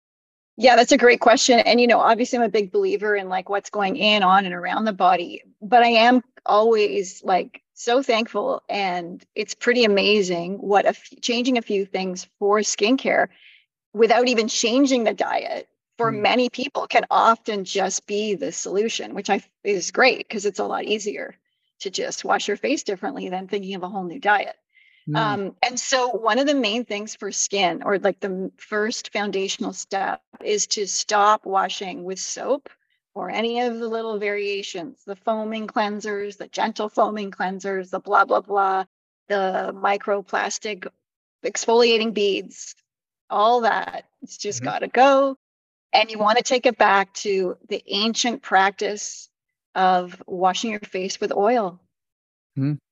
Yeah, 0.60 0.76
that's 0.76 0.92
a 0.92 0.98
great 0.98 1.22
question. 1.22 1.60
And, 1.60 1.82
you 1.82 1.88
know, 1.88 2.00
obviously, 2.00 2.38
I'm 2.40 2.46
a 2.46 2.50
big 2.50 2.72
believer 2.74 3.16
in 3.16 3.30
like 3.30 3.50
what's 3.50 3.72
going 3.72 3.98
in, 3.98 4.24
on, 4.24 4.46
and 4.46 4.54
around 4.54 4.86
the 4.86 4.94
body. 4.94 5.44
But 5.62 5.84
I 5.84 5.90
am 5.90 6.22
always 6.46 7.24
like 7.24 7.64
so 7.76 8.04
thankful. 8.04 8.64
And 8.70 9.26
it's 9.36 9.56
pretty 9.56 9.86
amazing 9.86 10.56
what 10.58 10.86
a 10.86 10.90
f- 10.90 11.10
changing 11.22 11.58
a 11.58 11.64
few 11.64 11.86
things 11.86 12.28
for 12.40 12.60
skincare 12.60 13.30
without 13.94 14.28
even 14.28 14.48
changing 14.50 15.06
the 15.06 15.14
diet 15.16 15.70
for 15.98 16.12
Mm. 16.12 16.22
many 16.22 16.50
people 16.50 16.88
can 16.88 17.06
often 17.12 17.66
just 17.66 18.08
be 18.08 18.36
the 18.36 18.52
solution, 18.52 19.16
which 19.16 19.30
I 19.30 19.44
is 19.64 19.92
great 19.92 20.20
because 20.20 20.46
it's 20.46 20.60
a 20.60 20.66
lot 20.66 20.86
easier 20.86 21.36
to 21.82 21.92
just 21.92 22.26
wash 22.26 22.48
your 22.50 22.58
face 22.58 22.84
differently 22.84 23.30
than 23.30 23.48
thinking 23.48 23.76
of 23.76 23.84
a 23.84 23.90
whole 23.90 24.06
new 24.06 24.20
diet. 24.20 24.58
Mm. 25.10 25.18
Um, 25.18 25.56
and 25.64 25.80
so, 25.80 26.10
one 26.10 26.38
of 26.40 26.46
the 26.46 26.54
main 26.54 26.86
things 26.86 27.16
for 27.16 27.32
skin, 27.32 27.82
or 27.84 27.98
like 27.98 28.20
the 28.20 28.52
first 28.58 29.12
foundational 29.12 29.74
step, 29.74 30.22
is 30.44 30.68
to 30.68 30.86
stop 30.86 31.46
washing 31.46 32.04
with 32.04 32.20
soap 32.20 32.70
or 33.16 33.30
any 33.30 33.62
of 33.62 33.80
the 33.80 33.88
little 33.88 34.20
variations 34.20 35.04
the 35.06 35.16
foaming 35.16 35.68
cleansers, 35.68 36.38
the 36.38 36.48
gentle 36.48 36.90
foaming 36.90 37.32
cleansers, 37.32 37.90
the 37.90 38.00
blah, 38.00 38.26
blah, 38.26 38.42
blah, 38.42 38.86
the 39.28 39.74
microplastic 39.76 40.88
exfoliating 41.44 42.14
beads, 42.14 42.76
all 43.30 43.62
that. 43.62 44.06
It's 44.22 44.38
just 44.38 44.62
Mhm. 44.62 44.66
got 44.66 44.80
to 44.80 44.88
go. 44.88 45.38
And 45.92 46.12
you 46.12 46.20
want 46.20 46.38
to 46.38 46.44
take 46.44 46.68
it 46.68 46.78
back 46.78 47.14
to 47.16 47.58
the 47.68 47.84
ancient 47.88 48.44
practice 48.44 49.28
of 49.74 50.22
washing 50.28 50.72
your 50.72 50.80
face 50.82 51.20
with 51.20 51.32
oil 51.32 51.80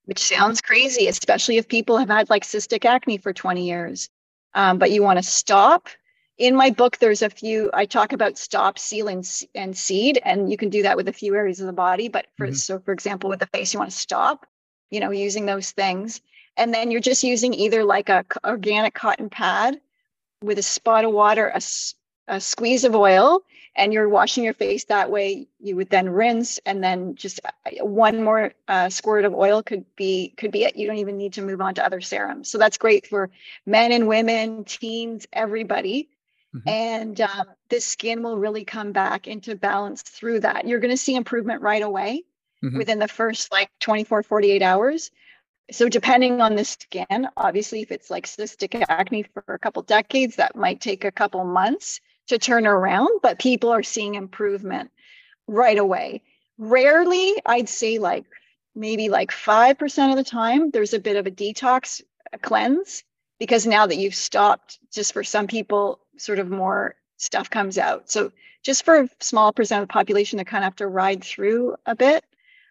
which 0.08 0.20
sounds 0.20 0.62
crazy, 0.62 1.08
especially 1.08 1.58
if 1.58 1.68
people 1.68 1.98
have 1.98 2.08
had 2.08 2.30
like 2.30 2.44
cystic 2.44 2.86
acne 2.86 3.18
for 3.18 3.34
20 3.34 3.68
years. 3.68 4.10
Um, 4.54 4.80
but 4.80 4.90
you 4.90 5.04
want 5.04 5.20
to 5.20 5.24
stop. 5.24 5.90
In 6.38 6.56
my 6.56 6.70
book, 6.70 6.98
there's 6.98 7.22
a 7.22 7.30
few, 7.30 7.70
I 7.74 7.86
talk 7.86 8.14
about 8.14 8.38
stop, 8.38 8.80
seal, 8.80 9.10
and, 9.10 9.28
and 9.54 9.78
seed, 9.78 10.22
and 10.24 10.50
you 10.50 10.56
can 10.56 10.70
do 10.70 10.84
that 10.84 10.96
with 10.96 11.10
a 11.10 11.14
few 11.14 11.36
areas 11.36 11.60
of 11.60 11.68
the 11.68 11.74
body. 11.74 12.08
But 12.08 12.28
for, 12.38 12.48
Mhm. 12.48 12.56
so 12.56 12.80
for 12.80 12.94
example, 12.94 13.30
with 13.30 13.40
the 13.40 13.48
face, 13.48 13.74
you 13.74 13.80
want 13.80 13.92
to 13.92 13.98
stop, 13.98 14.46
you 14.90 15.02
know, 15.02 15.12
using 15.12 15.46
those 15.46 15.72
things. 15.72 16.22
And 16.56 16.74
then 16.74 16.90
you're 16.90 17.02
just 17.02 17.24
using 17.24 17.54
either 17.54 17.84
like 17.84 18.08
a 18.08 18.24
organic 18.46 18.94
cotton 18.94 19.30
pad 19.30 19.82
with 20.42 20.58
a 20.58 20.64
spot 20.64 21.04
of 21.04 21.12
water, 21.12 21.52
a, 21.54 21.60
a 22.28 22.40
squeeze 22.40 22.84
of 22.84 22.96
oil, 22.96 23.42
and 23.76 23.94
you're 23.94 24.10
washing 24.10 24.44
your 24.44 24.54
face 24.54 24.86
that 24.86 25.12
way 25.12 25.48
you 25.60 25.76
would 25.76 25.90
then 25.90 26.10
rinse 26.10 26.60
and 26.66 26.84
then 26.84 27.16
just 27.16 27.40
uh, 27.46 27.86
one 27.86 28.24
more 28.24 28.54
uh, 28.68 28.90
squirt 28.90 29.26
of 29.26 29.34
oil 29.36 29.62
could 29.64 29.86
be 29.96 30.34
could 30.38 30.52
be 30.52 30.64
it. 30.64 30.76
You 30.76 30.88
don't 30.88 30.98
even 30.98 31.18
need 31.18 31.34
to 31.34 31.42
move 31.42 31.62
on 31.62 31.76
to 31.76 31.86
other 31.86 32.02
serums. 32.02 32.50
So 32.50 32.58
that's 32.58 32.78
great 32.78 33.08
for 33.08 33.30
men 33.66 33.92
and 33.92 34.08
women 34.08 34.64
teens 34.66 35.28
everybody. 35.34 36.10
Mhm. 36.56 36.62
and 36.66 37.22
um, 37.22 37.48
the 37.70 37.80
skin 37.82 38.24
will 38.24 38.38
really 38.38 38.64
come 38.66 38.94
back 38.94 39.28
into 39.28 39.56
balance 39.56 40.02
through 40.02 40.40
that. 40.42 40.66
You're 40.68 40.80
going 40.80 40.92
to 40.94 40.98
see 40.98 41.16
improvement 41.16 41.62
right 41.62 41.82
away 41.82 42.24
Mhm. 42.64 42.78
within 42.78 43.00
the 43.00 43.08
first 43.08 43.52
like 43.52 43.70
24 43.80 44.24
48 44.24 44.62
hours. 44.62 45.12
So 45.72 45.90
depending 45.90 46.42
on 46.42 46.56
the 46.56 46.64
skin 46.66 47.28
obviously 47.38 47.82
if 47.82 47.92
it's 47.92 48.10
like 48.10 48.26
cystic 48.28 48.84
acne 48.90 49.24
for 49.24 49.44
a 49.50 49.60
couple 49.60 49.82
decades 49.84 50.38
that 50.38 50.56
might 50.56 50.80
take 50.82 51.04
a 51.06 51.12
couple 51.12 51.44
months 51.44 52.00
to 52.28 52.38
turn 52.38 52.68
around 52.68 53.10
but 53.22 53.40
people 53.40 53.70
are 53.70 53.84
seeing 53.84 54.16
improvement 54.16 54.92
right 55.48 55.78
away 55.78 56.22
rarely, 56.58 57.34
I'd 57.46 57.70
say 57.70 58.00
like 58.00 58.26
maybe 58.76 59.10
like 59.10 59.32
5% 59.32 60.10
of 60.12 60.18
the 60.18 60.24
time, 60.24 60.72
there's 60.72 60.94
a 60.94 61.00
bit 61.00 61.16
of 61.16 61.28
a 61.28 61.32
detox 61.32 62.02
a 62.34 62.38
cleanse 62.38 63.04
because 63.40 63.66
now 63.66 63.88
that 63.88 63.98
you've 63.98 64.16
stopped, 64.16 64.80
just 64.92 65.14
for 65.14 65.24
some 65.24 65.48
people, 65.48 66.00
sort 66.18 66.40
of 66.40 66.50
more 66.50 66.96
stuff 67.18 67.50
comes 67.50 67.78
out. 67.78 68.10
So 68.10 68.32
just 68.64 68.84
for 68.84 69.02
a 69.02 69.10
small 69.20 69.54
percent 69.54 69.82
of 69.82 69.88
the 69.88 69.94
population, 69.94 70.38
they 70.38 70.44
kind 70.44 70.64
of 70.64 70.68
have 70.68 70.76
to 70.78 70.88
ride 70.88 71.24
through 71.24 71.76
a 71.86 71.96
bit 71.96 72.26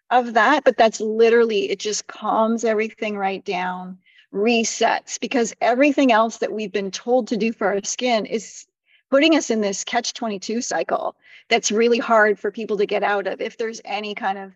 of 0.09 0.33
that. 0.33 0.63
But 0.63 0.77
that's 0.77 0.99
literally, 0.99 1.69
it 1.69 1.79
just 1.79 2.07
calms 2.07 2.63
everything 2.63 3.17
right 3.17 3.43
down, 3.43 3.97
resets, 4.33 5.19
because 5.19 5.53
everything 5.61 6.11
else 6.11 6.37
that 6.37 6.51
we've 6.51 6.71
been 6.71 6.91
told 6.91 7.29
to 7.29 7.37
do 7.37 7.51
for 7.53 7.67
our 7.67 7.83
skin 7.83 8.25
is 8.25 8.67
putting 9.09 9.35
us 9.35 9.49
in 9.49 9.61
this 9.61 9.83
catch 9.83 10.13
22 10.13 10.61
cycle 10.61 11.15
that's 11.49 11.71
really 11.71 11.99
hard 11.99 12.39
for 12.39 12.51
people 12.51 12.77
to 12.77 12.85
get 12.85 13.03
out 13.03 13.27
of 13.27 13.41
if 13.41 13.57
there's 13.57 13.81
any 13.85 14.15
kind 14.15 14.37
of 14.37 14.51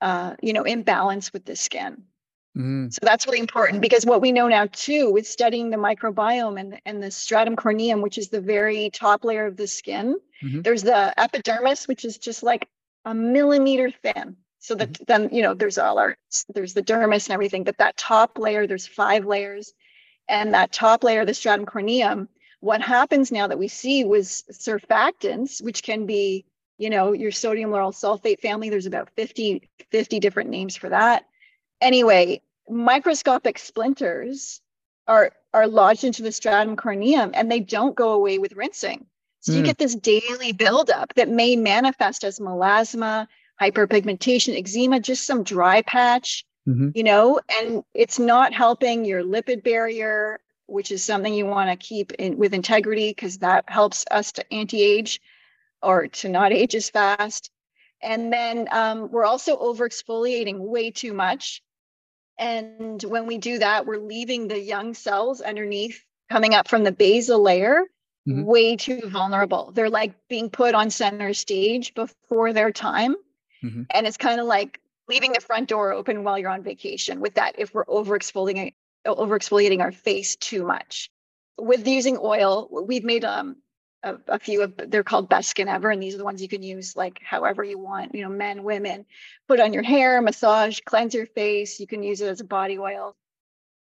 uh, 0.00 0.34
you 0.42 0.52
know 0.52 0.62
imbalance 0.62 1.32
with 1.32 1.44
the 1.44 1.56
skin 1.56 2.02
mm. 2.56 2.92
so 2.92 2.98
that's 3.02 3.26
really 3.26 3.40
important 3.40 3.80
because 3.82 4.06
what 4.06 4.20
we 4.20 4.32
know 4.32 4.48
now 4.48 4.66
too 4.72 5.12
with 5.12 5.26
studying 5.26 5.70
the 5.70 5.76
microbiome 5.76 6.58
and, 6.58 6.80
and 6.86 7.02
the 7.02 7.10
stratum 7.10 7.56
corneum 7.56 8.02
which 8.02 8.18
is 8.18 8.28
the 8.28 8.40
very 8.40 8.90
top 8.90 9.24
layer 9.24 9.46
of 9.46 9.56
the 9.56 9.66
skin 9.66 10.18
mm-hmm. 10.42 10.62
there's 10.62 10.82
the 10.82 11.18
epidermis 11.18 11.88
which 11.88 12.04
is 12.04 12.18
just 12.18 12.42
like 12.42 12.68
a 13.04 13.14
millimeter 13.14 13.90
thin 13.90 14.36
so 14.60 14.74
that 14.74 14.92
mm-hmm. 14.92 15.04
then 15.06 15.28
you 15.32 15.42
know 15.42 15.54
there's 15.54 15.78
all 15.78 15.98
our 15.98 16.16
there's 16.50 16.74
the 16.74 16.82
dermis 16.82 17.26
and 17.26 17.34
everything 17.34 17.64
but 17.64 17.78
that 17.78 17.96
top 17.96 18.38
layer 18.38 18.66
there's 18.66 18.86
five 18.86 19.24
layers 19.24 19.72
and 20.28 20.54
that 20.54 20.70
top 20.70 21.02
layer 21.02 21.24
the 21.24 21.34
stratum 21.34 21.66
corneum 21.66 22.28
what 22.60 22.80
happens 22.80 23.30
now 23.30 23.46
that 23.46 23.58
we 23.58 23.68
see 23.68 24.04
was 24.04 24.44
surfactants, 24.50 25.62
which 25.62 25.82
can 25.82 26.06
be, 26.06 26.44
you 26.76 26.90
know, 26.90 27.12
your 27.12 27.30
sodium 27.30 27.70
lauryl 27.70 27.94
sulfate 27.94 28.40
family. 28.40 28.68
There's 28.68 28.86
about 28.86 29.10
50, 29.16 29.68
50 29.90 30.20
different 30.20 30.50
names 30.50 30.76
for 30.76 30.88
that. 30.88 31.24
Anyway, 31.80 32.42
microscopic 32.68 33.58
splinters 33.58 34.60
are 35.06 35.32
are 35.54 35.66
lodged 35.66 36.04
into 36.04 36.22
the 36.22 36.32
stratum 36.32 36.76
corneum 36.76 37.30
and 37.32 37.50
they 37.50 37.60
don't 37.60 37.96
go 37.96 38.12
away 38.12 38.38
with 38.38 38.52
rinsing. 38.52 39.06
So 39.40 39.52
mm. 39.52 39.56
you 39.56 39.60
hmm. 39.62 39.66
get 39.66 39.78
this 39.78 39.94
daily 39.94 40.52
buildup 40.52 41.14
that 41.14 41.28
may 41.28 41.56
manifest 41.56 42.22
as 42.24 42.38
melasma, 42.38 43.26
hyperpigmentation, 43.60 44.58
eczema, 44.58 45.00
just 45.00 45.26
some 45.26 45.42
dry 45.42 45.82
patch, 45.82 46.44
mm-hmm. 46.68 46.90
you 46.94 47.02
know, 47.02 47.40
and 47.60 47.82
it's 47.94 48.18
not 48.18 48.52
helping 48.52 49.04
your 49.04 49.22
lipid 49.22 49.62
barrier 49.62 50.40
which 50.68 50.92
is 50.92 51.04
something 51.04 51.32
you 51.32 51.46
want 51.46 51.70
to 51.70 51.76
keep 51.76 52.12
in, 52.12 52.36
with 52.36 52.54
integrity 52.54 53.10
because 53.10 53.38
that 53.38 53.64
helps 53.68 54.04
us 54.10 54.32
to 54.32 54.52
anti-age 54.52 55.20
or 55.82 56.08
to 56.08 56.28
not 56.28 56.52
age 56.52 56.74
as 56.74 56.90
fast. 56.90 57.50
And 58.02 58.32
then 58.32 58.68
um, 58.70 59.10
we're 59.10 59.24
also 59.24 59.56
over 59.56 59.88
exfoliating 59.88 60.58
way 60.58 60.90
too 60.90 61.12
much. 61.12 61.62
And 62.38 63.02
when 63.02 63.26
we 63.26 63.38
do 63.38 63.58
that, 63.58 63.86
we're 63.86 63.98
leaving 63.98 64.46
the 64.46 64.60
young 64.60 64.94
cells 64.94 65.40
underneath 65.40 66.04
coming 66.30 66.54
up 66.54 66.68
from 66.68 66.84
the 66.84 66.92
basal 66.92 67.42
layer 67.42 67.82
mm-hmm. 68.28 68.44
way 68.44 68.76
too 68.76 69.00
vulnerable. 69.06 69.72
They're 69.74 69.90
like 69.90 70.14
being 70.28 70.50
put 70.50 70.74
on 70.74 70.90
center 70.90 71.34
stage 71.34 71.94
before 71.94 72.52
their 72.52 72.70
time. 72.70 73.16
Mm-hmm. 73.64 73.82
And 73.90 74.06
it's 74.06 74.16
kind 74.16 74.40
of 74.40 74.46
like 74.46 74.80
leaving 75.08 75.32
the 75.32 75.40
front 75.40 75.68
door 75.68 75.92
open 75.92 76.22
while 76.22 76.38
you're 76.38 76.50
on 76.50 76.62
vacation 76.62 77.20
with 77.20 77.34
that 77.34 77.56
if 77.58 77.74
we're 77.74 77.84
over 77.88 78.16
exfoliating 78.18 78.74
over 79.04 79.38
exfoliating 79.38 79.80
our 79.80 79.92
face 79.92 80.36
too 80.36 80.64
much. 80.64 81.10
With 81.58 81.86
using 81.86 82.18
oil, 82.20 82.68
we've 82.70 83.04
made 83.04 83.24
um, 83.24 83.56
a, 84.02 84.16
a, 84.28 84.38
few 84.38 84.62
of 84.62 84.74
they're 84.76 85.02
called 85.02 85.28
best 85.28 85.50
skin 85.50 85.68
ever, 85.68 85.90
and 85.90 86.02
these 86.02 86.14
are 86.14 86.18
the 86.18 86.24
ones 86.24 86.40
you 86.40 86.48
can 86.48 86.62
use 86.62 86.96
like 86.96 87.20
however 87.22 87.64
you 87.64 87.78
want. 87.78 88.14
You 88.14 88.22
know, 88.22 88.28
men, 88.28 88.62
women, 88.62 89.06
put 89.48 89.60
on 89.60 89.72
your 89.72 89.82
hair, 89.82 90.20
massage, 90.22 90.80
cleanse 90.84 91.14
your 91.14 91.26
face. 91.26 91.80
You 91.80 91.86
can 91.86 92.02
use 92.02 92.20
it 92.20 92.28
as 92.28 92.40
a 92.40 92.44
body 92.44 92.78
oil, 92.78 93.16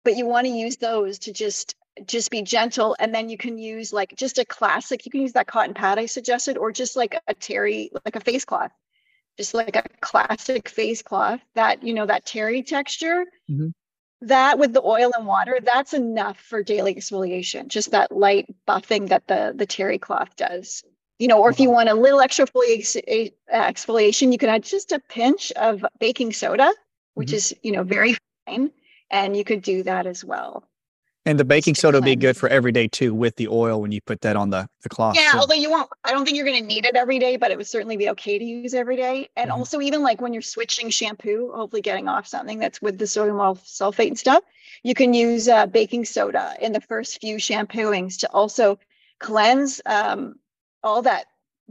but 0.03 0.15
you 0.15 0.25
want 0.25 0.45
to 0.45 0.53
use 0.53 0.77
those 0.77 1.19
to 1.19 1.33
just 1.33 1.75
just 2.05 2.29
be 2.29 2.41
gentle, 2.41 2.95
and 2.99 3.15
then 3.15 3.29
you 3.29 3.37
can 3.37 3.57
use 3.57 3.91
like 3.91 4.15
just 4.15 4.37
a 4.37 4.45
classic. 4.45 5.05
You 5.05 5.11
can 5.11 5.21
use 5.21 5.33
that 5.33 5.47
cotton 5.47 5.73
pad 5.73 5.97
I 5.97 6.05
suggested, 6.05 6.57
or 6.57 6.71
just 6.71 6.95
like 6.95 7.19
a 7.27 7.33
terry, 7.33 7.89
like 8.05 8.15
a 8.15 8.19
face 8.19 8.45
cloth 8.45 8.71
just 9.37 9.53
like 9.53 9.75
a 9.75 9.83
classic 9.99 10.69
face 10.69 11.01
cloth 11.01 11.41
that 11.55 11.83
you 11.83 11.93
know 11.93 12.05
that 12.05 12.25
terry 12.25 12.63
texture 12.63 13.25
mm-hmm 13.51 13.67
that 14.21 14.57
with 14.59 14.73
the 14.73 14.81
oil 14.81 15.11
and 15.17 15.27
water, 15.27 15.59
that's 15.61 15.93
enough 15.93 16.39
for 16.39 16.63
daily 16.63 16.95
exfoliation, 16.95 17.67
just 17.67 17.91
that 17.91 18.11
light 18.11 18.53
buffing 18.67 19.09
that 19.09 19.27
the, 19.27 19.53
the 19.55 19.65
terry 19.65 19.97
cloth 19.97 20.35
does. 20.35 20.83
You 21.19 21.27
know, 21.27 21.41
or 21.41 21.49
if 21.49 21.59
you 21.59 21.69
want 21.69 21.87
a 21.89 21.93
little 21.93 22.19
extra 22.19 22.45
exfoliation, 22.45 24.31
you 24.31 24.37
can 24.37 24.49
add 24.49 24.63
just 24.63 24.91
a 24.91 24.99
pinch 24.99 25.51
of 25.53 25.85
baking 25.99 26.33
soda, 26.33 26.73
which 27.13 27.29
mm-hmm. 27.29 27.35
is, 27.35 27.55
you 27.63 27.71
know, 27.71 27.83
very 27.83 28.17
fine. 28.45 28.71
And 29.09 29.37
you 29.37 29.43
could 29.43 29.61
do 29.61 29.83
that 29.83 30.07
as 30.07 30.25
well. 30.25 30.67
And 31.27 31.39
the 31.39 31.45
baking 31.45 31.73
soda 31.73 31.97
will 31.97 32.03
be 32.03 32.15
good 32.15 32.37
for 32.37 32.47
every 32.49 32.71
day 32.71 32.87
too, 32.87 33.13
with 33.13 33.35
the 33.35 33.47
oil 33.47 33.81
when 33.81 33.91
you 33.91 33.99
put 33.99 34.21
that 34.21 34.35
on 34.35 34.51
the, 34.51 34.69
the 34.83 34.89
cloth. 34.89 35.15
Yeah, 35.17 35.31
although 35.35 35.55
you 35.55 35.71
won't, 35.71 35.89
I 36.03 36.11
don't 36.11 36.23
think 36.23 36.37
you're 36.37 36.45
going 36.45 36.61
to 36.61 36.67
need 36.67 36.85
it 36.85 36.95
every 36.95 37.17
day, 37.17 37.35
but 37.35 37.49
it 37.49 37.57
would 37.57 37.65
certainly 37.65 37.97
be 37.97 38.09
okay 38.11 38.37
to 38.37 38.45
use 38.45 38.75
every 38.75 38.95
day. 38.95 39.29
And 39.35 39.49
mm-hmm. 39.49 39.57
also, 39.57 39.81
even 39.81 40.03
like 40.03 40.21
when 40.21 40.33
you're 40.33 40.43
switching 40.43 40.91
shampoo, 40.91 41.51
hopefully 41.51 41.81
getting 41.81 42.07
off 42.07 42.27
something 42.27 42.59
that's 42.59 42.79
with 42.79 42.99
the 42.99 43.07
sodium 43.07 43.37
sulfate 43.37 44.07
and 44.09 44.19
stuff, 44.19 44.43
you 44.83 44.93
can 44.93 45.15
use 45.15 45.47
uh, 45.47 45.65
baking 45.65 46.05
soda 46.05 46.55
in 46.61 46.73
the 46.73 46.81
first 46.81 47.19
few 47.19 47.37
shampooings 47.37 48.19
to 48.19 48.29
also 48.31 48.77
cleanse 49.19 49.81
um, 49.87 50.35
all 50.83 51.01
that 51.01 51.25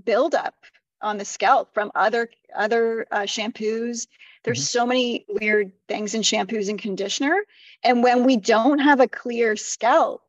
buildup 0.04 0.54
on 1.00 1.18
the 1.18 1.24
scalp 1.24 1.72
from 1.72 1.92
other 1.94 2.28
other 2.56 3.06
uh, 3.12 3.20
shampoos 3.20 4.06
there's 4.44 4.60
mm-hmm. 4.60 4.78
so 4.78 4.86
many 4.86 5.26
weird 5.28 5.72
things 5.88 6.14
in 6.14 6.22
shampoos 6.22 6.68
and 6.68 6.78
conditioner. 6.78 7.44
And 7.82 8.02
when 8.02 8.24
we 8.24 8.36
don't 8.36 8.78
have 8.78 9.00
a 9.00 9.08
clear 9.08 9.56
scalp, 9.56 10.22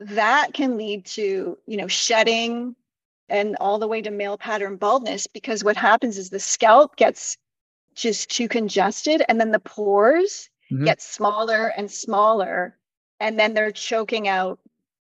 that 0.00 0.52
can 0.52 0.76
lead 0.76 1.06
to, 1.06 1.56
you 1.66 1.76
know, 1.76 1.88
shedding 1.88 2.74
and 3.28 3.56
all 3.60 3.78
the 3.78 3.88
way 3.88 4.02
to 4.02 4.10
male 4.10 4.36
pattern 4.36 4.76
baldness 4.76 5.26
because 5.26 5.62
what 5.62 5.76
happens 5.76 6.18
is 6.18 6.30
the 6.30 6.40
scalp 6.40 6.96
gets 6.96 7.36
just 7.94 8.30
too 8.30 8.48
congested 8.48 9.22
and 9.28 9.40
then 9.40 9.52
the 9.52 9.60
pores 9.60 10.48
mm-hmm. 10.70 10.84
get 10.84 11.00
smaller 11.00 11.72
and 11.76 11.90
smaller 11.90 12.76
and 13.20 13.38
then 13.38 13.54
they're 13.54 13.70
choking 13.70 14.26
out 14.26 14.58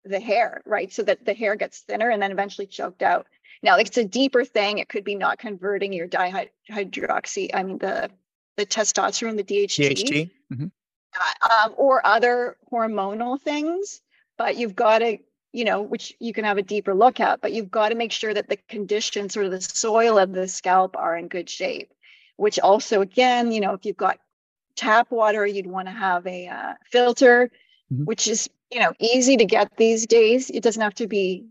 the 0.04 0.20
hair, 0.20 0.62
right? 0.64 0.92
So 0.92 1.02
that 1.02 1.24
the 1.24 1.34
hair 1.34 1.54
gets 1.54 1.80
thinner 1.80 2.08
and 2.08 2.20
then 2.20 2.32
eventually 2.32 2.66
choked 2.66 3.02
out. 3.02 3.26
Now, 3.62 3.76
it's 3.76 3.96
a 3.96 4.04
deeper 4.04 4.44
thing. 4.44 4.78
It 4.78 4.88
could 4.88 5.04
be 5.04 5.14
not 5.14 5.38
converting 5.38 5.92
your 5.92 6.08
dihydroxy, 6.08 7.50
I 7.54 7.62
mean, 7.62 7.78
the, 7.78 8.10
the 8.56 8.66
testosterone, 8.66 9.36
the 9.36 9.44
DHT, 9.44 9.90
DHT? 9.90 10.30
Mm-hmm. 10.52 10.66
Uh, 11.14 11.48
um, 11.64 11.74
or 11.76 12.06
other 12.06 12.56
hormonal 12.72 13.40
things. 13.40 14.00
But 14.36 14.56
you've 14.56 14.76
got 14.76 14.98
to, 15.00 15.18
you 15.52 15.64
know, 15.64 15.82
which 15.82 16.14
you 16.20 16.32
can 16.32 16.44
have 16.44 16.58
a 16.58 16.62
deeper 16.62 16.94
look 16.94 17.18
at, 17.18 17.40
but 17.40 17.52
you've 17.52 17.70
got 17.70 17.88
to 17.88 17.94
make 17.94 18.12
sure 18.12 18.32
that 18.32 18.48
the 18.48 18.58
conditions, 18.68 19.34
sort 19.34 19.46
of 19.46 19.52
the 19.52 19.60
soil 19.60 20.18
of 20.18 20.32
the 20.32 20.46
scalp, 20.46 20.96
are 20.96 21.16
in 21.16 21.28
good 21.28 21.50
shape. 21.50 21.92
Which 22.36 22.60
also, 22.60 23.00
again, 23.00 23.50
you 23.50 23.60
know, 23.60 23.72
if 23.72 23.84
you've 23.84 23.96
got 23.96 24.20
tap 24.76 25.10
water, 25.10 25.44
you'd 25.44 25.66
want 25.66 25.88
to 25.88 25.92
have 25.92 26.24
a 26.26 26.46
uh, 26.46 26.74
filter, 26.84 27.50
mm-hmm. 27.92 28.04
which 28.04 28.28
is, 28.28 28.48
you 28.70 28.78
know, 28.78 28.92
easy 29.00 29.36
to 29.36 29.44
get 29.44 29.76
these 29.76 30.06
days. 30.06 30.48
It 30.50 30.62
doesn't 30.62 30.80
have 30.80 30.94
to 30.94 31.08
be 31.08 31.48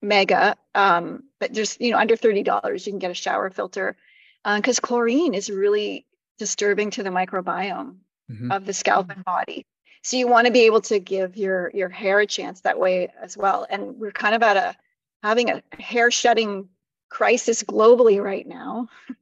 mega 0.00 0.56
um, 0.74 1.22
but 1.42 1.52
just 1.52 1.80
you 1.80 1.90
know 1.90 1.98
under 1.98 2.16
$30 2.16 2.86
you 2.86 2.92
can 2.92 3.00
get 3.00 3.10
a 3.10 3.14
shower 3.14 3.50
filter 3.50 3.96
because 4.44 4.78
uh, 4.78 4.86
chlorine 4.86 5.34
is 5.34 5.50
really 5.50 6.06
disturbing 6.38 6.92
to 6.92 7.02
the 7.02 7.10
microbiome 7.10 7.96
mm-hmm. 8.30 8.52
of 8.52 8.64
the 8.64 8.72
scalp 8.72 9.10
and 9.10 9.24
body. 9.24 9.66
So 10.04 10.16
you 10.16 10.28
want 10.28 10.46
to 10.46 10.52
be 10.52 10.66
able 10.66 10.82
to 10.82 11.00
give 11.00 11.36
your 11.36 11.72
your 11.74 11.88
hair 11.88 12.20
a 12.20 12.28
chance 12.28 12.60
that 12.60 12.78
way 12.78 13.08
as 13.20 13.36
well. 13.36 13.66
And 13.68 13.98
we're 13.98 14.12
kind 14.12 14.36
of 14.36 14.42
at 14.44 14.56
a 14.56 14.76
having 15.24 15.50
a 15.50 15.64
hair 15.80 16.12
shedding 16.12 16.68
crisis 17.10 17.64
globally 17.64 18.22
right 18.22 18.46
now. 18.46 18.88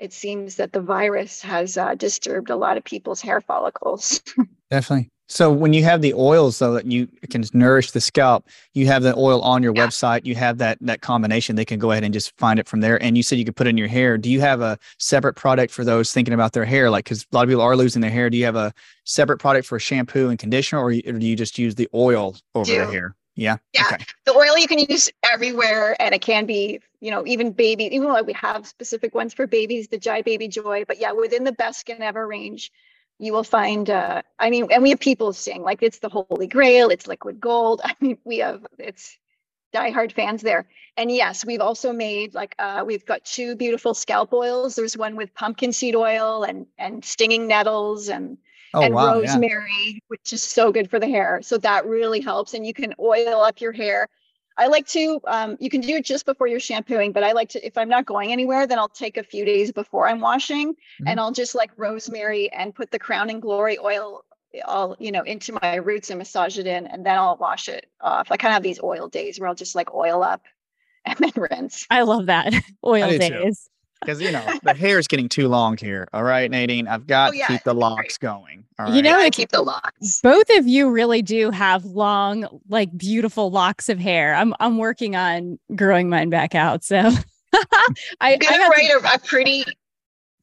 It 0.00 0.12
seems 0.12 0.54
that 0.56 0.72
the 0.72 0.80
virus 0.80 1.42
has 1.42 1.76
uh, 1.76 1.96
disturbed 1.96 2.50
a 2.50 2.54
lot 2.54 2.76
of 2.76 2.84
people's 2.84 3.20
hair 3.20 3.40
follicles. 3.40 4.22
Definitely 4.70 5.10
so 5.28 5.52
when 5.52 5.74
you 5.74 5.84
have 5.84 6.00
the 6.00 6.14
oils 6.14 6.56
so 6.56 6.72
that 6.72 6.86
you 6.86 7.06
can 7.28 7.44
nourish 7.52 7.90
the 7.90 8.00
scalp, 8.00 8.48
you 8.72 8.86
have 8.86 9.02
the 9.02 9.14
oil 9.14 9.42
on 9.42 9.62
your 9.62 9.74
yeah. 9.74 9.86
website, 9.86 10.24
you 10.24 10.34
have 10.34 10.56
that 10.58 10.78
that 10.80 11.02
combination, 11.02 11.54
they 11.54 11.66
can 11.66 11.78
go 11.78 11.90
ahead 11.90 12.02
and 12.02 12.14
just 12.14 12.36
find 12.38 12.58
it 12.58 12.66
from 12.66 12.80
there. 12.80 13.00
And 13.02 13.16
you 13.16 13.22
said 13.22 13.38
you 13.38 13.44
could 13.44 13.54
put 13.54 13.66
it 13.66 13.70
in 13.70 13.78
your 13.78 13.88
hair. 13.88 14.16
Do 14.16 14.30
you 14.30 14.40
have 14.40 14.62
a 14.62 14.78
separate 14.98 15.34
product 15.34 15.72
for 15.72 15.84
those 15.84 16.12
thinking 16.12 16.32
about 16.32 16.54
their 16.54 16.64
hair? 16.64 16.90
Like 16.90 17.04
cuz 17.04 17.26
a 17.30 17.36
lot 17.36 17.42
of 17.42 17.50
people 17.50 17.62
are 17.62 17.76
losing 17.76 18.00
their 18.00 18.10
hair. 18.10 18.30
Do 18.30 18.38
you 18.38 18.46
have 18.46 18.56
a 18.56 18.72
separate 19.04 19.38
product 19.38 19.66
for 19.66 19.78
shampoo 19.78 20.30
and 20.30 20.38
conditioner 20.38 20.82
or, 20.82 20.90
or 20.90 20.92
do 20.92 21.26
you 21.26 21.36
just 21.36 21.58
use 21.58 21.74
the 21.74 21.88
oil 21.94 22.36
over 22.54 22.70
do. 22.70 22.78
the 22.78 22.90
hair? 22.90 23.14
Yeah. 23.36 23.58
Yeah. 23.72 23.84
Okay. 23.92 24.04
The 24.24 24.32
oil 24.34 24.58
you 24.58 24.66
can 24.66 24.80
use 24.80 25.10
everywhere 25.30 25.94
and 26.02 26.14
it 26.14 26.22
can 26.22 26.46
be, 26.46 26.80
you 27.00 27.10
know, 27.10 27.24
even 27.26 27.52
baby, 27.52 27.84
even 27.94 28.08
though 28.08 28.22
we 28.22 28.32
have 28.32 28.66
specific 28.66 29.14
ones 29.14 29.32
for 29.32 29.46
babies, 29.46 29.88
the 29.88 29.98
Jai 29.98 30.22
Baby 30.22 30.48
Joy, 30.48 30.84
but 30.88 30.98
yeah, 30.98 31.12
within 31.12 31.44
the 31.44 31.52
best 31.52 31.80
skin 31.80 32.02
ever 32.02 32.26
range, 32.26 32.72
you 33.18 33.32
will 33.32 33.44
find 33.44 33.90
uh 33.90 34.22
i 34.38 34.50
mean 34.50 34.66
and 34.70 34.82
we 34.82 34.90
have 34.90 35.00
people 35.00 35.32
saying 35.32 35.62
like 35.62 35.82
it's 35.82 35.98
the 35.98 36.08
holy 36.08 36.46
grail 36.46 36.88
it's 36.88 37.06
liquid 37.06 37.40
gold 37.40 37.80
i 37.84 37.94
mean 38.00 38.18
we 38.24 38.38
have 38.38 38.64
it's 38.78 39.18
diehard 39.72 40.12
fans 40.12 40.42
there. 40.42 40.66
And 40.96 41.10
yes, 41.10 41.44
we've 41.44 41.60
also 41.60 41.92
made 41.92 42.34
like 42.34 42.54
uh, 42.58 42.84
we've 42.86 43.04
got 43.04 43.24
two 43.24 43.54
beautiful 43.54 43.94
scalp 43.94 44.32
oils. 44.32 44.74
There's 44.74 44.96
one 44.96 45.16
with 45.16 45.34
pumpkin 45.34 45.72
seed 45.72 45.94
oil 45.94 46.44
and 46.44 46.66
and 46.78 47.04
stinging 47.04 47.46
nettles 47.46 48.08
and 48.08 48.38
Oh 48.74 48.82
and 48.82 48.94
wow. 48.94 49.14
Yeah. 49.14 49.32
rosemary, 49.32 50.02
which 50.08 50.32
is 50.32 50.42
so 50.42 50.70
good 50.72 50.90
for 50.90 50.98
the 50.98 51.08
hair. 51.08 51.40
So 51.42 51.56
that 51.58 51.86
really 51.86 52.20
helps. 52.20 52.52
And 52.54 52.66
you 52.66 52.74
can 52.74 52.94
oil 53.00 53.40
up 53.40 53.60
your 53.60 53.72
hair. 53.72 54.08
I 54.58 54.66
like 54.66 54.86
to, 54.88 55.20
um, 55.26 55.56
you 55.60 55.70
can 55.70 55.80
do 55.80 55.94
it 55.96 56.04
just 56.04 56.26
before 56.26 56.48
you're 56.48 56.58
shampooing, 56.58 57.12
but 57.12 57.22
I 57.22 57.32
like 57.32 57.48
to, 57.50 57.64
if 57.64 57.78
I'm 57.78 57.88
not 57.88 58.06
going 58.06 58.32
anywhere, 58.32 58.66
then 58.66 58.78
I'll 58.78 58.88
take 58.88 59.16
a 59.16 59.22
few 59.22 59.44
days 59.44 59.70
before 59.70 60.08
I'm 60.08 60.20
washing 60.20 60.74
and 61.06 61.20
I'll 61.20 61.30
just 61.30 61.54
like 61.54 61.70
rosemary 61.76 62.50
and 62.52 62.74
put 62.74 62.90
the 62.90 62.98
crowning 62.98 63.38
glory 63.38 63.78
oil 63.78 64.24
all, 64.64 64.96
you 64.98 65.12
know, 65.12 65.22
into 65.22 65.56
my 65.62 65.76
roots 65.76 66.10
and 66.10 66.18
massage 66.18 66.58
it 66.58 66.66
in 66.66 66.88
and 66.88 67.06
then 67.06 67.16
I'll 67.16 67.36
wash 67.36 67.68
it 67.68 67.86
off. 68.00 68.32
I 68.32 68.36
kind 68.36 68.50
of 68.50 68.54
have 68.54 68.62
these 68.64 68.80
oil 68.82 69.08
days 69.08 69.38
where 69.38 69.48
I'll 69.48 69.54
just 69.54 69.76
like 69.76 69.94
oil 69.94 70.22
up 70.24 70.42
and 71.04 71.16
then 71.18 71.32
rinse. 71.36 71.86
I 71.88 72.02
love 72.02 72.26
that. 72.26 72.52
Oil 72.84 73.12
do 73.12 73.18
too. 73.18 73.34
days. 73.34 73.70
Because 74.00 74.20
you 74.20 74.30
know 74.32 74.44
the 74.62 74.74
hair 74.74 74.98
is 74.98 75.06
getting 75.08 75.28
too 75.28 75.48
long 75.48 75.76
here. 75.76 76.08
All 76.12 76.22
right, 76.22 76.50
Nadine, 76.50 76.86
I've 76.88 77.06
got 77.06 77.30
Oh, 77.30 77.32
yeah, 77.34 77.46
to 77.46 77.52
keep 77.54 77.64
the 77.64 77.70
it's 77.72 77.78
locks 77.80 78.18
going. 78.18 78.64
All 78.78 78.86
right. 78.86 78.94
You 78.94 79.02
know, 79.02 79.16
I 79.16 79.26
it's- 79.26 79.36
keep 79.36 79.50
the 79.50 79.62
locks. 79.62 80.20
Both 80.22 80.48
of 80.56 80.66
you 80.68 80.90
really 80.90 81.20
do 81.22 81.50
have 81.50 81.84
long, 81.84 82.46
like 82.68 82.96
beautiful 82.96 83.50
locks 83.50 83.88
of 83.88 83.98
hair. 83.98 84.34
I'm 84.34 84.54
I'm 84.60 84.78
working 84.78 85.16
on 85.16 85.58
growing 85.74 86.08
mine 86.08 86.30
back 86.30 86.54
out. 86.54 86.84
So 86.84 86.96
I, 87.54 87.88
I 88.20 88.32
I'm 88.32 88.38
gonna 88.38 88.56
got 88.58 88.68
write 88.70 88.90
a, 88.90 89.14
a 89.14 89.18
pretty. 89.18 89.64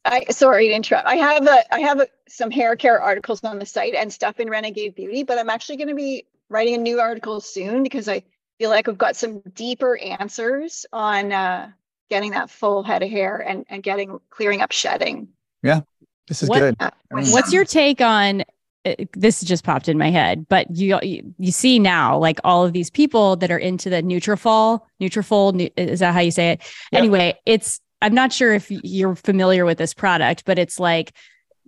I 0.04 0.24
sorry 0.30 0.68
to 0.68 0.74
interrupt. 0.74 1.06
I 1.06 1.16
have 1.16 1.46
a 1.46 1.74
I 1.74 1.80
have 1.80 2.00
a, 2.00 2.06
some 2.28 2.50
hair 2.50 2.76
care 2.76 3.00
articles 3.00 3.42
on 3.42 3.58
the 3.58 3.66
site 3.66 3.94
and 3.94 4.12
stuff 4.12 4.38
in 4.38 4.48
Renegade 4.50 4.94
Beauty, 4.94 5.24
but 5.24 5.38
I'm 5.38 5.50
actually 5.50 5.78
going 5.78 5.88
to 5.88 5.94
be 5.96 6.26
writing 6.48 6.74
a 6.74 6.78
new 6.78 7.00
article 7.00 7.40
soon 7.40 7.82
because 7.82 8.08
I 8.08 8.22
feel 8.58 8.70
like 8.70 8.88
I've 8.88 8.98
got 8.98 9.16
some 9.16 9.40
deeper 9.54 9.96
answers 9.98 10.86
on 10.92 11.32
uh, 11.32 11.70
getting 12.10 12.32
that 12.32 12.50
full 12.50 12.82
head 12.82 13.02
of 13.02 13.10
hair 13.10 13.36
and 13.36 13.64
and 13.68 13.82
getting 13.82 14.18
clearing 14.30 14.60
up 14.60 14.72
shedding. 14.72 15.28
Yeah, 15.62 15.80
this 16.28 16.42
is 16.42 16.48
What- 16.48 16.58
good. 16.60 16.76
Uh. 16.80 16.90
What's 17.10 17.52
your 17.52 17.64
take 17.64 18.00
on 18.00 18.44
uh, 18.84 18.94
this 19.14 19.40
just 19.42 19.64
popped 19.64 19.88
in 19.88 19.98
my 19.98 20.10
head, 20.10 20.46
but 20.48 20.66
you 20.76 20.98
you, 21.02 21.34
you 21.38 21.50
see 21.52 21.78
now 21.78 22.16
like 22.18 22.38
all 22.44 22.64
of 22.64 22.72
these 22.72 22.90
people 22.90 23.36
that 23.36 23.50
are 23.50 23.58
into 23.58 23.90
the 23.90 24.02
Nutrafol, 24.02 24.80
Nutrafol, 25.00 25.70
is 25.76 26.00
that 26.00 26.14
how 26.14 26.20
you 26.20 26.30
say 26.30 26.50
it? 26.52 26.60
Yep. 26.92 26.98
Anyway, 27.00 27.34
it's 27.46 27.80
I'm 28.02 28.14
not 28.14 28.32
sure 28.32 28.52
if 28.54 28.70
you're 28.70 29.16
familiar 29.16 29.64
with 29.64 29.78
this 29.78 29.94
product, 29.94 30.44
but 30.44 30.58
it's 30.58 30.78
like 30.78 31.12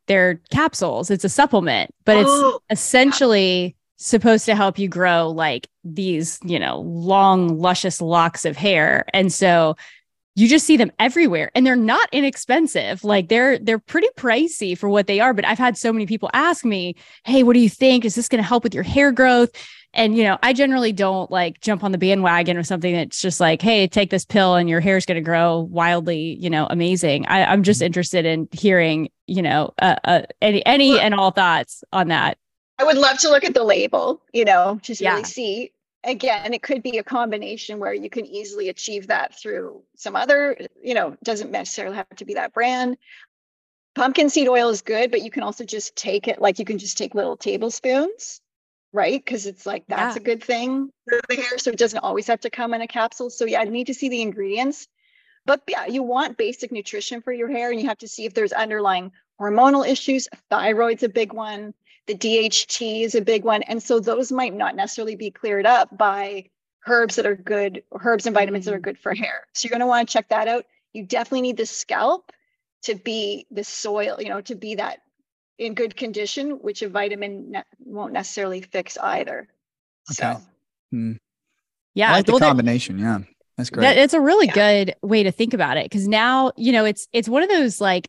they're 0.07 0.41
capsules. 0.51 1.11
It's 1.11 1.25
a 1.25 1.29
supplement, 1.29 1.91
but 2.05 2.17
it's 2.19 2.31
Oh, 2.31 2.61
essentially 2.71 3.75
supposed 3.97 4.45
to 4.47 4.55
help 4.55 4.79
you 4.79 4.89
grow 4.89 5.29
like 5.29 5.69
these, 5.85 6.39
you 6.45 6.59
know, 6.59 6.81
long, 6.81 7.59
luscious 7.59 8.01
locks 8.01 8.45
of 8.45 8.57
hair. 8.57 9.05
And 9.13 9.33
so 9.33 9.77
you 10.39 10.47
just 10.49 10.65
see 10.67 10.77
them 10.77 10.93
everywhere 11.01 11.51
and 11.55 11.67
they're 11.67 11.75
not 11.75 12.09
inexpensive. 12.13 13.03
Like 13.03 13.29
they're 13.29 13.59
they're 13.59 13.81
pretty 13.81 14.07
pricey 14.17 14.79
for 14.79 14.89
what 14.89 15.09
they 15.09 15.19
are, 15.19 15.35
but 15.35 15.45
I've 15.45 15.59
had 15.59 15.77
so 15.77 15.93
many 15.93 16.07
people 16.07 16.31
ask 16.33 16.65
me, 16.65 16.95
"Hey, 17.25 17.43
what 17.43 17.55
do 17.55 17.61
you 17.61 17.69
think? 17.69 18.05
Is 18.05 18.15
this 18.15 18.29
going 18.29 18.43
to 18.43 18.47
help 18.49 18.63
with 18.63 18.73
your 18.75 18.85
hair 18.85 19.11
growth?" 19.11 19.51
And 19.95 20.17
you 20.17 20.23
know, 20.23 20.39
I 20.43 20.53
generally 20.53 20.93
don't 20.93 21.29
like 21.31 21.61
jump 21.61 21.83
on 21.83 21.91
the 21.91 21.99
bandwagon 21.99 22.57
of 22.57 22.67
something 22.67 22.95
that's 22.95 23.21
just 23.21 23.41
like, 23.41 23.61
"Hey, 23.61 23.89
take 23.89 24.11
this 24.11 24.25
pill 24.25 24.55
and 24.55 24.69
your 24.69 24.81
hair 24.81 24.97
is 24.97 25.07
going 25.07 25.17
to 25.17 25.23
grow 25.23 25.61
wildly, 25.71 26.37
you 26.41 26.51
know, 26.51 26.69
amazing." 26.71 27.27
I, 27.27 27.45
I'm 27.45 27.65
just 27.65 27.83
interested 27.83 28.25
in 28.25 28.49
hearing, 28.53 29.09
you 29.27 29.43
know, 29.43 29.73
uh, 29.81 29.97
uh, 30.05 30.23
any 30.41 30.65
any 30.67 31.01
and 31.01 31.15
all 31.15 31.33
thoughts 31.33 31.83
on 31.93 32.09
that. 32.09 32.39
I 32.79 32.85
would 32.85 32.97
love 32.97 33.19
to 33.21 33.29
look 33.29 33.43
at 33.43 33.55
the 33.55 33.65
label, 33.65 34.23
you 34.33 34.45
know, 34.45 34.79
just 34.83 35.01
Yeah. 35.01 35.15
really 35.15 35.25
see. 35.25 35.73
Again, 36.09 36.55
it 36.55 36.63
could 36.63 36.83
be 36.83 36.97
a 36.97 37.03
combination 37.03 37.79
where 37.79 37.93
you 37.93 38.09
can 38.09 38.25
easily 38.25 38.71
achieve 38.71 39.09
that 39.09 39.39
through 39.39 39.83
some 39.95 40.17
other, 40.17 40.57
you 40.83 40.95
know, 40.95 41.19
doesn't 41.23 41.51
necessarily 41.51 41.97
have 41.97 42.09
to 42.17 42.25
be 42.25 42.35
that 42.35 42.55
brand. 42.55 42.97
Pumpkin 43.95 44.31
seed 44.31 44.49
oil 44.49 44.71
is 44.71 44.81
good, 44.81 45.11
but 45.11 45.21
you 45.21 45.31
can 45.31 45.43
also 45.43 45.65
just 45.65 45.97
take 45.97 46.27
it 46.27 46.41
like 46.41 46.59
you 46.59 46.65
can 46.65 46.79
just 46.79 46.97
take 46.97 47.15
little 47.15 47.37
tablespoons, 47.37 48.41
right? 48.91 49.23
Because 49.23 49.45
it's 49.45 49.67
like 49.67 49.85
that's 49.87 50.17
Yeah. 50.17 50.23
a 50.23 50.25
good 50.25 50.43
thing 50.43 50.91
for 51.07 51.21
the 51.29 51.37
hair. 51.37 51.59
So 51.59 51.73
it 51.73 51.79
doesn't 51.79 51.99
always 51.99 52.29
have 52.29 52.41
to 52.41 52.51
come 52.51 52.73
in 52.73 52.81
a 52.81 52.87
capsule. 52.87 53.29
So 53.29 53.45
yeah, 53.45 53.61
I 53.61 53.65
need 53.65 53.89
to 53.89 53.95
see 53.95 54.09
the 54.09 54.23
ingredients. 54.23 54.89
But 55.45 55.63
yeah, 55.69 55.87
you 55.87 56.03
want 56.03 56.39
basic 56.39 56.73
nutrition 56.73 57.21
for 57.21 57.33
your 57.33 57.51
hair 57.51 57.71
and 57.71 57.81
you 57.81 57.89
have 57.89 57.99
to 57.99 58.09
see 58.09 58.25
if 58.25 58.33
there's 58.33 58.53
underlying 58.53 59.13
hormonal 59.39 59.87
issues. 59.87 60.29
Thyroid's 60.51 61.03
a 61.03 61.09
big 61.11 61.35
one 61.35 61.75
the 62.09 62.15
DHT 62.15 63.03
is 63.03 63.15
a 63.15 63.21
big 63.21 63.45
one. 63.45 63.63
And 63.63 63.83
so 63.83 64.01
those 64.01 64.33
might 64.33 64.55
not 64.55 64.75
necessarily 64.75 65.15
be 65.15 65.31
cleared 65.31 65.67
up 65.67 65.97
by 65.97 66.47
herbs 66.87 67.17
that 67.17 67.27
are 67.27 67.37
good, 67.37 67.83
herbs 68.01 68.27
and 68.27 68.35
vitamins 68.35 68.65
that 68.65 68.73
are 68.73 68.79
mm-hmm. 68.79 68.85
good 68.85 68.99
for 68.99 69.15
hair. 69.15 69.47
So 69.53 69.67
you're 69.67 69.71
going 69.71 69.81
to 69.81 69.87
want 69.87 70.09
to 70.09 70.13
check 70.13 70.31
that 70.31 70.49
out. 70.49 70.65
You 70.95 71.05
definitely 71.05 71.43
need 71.43 71.59
the 71.59 71.67
scalp 71.67 72.33
to 72.85 72.95
be 72.95 73.47
the 73.51 73.63
soil, 73.63 74.17
you 74.19 74.31
know, 74.31 74.41
to 74.41 74.55
be 74.55 74.77
that 74.77 75.01
in 75.59 75.75
good 75.75 75.97
condition, 75.97 76.53
which 76.63 76.81
a 76.81 76.89
vitamin 76.89 77.51
ne- 77.51 77.65
won't 77.85 78.15
necessarily 78.15 78.63
fix 78.63 78.97
either. 78.97 79.47
Okay. 80.11 80.39
So 80.39 81.15
Yeah, 81.95 82.11
I 82.11 82.13
like 82.13 82.27
the 82.27 82.33
well, 82.33 82.39
that- 82.39 82.47
combination. 82.47 82.99
Yeah, 82.99 83.19
that's 83.59 83.69
great. 83.69 83.83
That, 83.83 83.99
it's 83.99 84.15
a 84.15 84.21
really 84.21 84.47
Yeah. 84.47 84.55
good 84.55 84.95
way 85.03 85.25
to 85.25 85.31
think 85.31 85.53
about 85.53 85.77
it 85.77 85.85
because 85.85 86.09
now 86.09 86.53
you 86.57 86.73
know 86.73 86.87
it's 86.87 87.07
it's 87.13 87.29
one 87.29 87.43
of 87.43 87.51
those 87.51 87.81
like 87.83 88.09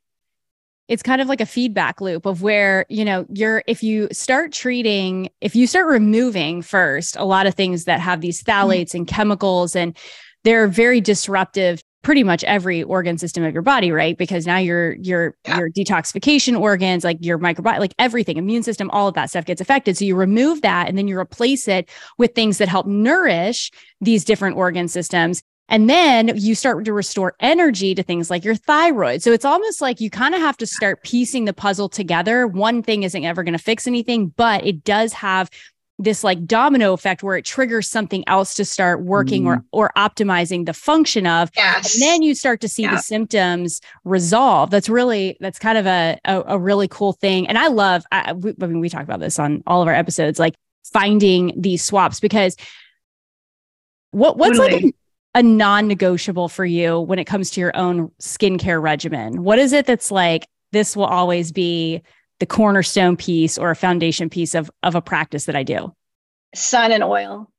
it's 0.90 1.04
kind 1.04 1.22
of 1.22 1.30
like 1.30 1.40
a 1.40 1.46
feedback 1.46 2.02
loop 2.02 2.26
of 2.26 2.42
where 2.42 2.86
you 2.90 3.06
know 3.06 3.26
you're 3.30 3.64
if 3.68 3.82
you 3.82 4.10
start 4.12 4.52
treating 4.52 5.30
if 5.40 5.56
you 5.56 5.66
start 5.68 5.88
removing 5.88 6.62
first 6.62 7.16
a 7.16 7.24
lot 7.24 7.48
of 7.48 7.54
things 7.54 7.86
that 7.86 8.02
have 8.02 8.20
these 8.20 8.44
mm-hmm. 8.44 8.70
phthalates 8.70 8.94
and 8.94 9.08
chemicals 9.08 9.76
and 9.76 9.96
they're 10.44 10.68
very 10.68 11.00
disruptive 11.00 11.82
pretty 12.02 12.24
much 12.24 12.46
every 12.46 12.82
organ 12.84 13.18
system 13.18 13.44
of 13.44 13.54
your 13.54 13.62
body 13.62 13.92
right? 13.92 14.18
Because 14.18 14.48
now 14.48 14.58
your 14.58 14.94
your 14.96 15.36
Yeah. 15.46 15.60
your 15.60 15.70
detoxification 15.70 16.60
organs 16.60 17.04
like 17.04 17.18
your 17.22 17.38
microbiome 17.38 17.80
like 17.80 17.94
everything 18.00 18.38
immune 18.38 18.64
system 18.64 18.90
all 18.92 19.08
of 19.08 19.16
that 19.16 19.30
stuff 19.30 19.46
gets 19.46 19.62
affected. 19.62 19.98
So 19.98 20.06
you 20.06 20.16
remove 20.16 20.62
that 20.62 20.88
and 20.88 20.98
then 20.98 21.08
you 21.08 21.18
replace 21.20 21.68
it 21.68 21.90
with 22.18 22.34
things 22.34 22.58
that 22.58 22.68
help 22.68 22.88
nourish 22.88 23.70
these 24.02 24.24
different 24.24 24.58
organ 24.58 24.88
systems 24.88 25.44
and 25.70 25.90
then 25.90 26.32
you 26.36 26.56
start 26.56 26.84
to 26.84 26.94
restore 26.94 27.36
energy 27.40 27.96
to 27.96 28.04
things 28.04 28.30
like 28.30 28.44
your 28.44 28.56
thyroid. 28.56 29.22
So 29.22 29.32
it's 29.32 29.46
almost 29.46 29.82
like 29.82 30.02
you 30.02 30.10
kind 30.10 30.36
of 30.36 30.42
have 30.42 30.58
to 30.58 30.66
start 30.66 31.04
piecing 31.04 31.46
the 31.46 31.54
puzzle 31.54 31.88
together. 31.88 32.48
One 32.48 32.84
thing 32.84 33.04
isn't 33.04 33.24
ever 33.24 33.44
going 33.44 33.54
to 33.54 33.64
fix 33.64 33.88
anything, 33.88 34.28
but 34.36 34.66
it 34.66 34.84
does 34.84 35.14
have 35.14 35.50
this 36.00 36.24
like 36.24 36.46
domino 36.46 36.94
effect 36.94 37.22
where 37.22 37.36
it 37.36 37.44
triggers 37.44 37.88
something 37.88 38.24
else 38.28 38.56
to 38.56 38.64
start 38.64 39.04
working 39.04 39.46
or 39.46 39.58
mm. 39.58 39.64
or 39.74 39.92
optimizing 39.98 40.66
the 40.66 40.74
function 40.74 41.28
of 41.28 41.52
yes. 41.56 41.94
and 41.94 42.02
then 42.02 42.22
you 42.22 42.34
start 42.34 42.62
to 42.62 42.70
see 42.70 42.84
Yeah. 42.84 42.96
the 42.96 43.02
symptoms 43.02 43.82
resolve 44.06 44.70
that's 44.70 44.88
really 44.88 45.36
that's 45.42 45.60
kind 45.60 45.78
of 45.78 45.86
a, 45.86 46.18
a 46.24 46.42
a 46.48 46.58
really 46.58 46.88
cool 46.88 47.12
thing 47.12 47.48
and 47.48 47.58
i 47.58 47.68
love 47.68 48.06
I, 48.14 48.32
we, 48.32 48.54
I 48.62 48.68
mean 48.68 48.80
we 48.80 48.88
talk 48.88 49.04
about 49.04 49.20
this 49.20 49.38
on 49.38 49.62
all 49.68 49.82
of 49.82 49.90
our 49.90 49.94
episodes 49.94 50.40
like 50.40 50.56
finding 50.86 51.52
these 51.58 51.84
swaps 51.84 52.22
because 52.22 52.56
what 54.12 54.38
what's 54.38 54.58
like 54.58 54.82
a, 54.82 54.94
a 55.36 55.44
non-negotiable 55.44 56.50
for 56.50 56.66
you 56.66 57.00
when 57.00 57.20
it 57.20 57.26
comes 57.26 57.50
to 57.52 57.62
your 57.62 57.76
own 57.78 58.12
skincare 58.20 58.82
regimen 58.82 59.44
what 59.44 59.60
is 59.60 59.74
it 59.74 59.86
that's 59.86 60.10
like 60.12 60.48
this 60.72 60.96
will 60.96 61.06
always 61.06 61.52
be 61.52 62.02
the 62.40 62.46
cornerstone 62.46 63.16
piece 63.18 63.58
or 63.58 63.70
a 63.70 63.76
foundation 63.76 64.30
piece 64.30 64.56
of 64.56 64.72
of 64.84 64.96
a 64.96 65.02
practice 65.02 65.46
that 65.46 65.56
i 65.56 65.64
do 65.64 65.94
sun 66.56 66.92
and 66.92 67.04
oil. 67.04 67.52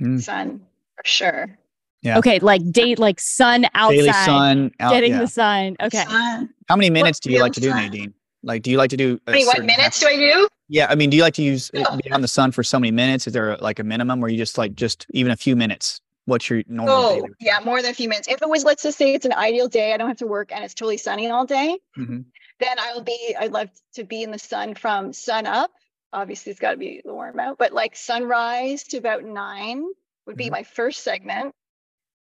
Mm. 0.00 0.20
Sun 0.20 0.60
for 0.96 1.04
sure. 1.06 1.58
Yeah. 2.02 2.18
okay 2.18 2.38
like 2.40 2.60
date 2.70 2.98
like 2.98 3.18
sun 3.18 3.64
outside 3.74 3.96
Daily 3.96 4.12
sun. 4.12 4.70
Out, 4.80 4.92
getting 4.92 5.12
yeah. 5.12 5.18
the 5.20 5.26
sun 5.26 5.76
okay 5.80 6.04
Sun. 6.04 6.50
How 6.68 6.76
many 6.76 6.90
minutes 6.90 7.18
do 7.20 7.30
you 7.32 7.40
like 7.40 7.52
to 7.54 7.60
do, 7.60 7.70
sun. 7.70 7.82
Nadine? 7.82 8.14
Like, 8.42 8.60
do 8.62 8.70
you 8.70 8.76
like 8.76 8.90
to 8.90 8.96
do? 8.98 9.18
a 9.26 9.30
How 9.30 9.32
many 9.32 9.46
what 9.46 9.64
minutes 9.64 10.02
half- 10.02 10.10
do 10.10 10.14
I 10.14 10.16
do? 10.34 10.48
Yeah, 10.68 10.86
I 10.90 10.96
mean, 10.96 11.08
do 11.08 11.16
you 11.16 11.22
like 11.22 11.32
to 11.34 11.42
use 11.42 11.70
uh, 11.74 11.82
Oh. 11.88 11.96
be 11.96 12.10
on 12.12 12.20
the 12.20 12.28
sun 12.28 12.52
for 12.52 12.62
so 12.62 12.78
many 12.78 12.90
minutes? 12.90 13.26
Is 13.26 13.32
there 13.32 13.52
a, 13.52 13.56
like 13.62 13.78
a 13.78 13.84
minimum, 13.84 14.22
or 14.22 14.28
you 14.28 14.36
just 14.36 14.58
like 14.58 14.74
just 14.74 15.06
even 15.14 15.32
a 15.32 15.36
few 15.36 15.56
minutes? 15.56 16.02
What's 16.26 16.48
your 16.50 16.62
normal? 16.66 17.06
Oh, 17.10 17.28
yeah, 17.40 17.60
more 17.64 17.80
than 17.80 17.90
a 17.92 17.94
few 17.94 18.08
minutes. 18.08 18.28
If 18.28 18.42
it 18.42 18.48
was, 18.48 18.64
let's 18.64 18.82
just 18.82 18.98
say 18.98 19.14
it's 19.14 19.24
an 19.24 19.32
ideal 19.32 19.68
day, 19.68 19.92
I 19.94 19.96
don't 19.96 20.08
have 20.08 20.18
to 20.18 20.26
work 20.26 20.52
and 20.52 20.62
it's 20.64 20.74
totally 20.74 20.98
sunny 20.98 21.30
all 21.30 21.46
day, 21.46 21.78
Mhm. 21.96 22.32
then 22.60 22.78
I'll 22.80 23.02
be, 23.02 23.36
I'd 23.38 23.52
love 23.52 23.70
to 23.94 24.04
be 24.04 24.22
in 24.22 24.30
the 24.32 24.38
sun 24.38 24.74
from 24.74 25.12
sun 25.12 25.46
up. 25.46 25.72
Obviously, 26.12 26.52
it's 26.52 26.60
got 26.60 26.72
to 26.72 26.78
be 26.78 27.02
the 27.04 27.14
warm 27.14 27.40
out, 27.40 27.58
but 27.58 27.72
like 27.72 27.96
sunrise 27.96 28.84
to 28.84 28.98
about 28.98 29.24
nine 29.24 29.86
would 30.26 30.36
be 30.36 30.48
Mhm. 30.48 30.50
my 30.50 30.64
first 30.64 31.02
segment. 31.04 31.54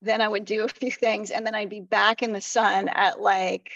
Then 0.03 0.21
I 0.21 0.29
would 0.29 0.45
do 0.47 0.65
a 0.65 0.69
few 0.69 0.91
things 0.93 1.31
and 1.31 1.47
then 1.47 1.55
I'd 1.55 1.71
be 1.71 1.81
back 1.81 2.23
in 2.23 2.33
the 2.33 2.41
sun 2.43 2.89
at 2.89 3.21
like 3.21 3.73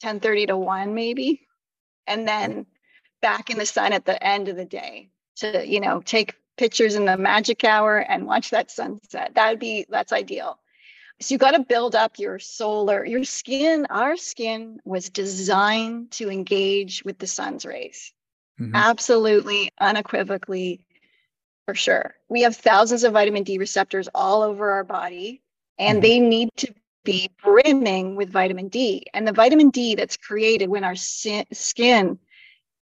10 0.00 0.20
30 0.20 0.46
to 0.46 0.56
1, 0.58 0.94
maybe. 0.94 1.46
And 2.06 2.28
then 2.28 2.66
back 3.22 3.50
in 3.50 3.58
the 3.58 3.66
sun 3.66 3.92
at 3.92 4.04
the 4.06 4.22
end 4.22 4.48
of 4.48 4.56
the 4.56 4.64
day 4.66 5.10
to, 5.38 5.66
you 5.66 5.80
know, 5.80 6.00
take 6.02 6.36
pictures 6.56 6.94
in 6.94 7.04
the 7.04 7.16
magic 7.16 7.64
hour 7.64 7.98
and 7.98 8.26
watch 8.26 8.50
that 8.50 8.70
sunset. 8.70 9.32
That 9.34 9.50
would 9.50 9.60
be, 9.60 9.86
that's 9.88 10.12
ideal. 10.12 10.58
So 11.20 11.34
you 11.34 11.38
got 11.38 11.52
to 11.52 11.60
build 11.60 11.94
up 11.94 12.18
your 12.18 12.38
solar, 12.38 13.04
your 13.04 13.24
skin. 13.24 13.86
Our 13.88 14.16
skin 14.16 14.80
was 14.84 15.08
designed 15.08 16.10
to 16.12 16.30
engage 16.30 17.04
with 17.04 17.18
the 17.18 17.26
sun's 17.26 17.64
rays. 17.64 18.12
Mhm. 18.60 18.72
Absolutely, 18.74 19.70
unequivocally. 19.80 20.80
for 21.66 21.74
sure. 21.74 22.14
We 22.28 22.42
have 22.42 22.56
thousands 22.56 23.02
of 23.02 23.12
vitamin 23.12 23.42
D 23.42 23.58
receptors 23.58 24.08
all 24.14 24.42
over 24.42 24.70
our 24.70 24.84
body, 24.84 25.42
and 25.78 25.96
mm-hmm. 25.96 26.02
they 26.02 26.20
need 26.20 26.50
to 26.58 26.72
be 27.04 27.28
brimming 27.42 28.14
with 28.16 28.30
vitamin 28.30 28.68
D. 28.68 29.04
And 29.12 29.26
the 29.26 29.32
vitamin 29.32 29.70
D 29.70 29.94
that's 29.96 30.16
created 30.16 30.68
when 30.68 30.84
our 30.84 30.94
skin 30.94 32.18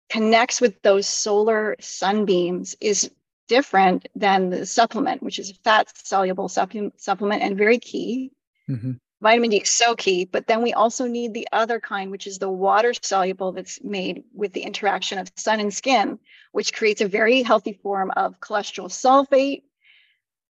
connects 0.10 0.62
with 0.62 0.82
those 0.82 1.08
solar 1.08 1.76
sunbeams 1.80 2.76
is 2.82 3.12
different 3.52 4.08
than 4.16 4.50
the 4.50 4.66
supplement, 4.66 5.22
which 5.22 5.38
is 5.38 5.52
a 5.52 5.56
fat 5.56 5.92
soluble 6.06 6.48
supplement 6.48 7.44
and 7.44 7.58
very 7.58 7.80
key. 7.80 8.32
Mm-hmm. 8.70 8.94
Vitamin 9.22 9.50
D 9.50 9.58
is 9.58 9.70
so 9.70 9.94
key, 9.94 10.24
but 10.24 10.48
then 10.48 10.64
we 10.64 10.72
also 10.72 11.06
need 11.06 11.34
the 11.34 11.50
other 11.52 11.82
kind, 11.82 12.12
which 12.12 12.28
is 12.28 12.40
the 12.40 12.50
water 12.50 12.94
soluble 12.94 13.52
that's 13.52 13.84
made 13.84 14.24
with 14.34 14.54
the 14.54 14.62
interaction 14.62 15.20
of 15.20 15.30
sun 15.36 15.60
and 15.60 15.74
skin, 15.74 16.18
which 16.54 16.72
creates 16.72 17.02
a 17.02 17.10
very 17.10 17.42
healthy 17.44 17.74
form 17.74 18.10
of 18.16 18.40
cholesterol 18.40 18.90
sulfate. 18.90 19.64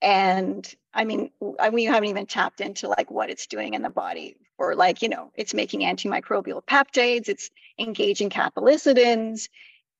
And 0.01 0.61
I 0.93 1.05
mean, 1.05 1.31
I, 1.57 1.69
we 1.69 1.85
haven't 1.85 2.09
even 2.09 2.25
tapped 2.25 2.59
into 2.59 2.89
like 2.89 3.09
what 3.09 3.29
it's 3.29 3.47
doing 3.47 3.75
in 3.75 3.81
the 3.81 3.89
body 3.89 4.35
or 4.57 4.75
like, 4.75 5.01
you 5.01 5.07
know, 5.07 5.31
it's 5.35 5.53
making 5.53 5.81
antimicrobial 5.83 6.61
peptides, 6.65 7.29
it's 7.29 7.49
engaging 7.77 8.29
cathelicidins. 8.29 9.47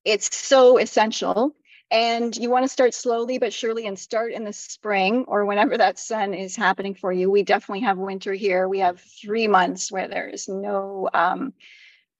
It's 0.04 0.36
so 0.36 0.78
essential 0.78 1.56
and 1.92 2.36
you 2.36 2.50
want 2.50 2.64
to 2.64 2.70
start 2.70 2.94
slowly 2.94 3.40
but 3.40 3.54
surely 3.54 3.88
and 3.88 3.98
start 3.98 4.32
in 4.32 4.44
the 4.44 4.54
spring 4.54 5.26
or 5.28 5.46
whenever 5.46 5.78
that 5.78 5.98
sun 5.98 6.34
is 6.34 6.56
happening 6.56 6.94
for 6.94 7.12
you. 7.12 7.32
We 7.32 7.44
definitely 7.44 7.82
have 7.82 7.98
winter 7.98 8.34
here. 8.34 8.68
We 8.68 8.80
have 8.80 9.00
three 9.00 9.48
months 9.48 9.92
where 9.92 10.08
there 10.08 10.28
is 10.28 10.48
no 10.48 11.10
um, 11.14 11.54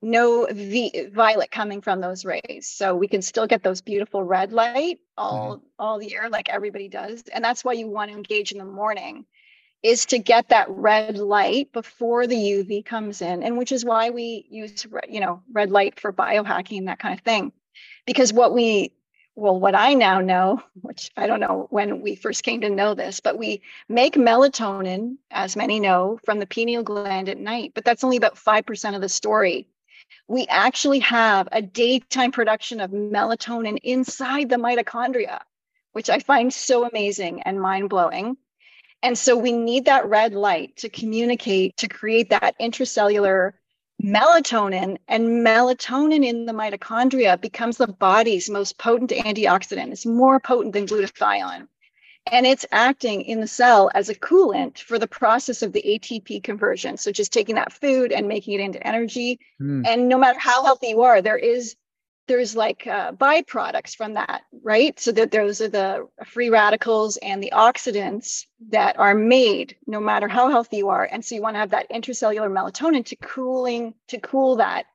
no 0.02 0.48
v- 0.50 1.08
violet 1.14 1.52
coming 1.52 1.82
from 1.82 2.02
those 2.02 2.26
rays. 2.26 2.68
So 2.68 2.96
we 2.96 3.08
can 3.08 3.22
still 3.22 3.48
get 3.48 3.64
those 3.64 3.82
beautiful 3.82 4.24
red 4.24 4.52
light 4.54 5.00
all 5.18 5.58
mm-hmm. 5.58 5.66
all 5.78 6.02
year 6.02 6.30
like 6.30 6.50
everybody 6.50 6.88
does. 6.88 7.24
And 7.32 7.44
that's 7.44 7.64
why 7.64 7.74
you 7.74 7.88
want 7.88 8.10
to 8.10 8.18
engage 8.18 8.52
in 8.52 8.58
the 8.58 8.66
morning 8.66 9.26
is 9.84 10.08
to 10.08 10.20
get 10.20 10.50
that 10.50 10.70
red 10.70 11.18
light 11.18 11.72
before 11.72 12.28
the 12.28 12.36
uv 12.36 12.86
comes 12.86 13.22
in. 13.22 13.44
And 13.44 13.58
which 13.58 13.72
is 13.72 13.86
why 13.86 14.10
we 14.10 14.48
use 14.50 14.88
you 15.08 15.20
know 15.20 15.44
red 15.52 15.70
light 15.70 16.00
for 16.00 16.12
biohacking 16.12 16.80
and 16.80 16.88
that 16.88 17.00
kind 17.00 17.14
of 17.14 17.24
thing. 17.24 17.52
Because 18.08 18.34
what 18.34 18.54
we 18.54 18.94
well, 19.40 19.60
what 19.60 19.74
I 19.74 19.94
now 19.94 20.20
know, 20.20 20.62
which 20.82 21.10
I 21.16 21.26
don't 21.26 21.40
know 21.40 21.68
when 21.70 22.02
we 22.02 22.16
first 22.16 22.44
came 22.44 22.62
to 22.62 22.70
know 22.70 22.94
this, 22.94 23.22
but 23.22 23.38
we 23.38 23.62
make 23.88 24.16
melatonin, 24.16 25.18
as 25.32 25.56
many 25.56 25.80
know, 25.80 26.20
from 26.26 26.40
the 26.40 26.46
pineal 26.46 26.84
gland 26.84 27.30
at 27.30 27.38
night, 27.38 27.72
but 27.74 27.86
that's 27.86 28.04
only 28.04 28.18
about 28.18 28.36
5% 28.36 28.96
of 28.96 29.02
the 29.02 29.10
story. 29.10 29.68
We 30.28 30.46
actually 30.48 31.00
have 31.00 31.48
a 31.52 31.62
daytime 31.62 32.32
production 32.32 32.82
of 32.82 32.92
melatonin 32.92 33.78
inside 33.82 34.50
the 34.50 34.58
mitochondria, 34.58 35.40
which 35.94 36.10
I 36.10 36.20
find 36.20 36.54
so 36.54 36.88
amazing 36.88 37.42
and 37.44 37.62
mind 37.62 37.90
blowing. 37.90 38.38
And 39.02 39.18
so 39.18 39.38
we 39.38 39.54
need 39.54 39.86
that 39.86 40.10
red 40.10 40.34
light 40.34 40.76
to 40.78 40.90
communicate, 40.90 41.78
to 41.78 41.88
create 41.88 42.32
that 42.32 42.56
intracellular 42.60 43.54
melatonin 44.02 44.98
and 45.08 45.46
melatonin 45.46 46.26
in 46.26 46.46
the 46.46 46.54
mitochondria 46.54 47.40
becomes 47.40 47.78
the 47.78 47.88
body's 47.88 48.50
most 48.50 48.78
potent 48.78 49.12
antioxidant. 49.12 49.92
It's 49.92 50.06
more 50.06 50.40
potent 50.40 50.74
than 50.74 50.88
glutathione. 50.88 51.68
And 52.32 52.46
it's 52.46 52.66
acting 52.72 53.24
in 53.24 53.40
the 53.40 53.48
cell 53.48 53.90
as 53.96 54.10
a 54.10 54.16
coolant 54.16 54.80
for 54.80 55.00
the 55.00 55.08
process 55.08 55.64
of 55.64 55.74
the 55.74 55.82
atp 55.82 56.44
conversion. 56.44 56.98
So 56.98 57.12
just 57.12 57.34
taking 57.34 57.56
that 57.56 57.74
food 57.74 58.12
and 58.12 58.28
making 58.28 58.54
it 58.56 58.62
into 58.62 58.86
energy. 58.86 59.40
Mm. 59.62 59.88
and 59.88 60.10
no 60.10 60.18
matter 60.18 60.40
how 60.40 60.64
healthy 60.64 60.90
you 60.90 61.02
are 61.02 61.22
there 61.22 61.38
is 61.38 61.76
there's 62.30 62.56
like 62.56 62.86
uh, 62.86 63.12
byproducts 63.12 63.96
from 63.96 64.14
that, 64.14 64.44
right? 64.64 64.98
So 65.00 65.12
that 65.12 65.32
those 65.32 65.62
are 65.62 65.68
the 65.68 66.08
free 66.28 66.52
radicals 66.52 67.18
and 67.18 67.44
the 67.44 67.52
oxidants 67.54 68.46
that 68.70 69.00
are 69.00 69.16
made 69.16 69.76
no 69.88 70.00
matter 70.00 70.28
how 70.28 70.50
healthy 70.50 70.78
you 70.78 70.90
are. 70.90 71.04
And 71.04 71.26
so 71.26 71.34
you 71.34 71.42
want 71.42 71.56
to 71.56 71.60
have 71.60 71.72
that 71.72 71.90
intracellular 71.90 72.50
melatonin 72.50 73.04
to 73.08 73.16
cooling 73.16 73.96
to 74.10 74.20
cool 74.20 74.58
that 74.58 74.86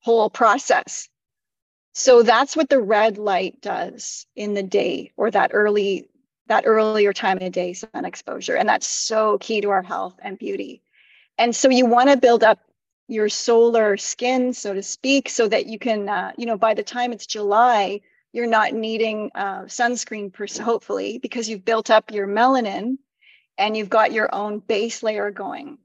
whole 0.00 0.30
process. 0.30 1.08
So 1.92 2.22
that's 2.22 2.56
what 2.56 2.70
the 2.70 2.80
red 2.80 3.18
light 3.18 3.60
does 3.60 4.26
in 4.34 4.54
the 4.54 4.62
day 4.62 5.12
or 5.16 5.30
that 5.30 5.50
early 5.52 6.08
that 6.46 6.64
earlier 6.66 7.12
time 7.12 7.36
of 7.36 7.42
the 7.42 7.50
day 7.50 7.74
sun 7.74 8.06
exposure 8.06 8.56
and 8.56 8.66
that's 8.66 8.86
so 8.86 9.36
key 9.36 9.60
to 9.60 9.68
our 9.68 9.82
health 9.82 10.18
and 10.22 10.38
beauty. 10.38 10.82
And 11.36 11.54
so 11.54 11.68
you 11.68 11.84
want 11.84 12.08
to 12.08 12.16
build 12.16 12.42
up 12.42 12.58
your 13.08 13.28
solar 13.28 13.96
skin, 13.96 14.52
so 14.52 14.74
to 14.74 14.82
speak, 14.82 15.28
so 15.28 15.48
that 15.48 15.66
you 15.66 15.78
can, 15.78 16.08
uh, 16.08 16.32
you 16.36 16.46
know, 16.46 16.58
by 16.58 16.74
the 16.74 16.82
time 16.82 17.12
it's 17.12 17.26
July, 17.26 18.00
you're 18.32 18.46
not 18.46 18.74
needing 18.74 19.30
uh, 19.34 19.62
sunscreen, 19.62 20.32
per- 20.32 20.62
hopefully, 20.62 21.18
because 21.18 21.48
you've 21.48 21.64
built 21.64 21.90
up 21.90 22.10
your 22.12 22.26
melanin 22.26 22.98
and 23.56 23.76
you've 23.76 23.88
got 23.88 24.12
your 24.12 24.32
own 24.32 24.58
base 24.60 25.02
layer 25.02 25.30
going. 25.30 25.78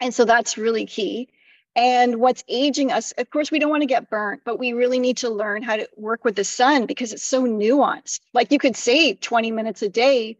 And 0.00 0.14
so 0.14 0.24
that's 0.24 0.58
really 0.58 0.86
key. 0.86 1.28
And 1.76 2.16
what's 2.16 2.42
aging 2.48 2.90
us, 2.90 3.12
of 3.12 3.30
course, 3.30 3.50
we 3.50 3.58
don't 3.58 3.70
want 3.70 3.82
to 3.82 3.86
get 3.86 4.10
burnt, 4.10 4.42
but 4.44 4.58
we 4.58 4.72
really 4.72 4.98
need 4.98 5.18
to 5.18 5.30
learn 5.30 5.62
how 5.62 5.76
to 5.76 5.88
work 5.96 6.24
with 6.24 6.34
the 6.34 6.44
sun 6.44 6.86
because 6.86 7.12
it's 7.12 7.22
so 7.22 7.42
nuanced. 7.42 8.20
Like 8.32 8.50
you 8.50 8.58
could 8.58 8.74
say 8.74 9.14
20 9.14 9.52
minutes 9.52 9.82
a 9.82 9.88
day 9.88 10.38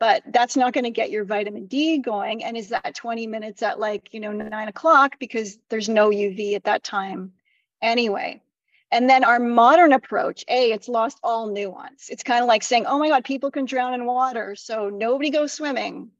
but 0.00 0.22
that's 0.26 0.56
not 0.56 0.72
going 0.72 0.84
to 0.84 0.90
get 0.90 1.10
your 1.10 1.24
vitamin 1.24 1.66
D 1.66 1.98
going. 1.98 2.42
And 2.42 2.56
is 2.56 2.70
that 2.70 2.94
20 2.94 3.26
minutes 3.26 3.62
at 3.62 3.78
like, 3.78 4.12
you 4.12 4.18
know, 4.18 4.32
nine 4.32 4.66
o'clock 4.66 5.18
because 5.20 5.58
there's 5.68 5.90
no 5.90 6.08
UV 6.08 6.56
at 6.56 6.64
that 6.64 6.82
time 6.82 7.32
anyway. 7.82 8.42
And 8.90 9.08
then 9.08 9.24
our 9.24 9.38
modern 9.38 9.92
approach, 9.92 10.42
A, 10.48 10.72
it's 10.72 10.88
lost 10.88 11.18
all 11.22 11.52
nuance. 11.52 12.08
It's 12.08 12.24
kind 12.24 12.42
of 12.42 12.48
like 12.48 12.62
saying, 12.62 12.86
oh 12.86 12.98
my 12.98 13.08
God, 13.08 13.24
people 13.24 13.50
can 13.50 13.66
drown 13.66 13.92
in 13.92 14.06
water. 14.06 14.56
So 14.56 14.88
nobody 14.88 15.28
goes 15.28 15.52
swimming. 15.52 16.10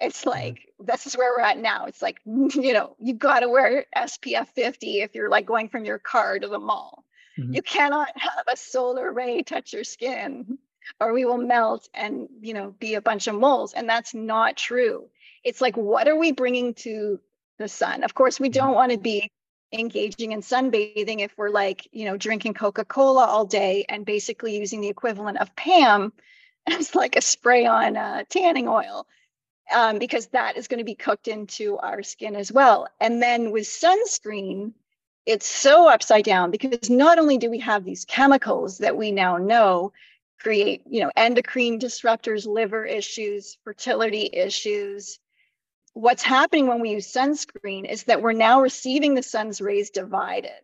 It's 0.00 0.20
mm-hmm. 0.20 0.30
like, 0.30 0.68
this 0.78 1.06
is 1.06 1.16
where 1.16 1.34
we're 1.36 1.44
at 1.44 1.58
now. 1.58 1.86
It's 1.86 2.00
like, 2.00 2.20
you 2.24 2.72
know, 2.72 2.94
you 3.00 3.14
got 3.14 3.40
to 3.40 3.48
wear 3.48 3.84
SPF 3.96 4.46
50 4.46 5.00
if 5.00 5.16
you're 5.16 5.28
like 5.28 5.44
going 5.44 5.68
from 5.68 5.84
your 5.84 5.98
car 5.98 6.38
to 6.38 6.46
the 6.46 6.60
mall. 6.60 7.04
Mm-hmm. 7.36 7.52
You 7.52 7.62
cannot 7.62 8.08
have 8.14 8.44
a 8.50 8.56
solar 8.56 9.12
ray 9.12 9.42
touch 9.42 9.72
your 9.72 9.82
skin 9.82 10.56
or 11.00 11.12
we 11.12 11.24
will 11.24 11.38
melt 11.38 11.88
and 11.94 12.28
you 12.40 12.54
know 12.54 12.74
be 12.78 12.94
a 12.94 13.00
bunch 13.00 13.26
of 13.26 13.34
moles 13.34 13.72
and 13.72 13.88
that's 13.88 14.14
not 14.14 14.56
true. 14.56 15.08
It's 15.42 15.60
like 15.60 15.76
what 15.76 16.08
are 16.08 16.18
we 16.18 16.32
bringing 16.32 16.74
to 16.74 17.20
the 17.58 17.68
sun? 17.68 18.04
Of 18.04 18.14
course 18.14 18.40
we 18.40 18.48
don't 18.48 18.74
want 18.74 18.92
to 18.92 18.98
be 18.98 19.30
engaging 19.72 20.32
in 20.32 20.40
sunbathing 20.40 21.20
if 21.20 21.36
we're 21.36 21.50
like 21.50 21.88
you 21.92 22.04
know 22.04 22.16
drinking 22.16 22.54
coca-cola 22.54 23.24
all 23.24 23.44
day 23.44 23.84
and 23.88 24.06
basically 24.06 24.56
using 24.56 24.80
the 24.80 24.88
equivalent 24.88 25.38
of 25.38 25.54
pam 25.56 26.12
as 26.66 26.94
like 26.94 27.16
a 27.16 27.20
spray 27.20 27.66
on 27.66 27.96
uh, 27.96 28.22
tanning 28.28 28.68
oil 28.68 29.06
um, 29.74 29.98
because 29.98 30.26
that 30.28 30.56
is 30.56 30.68
going 30.68 30.78
to 30.78 30.84
be 30.84 30.94
cooked 30.94 31.28
into 31.28 31.78
our 31.78 32.02
skin 32.02 32.36
as 32.36 32.52
well. 32.52 32.86
And 33.00 33.22
then 33.22 33.50
with 33.50 33.64
sunscreen 33.64 34.72
it's 35.26 35.46
so 35.46 35.88
upside 35.88 36.24
down 36.24 36.50
because 36.50 36.90
not 36.90 37.18
only 37.18 37.38
do 37.38 37.50
we 37.50 37.58
have 37.60 37.84
these 37.84 38.04
chemicals 38.04 38.78
that 38.78 38.96
we 38.96 39.10
now 39.10 39.38
know 39.38 39.92
create, 40.44 40.82
you 40.86 41.00
know, 41.00 41.10
endocrine 41.16 41.78
disruptors, 41.78 42.46
liver 42.46 42.84
issues, 42.84 43.56
fertility 43.64 44.28
issues. 44.30 45.18
What's 45.94 46.22
happening 46.22 46.66
when 46.66 46.80
we 46.80 46.90
use 46.90 47.10
sunscreen 47.10 47.90
is 47.90 48.04
that 48.04 48.20
we're 48.20 48.32
now 48.32 48.60
receiving 48.60 49.14
the 49.14 49.22
sun's 49.22 49.62
rays 49.62 49.88
divided. 49.88 50.60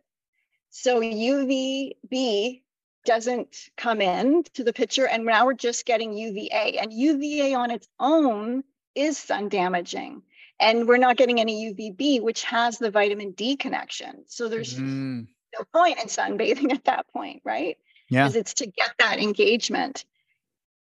So 0.69 1.01
UVB 1.01 2.61
doesn't 3.05 3.57
come 3.75 4.01
in 4.01 4.43
to 4.53 4.63
the 4.63 4.71
picture, 4.71 5.07
and 5.07 5.25
now 5.25 5.45
we're 5.45 5.53
just 5.53 5.87
getting 5.87 6.13
UVA. 6.13 6.77
And 6.79 6.93
UVA 6.93 7.55
on 7.55 7.71
its 7.71 7.87
own 7.99 8.63
is 8.93 9.17
sun 9.17 9.49
damaging. 9.49 10.21
And 10.59 10.87
we're 10.87 10.97
not 10.97 11.17
getting 11.17 11.39
any 11.39 11.73
UVB, 11.73 12.21
which 12.21 12.43
has 12.43 12.77
the 12.77 12.91
vitamin 12.91 13.31
D 13.31 13.55
connection. 13.55 14.25
So 14.27 14.47
there's 14.47 14.75
mm. 14.75 15.25
no 15.57 15.65
point 15.73 15.97
in 15.97 16.05
sunbathing 16.05 16.71
at 16.71 16.85
that 16.85 17.07
point, 17.11 17.41
right? 17.43 17.77
Because 18.19 18.35
it's 18.35 18.53
to 18.55 18.67
get 18.67 18.91
that 18.99 19.19
engagement. 19.19 20.05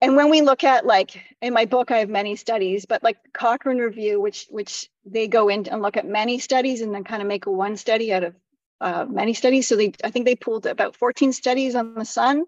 And 0.01 0.17
when 0.17 0.31
we 0.31 0.43
look 0.43 0.65
at 0.65 0.85
like 0.85 1.23
in 1.41 1.55
my 1.55 1.65
book, 1.65 1.93
I 1.93 1.99
have 1.99 2.09
many 2.09 2.35
studies, 2.35 2.87
but 2.87 3.05
like 3.05 3.19
Cochrane 3.33 3.79
Review, 3.79 4.21
which 4.21 4.47
which 4.51 4.91
they 5.05 5.29
go 5.29 5.49
in 5.49 5.69
and 5.69 5.81
look 5.81 5.97
at 5.97 6.07
many 6.07 6.41
studies 6.41 6.81
and 6.81 6.93
then 6.93 7.05
kind 7.05 7.23
of 7.23 7.29
make 7.29 7.47
a 7.47 7.53
one 7.53 7.77
study 7.77 8.13
out 8.13 8.25
of 8.25 8.35
uh, 8.81 9.07
many 9.09 9.33
studies. 9.33 9.69
So 9.69 9.77
they 9.77 9.93
I 10.03 10.11
think 10.11 10.27
they 10.27 10.35
pulled 10.35 10.67
about 10.67 10.97
14 10.97 11.33
studies 11.33 11.77
on 11.77 11.95
the 11.95 12.05
sun. 12.05 12.45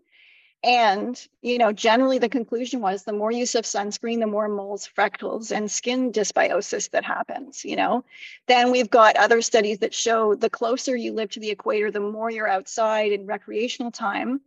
And, 0.65 1.29
you 1.43 1.59
know, 1.59 1.73
generally 1.73 2.19
the 2.19 2.31
conclusion 2.31 2.81
was 2.81 3.05
the 3.05 3.13
more 3.13 3.31
use 3.31 3.55
of 3.55 3.67
sunscreen, 3.67 4.21
the 4.21 4.27
more 4.27 4.49
moles, 4.49 4.87
freckles, 4.87 5.53
and 5.53 5.71
skin 5.71 6.11
dysbiosis 6.11 6.91
that 6.93 7.05
happens, 7.05 7.67
you 7.67 7.77
know. 7.77 8.03
Then 8.47 8.71
we've 8.71 8.89
got 8.89 9.17
other 9.17 9.43
studies 9.43 9.81
that 9.81 9.93
show 9.93 10.35
the 10.35 10.49
closer 10.49 10.97
you 10.97 11.13
live 11.13 11.31
to 11.33 11.41
the 11.41 11.51
equator, 11.51 11.91
the 11.91 12.01
more 12.01 12.31
you're 12.31 12.49
outside 12.49 13.13
in 13.13 13.27
recreational 13.27 13.91
time, 13.91 14.41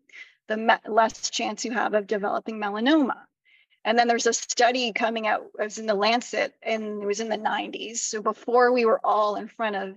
the 0.47 0.57
me- 0.57 0.73
less 0.87 1.29
chance 1.29 1.63
you 1.63 1.71
have 1.71 1.93
of 1.93 2.07
developing 2.07 2.59
melanoma. 2.59 3.17
And 3.85 3.97
then 3.97 4.07
there's 4.07 4.25
a 4.25 4.33
study 4.33 4.93
coming 4.93 5.27
out, 5.27 5.45
it 5.59 5.63
was 5.63 5.77
in 5.77 5.85
the 5.85 5.93
Lancet, 5.93 6.55
and 6.63 7.03
it 7.03 7.05
was 7.05 7.19
in 7.19 7.29
the 7.29 7.37
90s. 7.37 7.97
So 7.97 8.23
before 8.23 8.73
we 8.73 8.85
were 8.85 8.99
all 9.03 9.35
in 9.35 9.47
front 9.47 9.75
of 9.75 9.95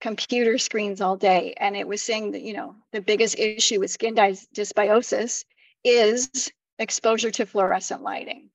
computer 0.00 0.58
screens 0.58 1.00
all 1.00 1.16
day, 1.16 1.54
and 1.58 1.76
it 1.76 1.86
was 1.86 2.02
saying 2.02 2.32
that, 2.32 2.42
you 2.42 2.52
know, 2.52 2.74
the 2.92 3.00
biggest 3.00 3.38
issue 3.38 3.80
with 3.80 3.90
skin 3.90 4.14
dysbiosis 4.14 5.44
is 5.84 6.50
exposure 6.78 7.30
to 7.30 7.46
fluorescent 7.46 8.02
lighting. 8.02 8.48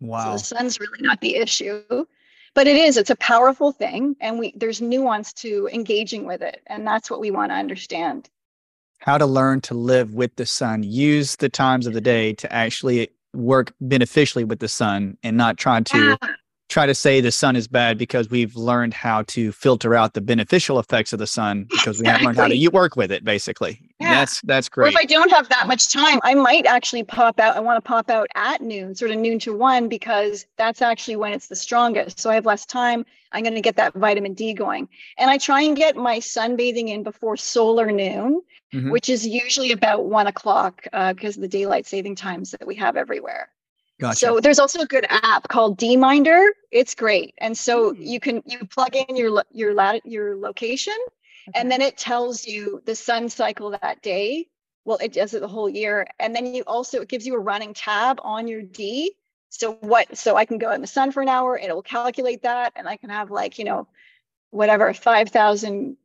Wow. 0.00 0.24
So 0.24 0.32
the 0.32 0.38
sun's 0.38 0.80
really 0.80 1.00
not 1.00 1.20
the 1.20 1.36
issue. 1.36 1.82
But 2.54 2.68
it 2.68 2.76
is, 2.76 2.96
it's 2.96 3.10
a 3.10 3.16
powerful 3.16 3.72
thing. 3.72 4.14
And 4.20 4.38
we 4.38 4.52
there's 4.56 4.80
nuance 4.80 5.32
to 5.34 5.68
engaging 5.72 6.24
with 6.24 6.40
it. 6.40 6.62
And 6.68 6.86
that's 6.86 7.10
what 7.10 7.20
we 7.20 7.32
want 7.32 7.50
to 7.50 7.56
understand. 7.56 8.30
How 8.98 9.18
to 9.18 9.26
learn 9.26 9.60
to 9.62 9.74
live 9.74 10.14
with 10.14 10.36
the 10.36 10.46
sun. 10.46 10.84
Use 10.84 11.36
the 11.36 11.48
times 11.48 11.86
of 11.86 11.94
the 11.94 12.00
day 12.00 12.32
to 12.34 12.52
actually 12.52 13.08
work 13.34 13.74
beneficially 13.80 14.44
with 14.44 14.60
the 14.60 14.68
sun 14.68 15.18
and 15.24 15.36
not 15.36 15.58
try 15.58 15.80
to 15.80 15.98
Yeah. 16.22 16.34
Try 16.68 16.86
to 16.86 16.94
say 16.94 17.20
the 17.20 17.30
sun 17.30 17.56
is 17.56 17.68
bad 17.68 17.98
because 17.98 18.30
we've 18.30 18.56
learned 18.56 18.94
how 18.94 19.22
to 19.22 19.52
filter 19.52 19.94
out 19.94 20.14
the 20.14 20.20
beneficial 20.20 20.78
effects 20.78 21.12
of 21.12 21.18
the 21.18 21.26
sun 21.26 21.64
because 21.70 22.00
we 22.00 22.06
haven't 22.06 22.24
learned 22.24 22.38
how 22.38 22.48
to 22.48 22.68
work 22.68 22.96
with 22.96 23.12
it 23.12 23.22
basically. 23.24 23.80
Yeah. 24.00 24.14
That's 24.14 24.40
that's 24.42 24.68
Or 24.68 24.82
great. 24.82 24.88
if 24.92 24.96
I 24.96 25.04
don't 25.04 25.30
have 25.30 25.48
that 25.50 25.66
much 25.68 25.92
time, 25.92 26.18
I 26.24 26.34
might 26.34 26.66
actually 26.66 27.04
pop 27.04 27.38
out. 27.38 27.56
I 27.56 27.60
want 27.60 27.76
to 27.82 27.86
pop 27.88 28.10
out 28.10 28.28
at 28.34 28.60
noon, 28.60 28.94
sort 28.94 29.10
of 29.10 29.18
noon 29.18 29.38
to 29.40 29.56
one, 29.56 29.88
because 29.88 30.46
that's 30.56 30.82
actually 30.82 31.16
when 31.16 31.32
it's 31.32 31.46
the 31.48 31.56
strongest. 31.56 32.18
So 32.18 32.30
I 32.30 32.34
have 32.34 32.46
less 32.46 32.66
time. 32.66 33.04
I'm 33.32 33.42
going 33.42 33.54
to 33.54 33.60
get 33.60 33.76
that 33.76 33.94
vitamin 33.94 34.34
D 34.34 34.52
going. 34.54 34.88
And 35.18 35.30
I 35.30 35.38
try 35.38 35.62
and 35.62 35.76
get 35.76 35.96
my 35.96 36.18
sunbathing 36.18 36.88
in 36.88 37.02
before 37.02 37.36
solar 37.36 37.90
noon, 37.92 38.42
Mhm. 38.74 38.90
which 38.90 39.08
is 39.08 39.26
usually 39.26 39.70
about 39.70 40.06
one 40.06 40.26
o'clock 40.26 40.86
uh, 40.92 41.12
because 41.12 41.36
of 41.36 41.42
the 41.42 41.48
daylight 41.48 41.86
saving 41.86 42.16
times 42.16 42.50
that 42.52 42.66
we 42.66 42.74
have 42.76 42.96
everywhere. 42.96 43.48
Gotcha. 44.00 44.18
So 44.26 44.40
there's 44.40 44.58
also 44.58 44.80
a 44.80 44.86
good 44.86 45.06
app 45.08 45.48
called 45.48 45.78
DMinder. 45.78 46.48
It's 46.70 46.94
great. 46.94 47.34
And 47.38 47.56
so 47.56 47.94
Hmm. 47.94 48.02
you 48.02 48.20
can 48.20 48.42
you 48.46 48.66
plug 48.66 48.96
in 48.96 49.16
your 49.16 49.44
your 49.52 49.74
lat- 49.74 50.04
your 50.06 50.36
location 50.36 50.96
and 51.54 51.70
then 51.70 51.80
it 51.80 51.96
tells 51.96 52.46
you 52.46 52.82
the 52.86 52.94
sun 52.96 53.28
cycle 53.28 53.70
that 53.70 54.02
day. 54.02 54.48
Well, 54.84 54.98
it 55.00 55.12
does 55.12 55.32
it 55.34 55.40
the 55.40 55.48
whole 55.48 55.68
year. 55.68 56.06
And 56.18 56.34
then 56.34 56.46
you 56.54 56.62
also 56.66 57.00
it 57.02 57.08
gives 57.08 57.26
you 57.26 57.34
a 57.36 57.38
running 57.38 57.72
tab 57.74 58.18
on 58.22 58.48
your 58.48 58.62
D. 58.62 59.14
So 59.50 59.74
what 59.80 60.16
so 60.18 60.36
I 60.36 60.44
can 60.44 60.58
go 60.58 60.72
in 60.72 60.80
the 60.80 60.86
sun 60.88 61.12
for 61.12 61.22
an 61.22 61.28
hour, 61.28 61.56
it 61.56 61.72
will 61.72 61.82
calculate 61.82 62.42
that 62.42 62.72
and 62.76 62.88
I 62.88 62.96
can 62.96 63.10
have 63.10 63.30
like, 63.30 63.58
you 63.58 63.64
know, 63.64 63.86
whatever 64.50 64.92
5000 64.94 65.96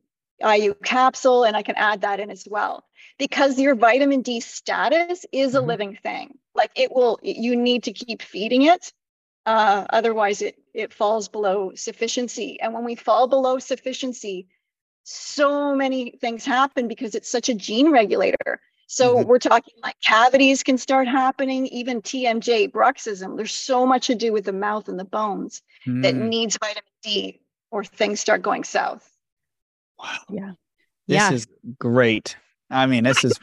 IU 0.44 0.74
capsule 0.74 1.44
and 1.44 1.56
I 1.56 1.62
can 1.62 1.76
add 1.76 2.02
that 2.02 2.20
in 2.20 2.30
as 2.30 2.46
well. 2.48 2.84
Because 3.18 3.58
your 3.58 3.74
vitamin 3.74 4.22
D 4.22 4.40
status 4.40 5.26
is 5.32 5.54
a 5.54 5.60
Mhm. 5.60 5.66
living 5.66 5.96
thing. 6.02 6.38
Like 6.54 6.72
it 6.76 6.92
will 6.92 7.18
you 7.22 7.56
need 7.56 7.84
to 7.84 7.92
keep 7.92 8.22
feeding 8.22 8.62
it. 8.62 8.92
Uh, 9.46 9.86
otherwise 9.90 10.42
it 10.42 10.56
it 10.74 10.92
falls 10.94 11.28
below 11.28 11.72
sufficiency. 11.74 12.60
And 12.60 12.74
when 12.74 12.84
we 12.84 12.94
fall 12.96 13.28
below 13.28 13.58
sufficiency, 13.58 14.48
so 15.04 15.74
many 15.74 16.12
things 16.20 16.44
happen 16.44 16.88
because 16.88 17.14
it's 17.14 17.30
such 17.30 17.48
a 17.48 17.54
gene 17.54 17.90
regulator. 17.90 18.60
So 18.86 19.18
Mhm. 19.18 19.26
we're 19.26 19.38
talking 19.38 19.74
like 19.82 19.96
cavities 20.02 20.62
can 20.62 20.78
start 20.78 21.08
happening, 21.08 21.66
even 21.68 22.02
TMJ, 22.02 22.68
bruxism. 22.68 23.36
There's 23.36 23.54
so 23.54 23.86
much 23.86 24.08
to 24.08 24.14
do 24.14 24.32
with 24.32 24.44
the 24.44 24.52
mouth 24.52 24.88
and 24.88 24.98
the 24.98 25.04
bones 25.04 25.62
that 26.02 26.14
Mm, 26.14 26.28
needs 26.30 26.58
vitamin 26.58 26.84
D 27.02 27.40
or 27.70 27.84
things 27.84 28.20
start 28.20 28.42
going 28.42 28.64
south. 28.64 29.08
wow. 29.98 30.18
Yeah. 30.28 30.52
This 31.08 31.30
Yeah. 31.30 31.32
is 31.32 31.46
great. 31.78 32.36
I 32.70 32.86
mean, 32.86 33.04
this 33.04 33.24
is 33.24 33.38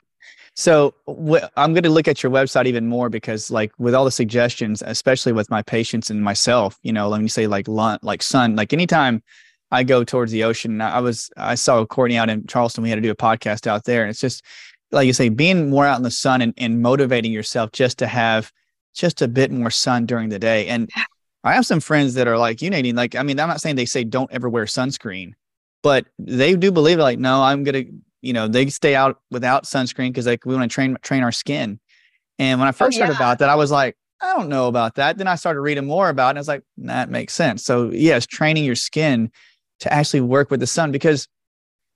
so. 0.58 0.94
Wh- 1.08 1.46
I'm 1.56 1.74
going 1.74 1.84
to 1.84 1.90
look 1.90 2.08
at 2.08 2.22
your 2.22 2.32
website 2.32 2.66
even 2.66 2.88
more 2.88 3.10
because, 3.10 3.50
like, 3.50 3.72
with 3.78 3.96
all 3.96 4.06
the 4.06 4.12
suggestions, 4.12 4.84
especially 4.86 5.32
with 5.32 5.50
my 5.50 5.62
patients 5.62 6.10
and 6.10 6.22
myself, 6.22 6.78
you 6.84 6.92
know, 6.92 7.08
let 7.08 7.22
me 7.22 7.28
say, 7.28 7.48
like, 7.48 7.68
like 7.68 8.22
sun, 8.22 8.56
like 8.56 8.74
anytime 8.74 9.24
I 9.72 9.84
go 9.84 10.04
towards 10.04 10.32
the 10.32 10.44
ocean, 10.44 10.82
I 10.82 11.00
was, 11.00 11.30
I 11.38 11.56
saw 11.56 11.86
Courtney 11.86 12.18
out 12.18 12.30
in 12.30 12.46
Charleston. 12.48 12.84
We 12.84 12.90
had 12.90 12.96
to 12.96 13.02
do 13.02 13.12
a 13.12 13.16
podcast 13.16 13.68
out 13.68 13.86
there, 13.86 14.02
and 14.02 14.10
it's 14.10 14.20
just 14.22 14.44
like 14.92 15.08
you 15.08 15.14
say, 15.14 15.30
being 15.30 15.70
more 15.70 15.86
out 15.86 15.98
in 15.98 16.04
the 16.04 16.12
sun 16.12 16.42
and, 16.42 16.54
and 16.58 16.82
motivating 16.82 17.32
yourself 17.32 17.72
just 17.72 18.00
to 18.00 18.08
have 18.08 18.52
just 18.94 19.22
a 19.22 19.28
bit 19.28 19.52
more 19.52 19.70
sun 19.70 20.06
during 20.06 20.30
the 20.30 20.40
day. 20.40 20.68
And 20.68 20.90
I 21.44 21.54
have 21.54 21.66
some 21.66 21.80
friends 21.80 22.16
that 22.16 22.28
are 22.28 22.38
like 22.38 22.62
you, 22.62 22.70
Nadine. 22.70 22.96
Like, 22.96 23.16
I 23.16 23.24
mean, 23.24 23.40
I'm 23.40 23.48
not 23.48 23.62
saying 23.62 23.76
they 23.76 23.86
say 23.86 24.04
don't 24.04 24.32
ever 24.32 24.50
wear 24.50 24.66
sunscreen, 24.66 25.34
but 25.84 26.06
they 26.20 26.56
do 26.56 26.72
believe 26.72 27.00
like, 27.00 27.20
no, 27.20 27.42
I'm 27.42 27.64
gonna, 27.64 27.84
you 28.28 28.34
know, 28.34 28.48
they 28.48 28.68
stay 28.68 28.94
out 28.96 29.22
without 29.32 29.64
sunscreen 29.64 30.10
because 30.10 30.28
like 30.28 30.46
we 30.46 30.54
want 30.56 30.70
to 30.70 30.74
train 30.74 30.98
train 31.02 31.24
our 31.24 31.32
skin. 31.32 31.80
And 32.38 32.60
when 32.60 32.68
I 32.68 32.72
first 32.72 33.00
heard 33.00 33.10
yeah. 33.10 33.16
about 33.16 33.40
that, 33.40 33.50
I 33.50 33.56
was 33.56 33.72
like, 33.72 33.96
I 34.22 34.36
don't 34.36 34.50
know 34.50 34.68
about 34.68 34.96
that. 34.96 35.18
Then 35.18 35.28
I 35.28 35.36
started 35.36 35.62
reading 35.62 35.86
more 35.88 36.10
about 36.10 36.28
it. 36.28 36.30
And 36.32 36.38
I 36.40 36.42
was 36.42 36.48
like, 36.48 36.64
that 36.78 37.10
makes 37.10 37.34
sense. 37.34 37.64
So 37.64 37.90
yes, 37.92 38.26
training 38.28 38.66
your 38.66 38.76
skin 38.76 39.32
to 39.80 39.92
actually 39.92 40.22
work 40.22 40.52
with 40.52 40.60
the 40.60 40.68
sun 40.68 40.92
because 40.92 41.28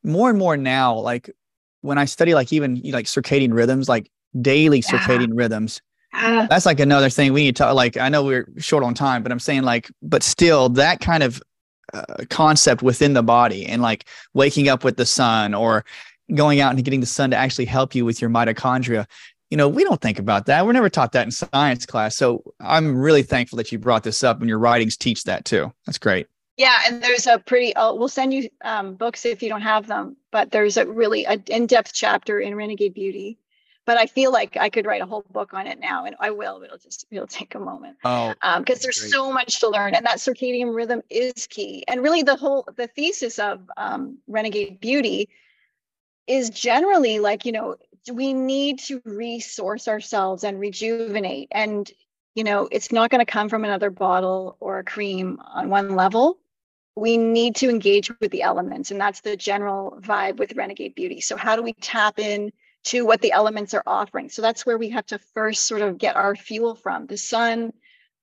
more 0.03 0.29
and 0.29 0.39
more 0.39 0.57
now, 0.57 0.95
like 0.95 1.29
when 1.81 1.97
I 1.97 2.05
study 2.05 2.33
like 2.33 2.53
even 2.53 2.81
like 2.85 3.05
circadian 3.05 3.53
rhythms, 3.53 3.89
like 3.89 4.09
daily 4.41 4.77
Yeah. 4.79 4.97
circadian 4.99 5.31
rhythms, 5.33 5.81
Ah, 6.13 6.47
that's 6.49 6.65
like 6.65 6.79
another 6.79 7.09
thing 7.09 7.31
we 7.31 7.43
need 7.43 7.55
to 7.55 7.73
like 7.73 7.95
i 7.95 8.09
know 8.09 8.21
we're 8.21 8.45
short 8.57 8.83
on 8.83 8.93
time 8.93 9.23
but 9.23 9.31
i'm 9.31 9.39
saying 9.39 9.63
like 9.63 9.89
but 10.01 10.23
still 10.23 10.67
that 10.67 10.99
kind 10.99 11.23
of 11.23 11.41
uh, 11.93 12.03
concept 12.29 12.83
within 12.83 13.13
the 13.13 13.23
body 13.23 13.65
and 13.65 13.81
like 13.81 14.05
waking 14.33 14.67
up 14.67 14.83
with 14.83 14.97
the 14.97 15.05
sun 15.05 15.53
or 15.53 15.85
going 16.35 16.59
out 16.59 16.73
and 16.73 16.83
getting 16.83 17.01
the 17.01 17.05
sun 17.05 17.31
to 17.31 17.37
actually 17.37 17.65
help 17.65 17.95
you 17.95 18.05
with 18.05 18.21
your 18.21 18.29
mitochondria 18.29 19.05
you 19.49 19.57
know 19.57 19.67
we 19.67 19.83
don't 19.83 20.01
think 20.01 20.19
about 20.19 20.45
that 20.45 20.65
we're 20.65 20.71
never 20.71 20.89
taught 20.89 21.11
that 21.11 21.25
in 21.25 21.31
science 21.31 21.85
class 21.85 22.15
so 22.15 22.43
i'm 22.59 22.97
really 22.97 23.23
thankful 23.23 23.57
that 23.57 23.71
you 23.71 23.77
brought 23.77 24.03
this 24.03 24.23
up 24.23 24.39
and 24.39 24.49
your 24.49 24.59
writings 24.59 24.95
teach 24.97 25.23
that 25.23 25.45
too 25.45 25.71
that's 25.85 25.97
great 25.97 26.27
yeah, 26.61 26.79
and 26.85 27.01
there's 27.01 27.25
a 27.25 27.39
pretty. 27.39 27.75
Uh, 27.75 27.93
we'll 27.93 28.07
send 28.07 28.35
you 28.35 28.47
um, 28.63 28.93
books 28.93 29.25
if 29.25 29.41
you 29.41 29.49
don't 29.49 29.61
have 29.61 29.87
them, 29.87 30.15
but 30.31 30.51
there's 30.51 30.77
a 30.77 30.85
really 30.85 31.25
a 31.25 31.41
in-depth 31.47 31.91
chapter 31.91 32.39
in 32.39 32.53
Renegade 32.53 32.93
Beauty. 32.93 33.39
But 33.85 33.97
I 33.97 34.05
feel 34.05 34.31
like 34.31 34.57
I 34.57 34.69
could 34.69 34.85
write 34.85 35.01
a 35.01 35.07
whole 35.07 35.25
book 35.31 35.55
on 35.55 35.65
it 35.65 35.79
now, 35.79 36.05
and 36.05 36.15
I 36.19 36.29
will. 36.29 36.59
But 36.59 36.65
it'll 36.65 36.77
just 36.77 37.07
it'll 37.09 37.25
take 37.25 37.55
a 37.55 37.59
moment. 37.59 37.97
oh 38.03 38.35
because 38.59 38.79
there's 38.81 38.99
Great. 38.99 39.11
so 39.11 39.31
much 39.31 39.59
to 39.61 39.69
learn 39.69 39.95
and 39.95 40.05
that 40.05 40.17
circadian 40.17 40.75
rhythm 40.75 41.01
is 41.09 41.47
key 41.47 41.83
and 41.87 42.03
really 42.03 42.21
the 42.21 42.35
whole 42.35 42.67
the 42.75 42.85
thesis 42.85 43.39
of 43.39 43.67
um, 43.77 44.19
renegade 44.27 44.79
beauty 44.79 45.29
is 46.37 46.49
generally 46.49 47.19
like 47.19 47.45
you 47.45 47.51
know 47.51 47.75
we 48.11 48.33
need 48.33 48.79
to 48.79 49.01
resource 49.05 49.87
ourselves 49.87 50.43
and 50.43 50.59
rejuvenate. 50.59 51.49
And 51.51 51.89
you 52.35 52.43
know 52.43 52.67
it's 52.71 52.91
not 52.91 53.09
going 53.11 53.25
to 53.25 53.31
come 53.31 53.49
from 53.49 53.63
another 53.65 53.91
bottle 54.05 54.57
or 54.59 54.79
a 54.79 54.83
cream 54.83 55.39
on 55.57 55.69
one 55.69 55.95
level. 55.95 56.39
We 56.95 57.17
need 57.17 57.55
to 57.57 57.69
engage 57.69 58.07
with 58.19 58.31
the 58.31 58.43
elements 58.51 58.91
and 58.91 58.99
that's 58.99 59.21
the 59.21 59.37
general 59.37 59.97
vibe 60.01 60.37
with 60.37 60.55
renegade 60.55 60.95
beauty. 60.95 61.21
So 61.21 61.37
how 61.37 61.55
do 61.55 61.63
we 61.63 61.73
tap 61.73 62.19
in 62.19 62.51
to 62.85 63.05
what 63.05 63.21
the 63.21 63.31
elements 63.31 63.73
are 63.73 63.83
offering? 63.85 64.29
So 64.29 64.41
that's 64.41 64.65
where 64.65 64.77
we 64.77 64.89
have 64.89 65.05
to 65.07 65.19
first 65.33 65.67
sort 65.67 65.81
of 65.81 65.97
get 65.97 66.15
our 66.15 66.35
fuel 66.35 66.75
from 66.75 67.05
the 67.07 67.17
sun 67.17 67.73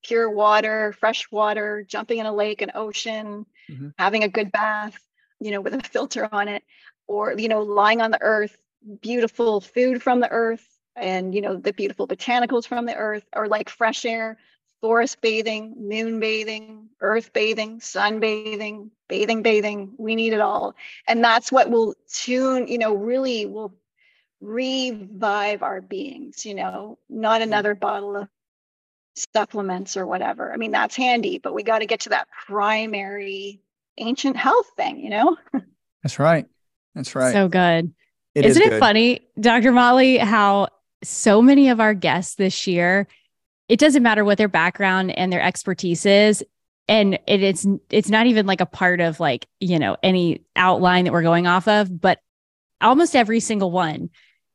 pure 0.03 0.29
water, 0.29 0.93
fresh 0.93 1.29
water, 1.31 1.83
jumping 1.87 2.19
in 2.19 2.25
a 2.25 2.33
lake, 2.33 2.61
an 2.61 2.71
ocean, 2.75 3.45
Mhm. 3.69 3.93
having 3.97 4.23
a 4.23 4.29
good 4.29 4.51
bath, 4.51 4.97
you 5.39 5.51
know, 5.51 5.61
with 5.61 5.73
a 5.73 5.81
filter 5.81 6.27
on 6.31 6.47
it, 6.47 6.63
or, 7.09 7.33
you 7.37 7.47
know, 7.49 7.63
lying 7.63 8.01
on 8.01 8.11
the 8.11 8.21
earth, 8.21 8.55
beautiful 9.01 9.59
food 9.59 10.01
from 10.01 10.19
the 10.19 10.29
earth, 10.29 10.65
and, 10.95 11.33
you 11.33 11.41
know, 11.41 11.57
the 11.57 11.73
beautiful 11.73 12.07
botanicals 12.07 12.67
from 12.67 12.85
the 12.85 12.95
earth, 12.95 13.25
or 13.35 13.47
like 13.47 13.67
fresh 13.67 14.05
air, 14.05 14.37
forest 14.79 15.19
bathing, 15.19 15.73
moon 15.77 16.19
bathing, 16.19 16.87
earth 17.01 17.33
bathing, 17.33 17.81
sun 17.81 18.19
bathing, 18.19 18.91
bathing, 19.07 19.41
bathing. 19.41 19.93
We 19.97 20.15
need 20.15 20.33
it 20.33 20.39
all. 20.39 20.75
And 21.07 21.23
that's 21.23 21.51
what 21.51 21.71
will 21.71 21.95
tune, 22.13 22.67
you 22.67 22.77
know, 22.77 22.93
really 22.93 23.47
will 23.47 23.73
revive 24.39 25.63
our 25.63 25.81
beings, 25.81 26.45
you 26.45 26.53
know, 26.53 26.99
not 27.09 27.41
another 27.41 27.73
bottle 27.73 28.17
of 28.17 28.29
supplements 29.15 29.97
or 29.97 30.05
whatever. 30.05 30.53
I 30.53 30.57
mean, 30.57 30.71
that's 30.71 30.95
handy, 30.95 31.39
but 31.39 31.55
we 31.55 31.63
got 31.63 31.79
to 31.79 31.87
get 31.87 32.01
to 32.01 32.09
that 32.09 32.27
primary 32.45 33.61
ancient 33.97 34.37
health 34.37 34.69
thing, 34.77 34.99
you 34.99 35.09
know? 35.09 35.37
that's 36.03 36.19
right 36.19 36.45
that's 36.95 37.15
right 37.15 37.33
So 37.33 37.47
good. 37.47 37.93
It 38.35 38.45
is 38.45 38.51
Isn't 38.57 38.63
it 38.67 38.69
good. 38.71 38.79
funny, 38.79 39.21
Dr. 39.39 39.71
Motley, 39.71 40.17
how 40.17 40.67
so 41.03 41.41
many 41.41 41.69
of 41.69 41.79
our 41.79 41.93
guests 41.93 42.35
this 42.35 42.67
year, 42.67 43.07
it 43.67 43.79
doesn't 43.79 44.03
matter 44.03 44.23
what 44.23 44.37
their 44.37 44.47
background 44.47 45.11
and 45.11 45.31
their 45.33 45.41
expertise 45.41 46.05
is. 46.05 46.43
And 46.87 47.19
it 47.27 47.41
is 47.43 47.67
it's 47.89 48.09
not 48.09 48.25
even 48.27 48.45
like 48.45 48.61
a 48.61 48.65
part 48.65 48.99
of 49.01 49.19
like, 49.19 49.47
you 49.59 49.77
know, 49.79 49.95
any 50.03 50.43
outline 50.55 51.05
that 51.05 51.11
we're 51.13 51.21
going 51.23 51.47
off 51.47 51.67
of, 51.67 51.99
but 52.01 52.19
almost 52.81 53.15
every 53.15 53.39
single 53.39 53.71
one 53.71 54.09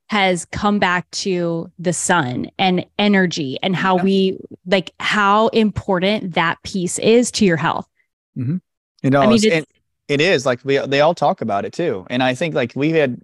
has 0.08 0.44
come 0.46 0.78
back 0.78 1.10
to 1.12 1.70
the 1.78 1.92
sun 1.92 2.50
and 2.58 2.84
energy 2.98 3.58
and 3.62 3.74
how 3.74 3.96
Yeah. 3.98 4.02
we 4.02 4.38
like 4.66 4.92
how 5.00 5.48
important 5.48 6.34
that 6.34 6.62
piece 6.62 6.98
is 6.98 7.30
to 7.32 7.44
your 7.44 7.56
health. 7.56 7.88
Mm-hmm. 8.36 8.56
You 9.02 9.10
know, 9.10 9.20
I 9.20 9.26
mean, 9.26 9.36
it's- 9.36 9.44
it's- 9.58 9.66
it, 10.08 10.20
is 10.20 10.44
like 10.46 10.60
we 10.64 10.78
they 10.78 11.00
all 11.00 11.14
talk 11.14 11.40
about 11.40 11.64
it 11.64 11.72
too, 11.72 12.06
and 12.10 12.22
I 12.22 12.34
think 12.34 12.54
like 12.54 12.72
we've 12.76 12.94
had 12.94 13.20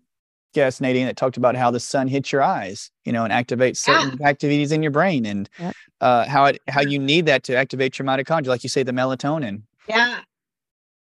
guests 0.55 0.81
Nadine 0.81 1.07
that 1.07 1.17
talked 1.17 1.37
about 1.37 1.55
how 1.55 1.71
the 1.71 1.79
sun 1.81 2.09
hits 2.09 2.33
your 2.33 2.43
eyes, 2.43 2.91
you 3.05 3.13
know, 3.13 3.25
and 3.25 3.33
activates 3.33 3.77
certain 3.77 4.21
activities 4.25 4.73
in 4.73 4.83
your 4.83 4.91
brain, 4.93 5.25
and 5.27 5.49
Yep. 5.59 5.75
uh, 6.01 6.27
how 6.27 6.47
it 6.47 6.61
how 6.69 6.81
you 6.81 6.99
need 6.99 7.27
that 7.27 7.43
to 7.45 7.57
activate 7.57 7.99
your 7.99 8.07
mitochondria, 8.07 8.49
like 8.49 8.63
you 8.65 8.69
say, 8.69 8.83
the 8.83 8.93
melatonin. 8.93 9.63
Yeah. 9.89 10.21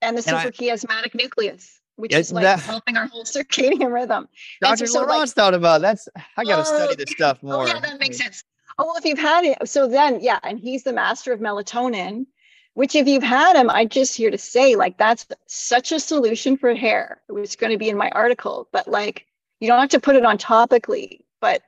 And 0.02 0.16
the 0.18 0.22
suprachiasmatic 0.22 1.14
nucleus, 1.14 1.80
which 1.96 2.12
is 2.14 2.30
like 2.32 2.42
that- 2.44 2.60
helping 2.74 2.96
our 2.96 3.06
whole 3.06 3.24
circadian 3.24 3.92
rhythm. 3.92 4.28
Dr. 4.60 4.86
so, 4.86 5.02
like- 5.04 5.28
thought 5.30 5.54
about 5.54 5.80
that's. 5.80 6.08
I 6.36 6.44
got 6.44 6.56
to 6.58 6.64
study 6.64 6.92
Oh, 6.92 6.94
this 6.96 7.10
stuff 7.10 7.42
more. 7.42 7.54
Oh, 7.64 7.66
yeah, 7.66 7.80
that 7.80 7.98
makes 8.00 8.18
sense. 8.18 8.42
Oh, 8.78 8.84
well, 8.86 8.96
if 8.96 9.04
you've 9.04 9.18
had 9.18 9.44
it, 9.44 9.68
so 9.68 9.86
then, 9.86 10.18
yeah, 10.20 10.40
and 10.42 10.58
he's 10.58 10.82
the 10.82 10.92
master 10.92 11.32
of 11.32 11.38
melatonin, 11.40 12.26
which 12.74 12.94
if 12.94 13.06
you've 13.06 13.22
had 13.22 13.54
them 13.54 13.70
I'm 13.70 13.88
just 13.88 14.16
here 14.16 14.30
to 14.30 14.38
say, 14.38 14.76
like, 14.76 14.98
that's 14.98 15.26
such 15.46 15.92
a 15.92 16.00
solution 16.00 16.56
for 16.56 16.74
hair. 16.74 17.20
It 17.28 17.32
was 17.32 17.56
going 17.56 17.72
to 17.72 17.78
be 17.78 17.88
in 17.88 17.96
my 17.96 18.10
article, 18.10 18.68
but 18.72 18.86
like, 18.86 19.26
you 19.60 19.68
don't 19.68 19.80
have 19.80 19.90
to 19.90 20.00
put 20.00 20.16
it 20.16 20.24
on 20.24 20.38
topically, 20.38 21.20
but 21.40 21.62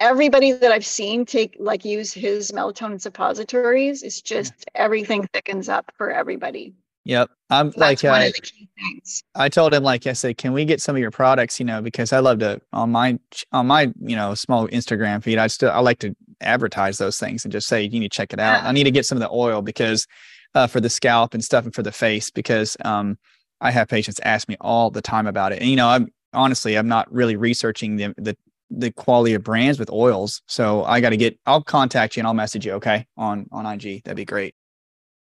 everybody 0.00 0.52
that 0.52 0.72
I've 0.72 0.86
seen 0.86 1.26
take 1.26 1.56
like 1.60 1.84
use 1.84 2.12
his 2.12 2.50
melatonin 2.50 3.00
suppositories, 3.00 4.02
it's 4.02 4.20
just 4.22 4.52
everything 4.74 5.28
thickens 5.32 5.68
up 5.68 5.92
for 5.96 6.10
everybody. 6.10 6.74
Yep. 7.10 7.28
I'm 7.50 7.70
That's 7.70 8.04
like, 8.04 8.04
uh, 8.04 8.26
of 8.28 8.34
the 8.34 8.40
key 8.40 8.68
things. 8.78 9.24
I 9.34 9.48
told 9.48 9.74
him, 9.74 9.82
like 9.82 10.06
I 10.06 10.12
said, 10.12 10.38
can 10.38 10.52
we 10.52 10.64
get 10.64 10.80
some 10.80 10.94
of 10.94 11.02
your 11.02 11.10
products? 11.10 11.58
You 11.58 11.66
know, 11.66 11.82
because 11.82 12.12
I 12.12 12.20
love 12.20 12.38
to 12.38 12.60
on 12.72 12.92
my 12.92 13.18
on 13.50 13.66
my 13.66 13.92
you 14.00 14.14
know 14.14 14.34
small 14.34 14.68
Instagram 14.68 15.20
feed. 15.20 15.36
I 15.36 15.48
still 15.48 15.72
I 15.72 15.80
like 15.80 15.98
to 16.00 16.14
advertise 16.40 16.98
those 16.98 17.18
things 17.18 17.44
and 17.44 17.50
just 17.50 17.66
say 17.66 17.82
you 17.82 17.98
need 17.98 18.12
to 18.12 18.16
check 18.16 18.32
it 18.32 18.38
out. 18.38 18.62
Yeah. 18.62 18.68
I 18.68 18.70
need 18.70 18.84
to 18.84 18.92
get 18.92 19.06
some 19.06 19.18
of 19.18 19.22
the 19.22 19.30
oil 19.30 19.60
because 19.60 20.06
uh, 20.54 20.68
for 20.68 20.80
the 20.80 20.88
scalp 20.88 21.34
and 21.34 21.42
stuff 21.42 21.64
and 21.64 21.74
for 21.74 21.82
the 21.82 21.90
face 21.90 22.30
because 22.30 22.76
um 22.84 23.18
I 23.60 23.72
have 23.72 23.88
patients 23.88 24.20
ask 24.24 24.48
me 24.48 24.56
all 24.60 24.92
the 24.92 25.02
time 25.02 25.26
about 25.26 25.50
it. 25.50 25.60
And 25.60 25.68
you 25.68 25.76
know, 25.76 25.88
I'm 25.88 26.12
honestly 26.32 26.78
I'm 26.78 26.88
not 26.88 27.12
really 27.12 27.34
researching 27.34 27.96
the 27.96 28.14
the 28.18 28.36
the 28.70 28.92
quality 28.92 29.34
of 29.34 29.42
brands 29.42 29.80
with 29.80 29.90
oils. 29.90 30.42
So 30.46 30.84
I 30.84 31.00
got 31.00 31.10
to 31.10 31.16
get. 31.16 31.36
I'll 31.44 31.60
contact 31.60 32.16
you 32.16 32.20
and 32.20 32.28
I'll 32.28 32.34
message 32.34 32.64
you. 32.64 32.74
Okay, 32.74 33.04
on 33.16 33.48
on 33.50 33.66
IG. 33.66 34.04
That'd 34.04 34.16
be 34.16 34.24
great. 34.24 34.54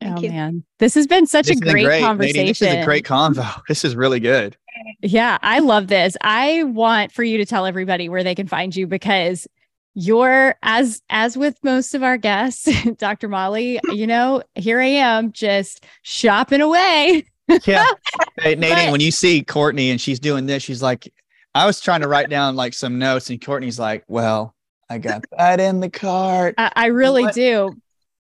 Oh, 0.01 0.07
Thank 0.07 0.19
oh 0.19 0.23
you. 0.23 0.31
man, 0.31 0.65
this 0.79 0.95
has 0.95 1.07
been 1.09 1.27
such 1.27 1.47
This 1.47 1.57
a 1.61 1.65
has 1.65 1.73
been 1.75 1.85
great, 1.85 1.85
Nadine, 2.01 2.07
conversation. 2.07 2.47
this 2.47 2.63
is 2.63 2.75
a 2.75 2.85
great 2.85 3.05
convo. 3.05 3.61
This 3.69 3.85
is 3.85 3.97
really 3.97 4.21
good. 4.21 4.57
Yeah, 5.03 5.39
I 5.43 5.59
love 5.59 5.89
this. 5.89 6.17
I 6.23 6.63
want 6.65 7.11
for 7.13 7.25
you 7.25 7.39
to 7.39 7.45
tell 7.47 7.67
everybody 7.67 8.09
where 8.09 8.23
they 8.23 8.35
can 8.37 8.47
find 8.47 8.75
you 8.77 8.87
because 8.87 9.49
you're 9.95 10.55
as 10.63 11.03
as 11.11 11.37
with 11.37 11.59
most 11.65 11.95
of 11.95 12.05
our 12.05 12.17
guests, 12.17 12.69
Dr. 12.99 13.29
Motley, 13.29 13.81
you 13.93 14.07
know, 14.07 14.43
here 14.55 14.81
I 14.81 14.87
am 14.87 15.33
just 15.33 15.85
shopping 16.03 16.61
away. 16.61 17.25
Yeah. 17.67 17.85
Hey, 18.41 18.55
Nadine, 18.55 18.87
But- 18.87 18.93
when 18.93 19.01
you 19.01 19.11
see 19.11 19.43
Courtney 19.43 19.91
and 19.91 20.01
she's 20.01 20.21
doing 20.21 20.47
this, 20.47 20.63
she's 20.63 20.81
like, 20.81 21.13
I 21.57 21.67
was 21.67 21.81
trying 21.81 22.03
to 22.03 22.09
write 22.09 22.31
down 22.31 22.55
like 22.55 22.73
some 22.73 23.01
notes, 23.01 23.31
and 23.31 23.45
Courtney's 23.45 23.81
like, 23.81 24.05
Well, 24.07 24.55
I 24.89 24.99
got 24.99 25.25
that 25.37 25.59
in 25.59 25.81
the 25.81 25.91
cart. 25.91 26.55
I, 26.57 26.71
I 26.77 26.87
really 26.87 27.23
What- 27.25 27.35
do. 27.35 27.75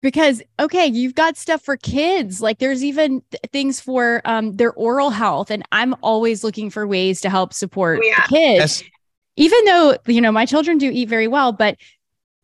Because 0.02 0.42
okay, 0.60 0.86
you've 0.86 1.14
got 1.14 1.36
stuff 1.36 1.62
for 1.62 1.76
kids. 1.76 2.40
Like 2.40 2.58
there's 2.58 2.84
even 2.84 3.22
th- 3.30 3.40
things 3.52 3.80
for 3.80 4.22
um 4.24 4.56
their 4.56 4.72
oral 4.72 5.10
health 5.10 5.50
and 5.50 5.62
I'm 5.72 5.94
always 6.02 6.44
looking 6.44 6.70
for 6.70 6.86
ways 6.86 7.20
to 7.22 7.30
help 7.30 7.52
support 7.52 8.00
yeah. 8.04 8.22
the 8.22 8.28
kids. 8.28 8.82
Yes. 8.82 8.90
even 9.36 9.64
though 9.64 9.96
you 10.06 10.20
know 10.20 10.30
my 10.32 10.46
children 10.46 10.78
do 10.78 10.90
eat 10.90 11.08
very 11.08 11.26
well 11.28 11.52
but 11.52 11.76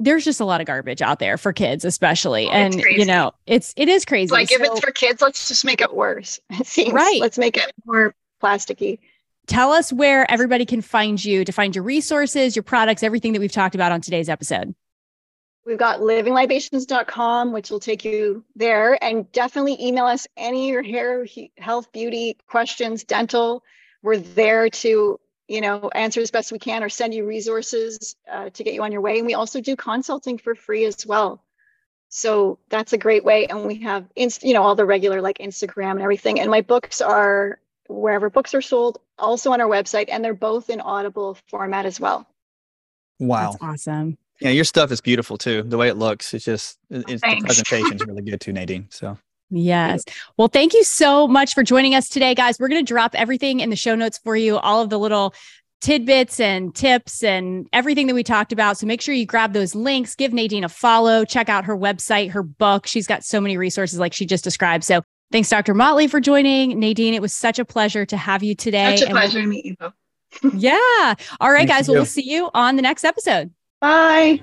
there's 0.01 0.25
just 0.25 0.41
a 0.41 0.45
lot 0.45 0.61
of 0.61 0.67
garbage 0.67 1.01
out 1.01 1.21
there 1.21 1.39
for 1.39 1.53
kids 1.53 1.85
especially 1.85 2.47
Oh, 2.49 2.53
and 2.53 2.75
you 2.75 3.05
know 3.05 3.33
it's 3.47 3.73
it 3.77 3.89
is 3.89 4.05
crazy 4.05 4.25
It's 4.25 4.33
like 4.33 4.51
if 4.51 4.61
it's 4.61 4.81
for 4.81 4.91
kids, 4.91 5.23
let's 5.23 5.47
just 5.47 5.65
make 5.65 5.81
it 5.81 5.95
worse. 5.95 6.41
It 6.51 6.67
seems 6.67 6.93
Right. 6.93 7.21
Let's 7.21 7.39
make 7.39 7.57
it 7.57 7.71
more 7.87 8.15
plasticky. 8.43 8.99
tell 9.47 9.71
us 9.71 9.93
where 9.93 10.29
everybody 10.31 10.67
can 10.67 10.81
find 10.81 11.25
you 11.25 11.45
to 11.45 11.53
find 11.53 11.77
your 11.77 11.85
resources 11.85 12.57
your 12.57 12.63
products 12.65 13.03
everything 13.05 13.33
that 13.35 13.41
we've 13.41 13.53
talked 13.53 13.75
about 13.77 13.93
on 13.93 14.01
today's 14.01 14.29
episode 14.29 14.75
We've 15.65 15.79
got 15.79 16.01
livinglibations.com, 16.01 17.53
which 17.53 17.71
will 17.71 17.81
take 17.81 18.05
you 18.05 18.45
there. 18.57 19.03
And 19.03 19.31
definitely 19.31 19.77
email 19.81 20.07
us 20.07 20.27
any 20.37 20.71
of 20.71 20.73
your 20.73 20.83
hair, 20.83 21.27
health, 21.57 21.93
beauty 21.93 22.37
questions, 22.49 23.05
dental. 23.05 23.63
We're 24.03 24.19
there 24.19 24.69
to, 24.71 25.21
you 25.47 25.61
know, 25.61 25.89
answer 25.95 26.21
as 26.21 26.33
best 26.33 26.51
we 26.51 26.59
can 26.59 26.83
or 26.83 26.89
send 26.89 27.15
you 27.15 27.25
resources 27.25 28.17
uh, 28.31 28.51
to 28.51 28.65
get 28.65 28.75
you 28.75 28.83
on 28.83 28.91
your 28.91 29.03
way. 29.03 29.19
And 29.19 29.27
we 29.27 29.35
also 29.35 29.61
do 29.61 29.77
consulting 29.77 30.39
for 30.39 30.57
free 30.57 30.85
as 30.85 31.07
well. 31.07 31.45
So 32.09 32.59
that's 32.69 32.93
a 32.93 32.99
great 32.99 33.25
way. 33.25 33.47
And 33.47 33.65
we 33.65 33.83
have, 33.83 34.07
inst- 34.17 34.43
you 34.43 34.55
know, 34.55 34.63
all 34.63 34.75
the 34.75 34.85
regular 34.85 35.21
like 35.21 35.39
Instagram 35.39 35.93
and 35.93 36.03
everything. 36.03 36.41
And 36.41 36.51
my 36.51 36.63
books 36.63 37.01
are 37.01 37.61
wherever 37.89 38.31
books 38.31 38.53
are 38.55 38.63
sold, 38.63 38.99
also 39.17 39.53
on 39.53 39.61
our 39.61 39.69
website. 39.69 40.09
And 40.11 40.25
they're 40.25 40.35
both 40.35 40.71
in 40.71 40.81
audible 40.81 41.39
format 41.47 41.87
as 41.87 42.01
well. 42.01 42.27
Wow. 43.21 43.53
that's 43.53 43.63
awesome 43.63 44.19
Yeah, 44.43 44.51
your 44.51 44.65
stuff 44.65 44.91
is 44.93 45.01
beautiful 45.01 45.39
too. 45.39 45.63
The 45.63 45.77
way 45.79 45.89
it 45.89 45.97
looks, 45.97 46.35
it's 46.35 46.45
just 46.45 46.79
it- 46.91 46.97
oh, 46.99 47.13
it's 47.13 47.21
the 47.23 47.29
Thanks. 47.29 47.45
presentation's 47.45 48.05
really 48.07 48.23
good 48.23 48.41
too, 48.41 48.53
Nadine. 48.53 48.87
So 48.91 49.19
Yes. 49.55 50.05
Well, 50.39 50.49
thank 50.49 50.73
you 50.73 50.83
so 50.83 51.29
much 51.29 51.53
for 51.53 51.63
joining 51.63 51.95
us 51.95 52.09
today, 52.09 52.35
guys. 52.35 52.59
We're 52.59 52.69
going 52.69 52.83
to 52.85 52.89
drop 52.91 53.15
everything 53.15 53.61
in 53.61 53.69
the 53.69 53.77
show 53.77 53.95
notes 53.95 54.17
for 54.17 54.35
you, 54.35 54.57
all 54.57 54.81
of 54.81 54.89
the 54.89 54.99
little 54.99 55.35
tidbits 55.83 56.41
and 56.41 56.75
tips 56.75 57.23
and 57.23 57.69
everything 57.73 58.07
that 58.07 58.15
we 58.15 58.23
talked 58.23 58.53
about. 58.53 58.79
So 58.79 58.87
make 58.87 59.03
sure 59.03 59.15
you 59.15 59.27
grab 59.27 59.53
those 59.53 59.75
links, 59.75 60.15
give 60.15 60.33
Nadine 60.33 60.65
a 60.65 60.71
follow, 60.71 61.27
check 61.27 61.51
out 61.51 61.67
her 61.67 61.77
website, 61.77 62.31
her 62.31 62.43
book. 62.43 62.87
She's 62.87 63.07
got 63.07 63.25
so 63.25 63.43
many 63.43 63.59
resources 63.59 63.99
like 63.99 64.15
she 64.15 64.25
just 64.25 64.43
described. 64.43 64.85
So 64.85 65.03
thanks, 65.33 65.51
Dr. 65.51 65.75
Motley, 65.75 66.07
for 66.09 66.19
joining. 66.21 66.79
Nadine, 66.81 67.13
it 67.13 67.21
was 67.21 67.35
such 67.35 67.59
a 67.59 67.65
pleasure 67.67 68.07
to 68.07 68.17
have 68.17 68.43
you 68.43 68.55
today. 68.55 68.97
Such 68.97 69.03
a 69.03 69.05
And 69.11 69.13
we'll- 69.13 69.23
pleasure 69.23 69.43
to 69.43 69.47
meet 69.47 69.65
you 69.67 69.77
yeah. 70.55 71.15
All 71.41 71.51
right, 71.51 71.59
Thank 71.59 71.69
guys. 71.69 71.89
Well, 71.89 71.97
we'll 71.97 72.07
see 72.07 72.27
you 72.27 72.49
on 72.55 72.77
the 72.77 72.83
next 72.83 73.05
episode. 73.05 73.53
Bye. 73.83 74.41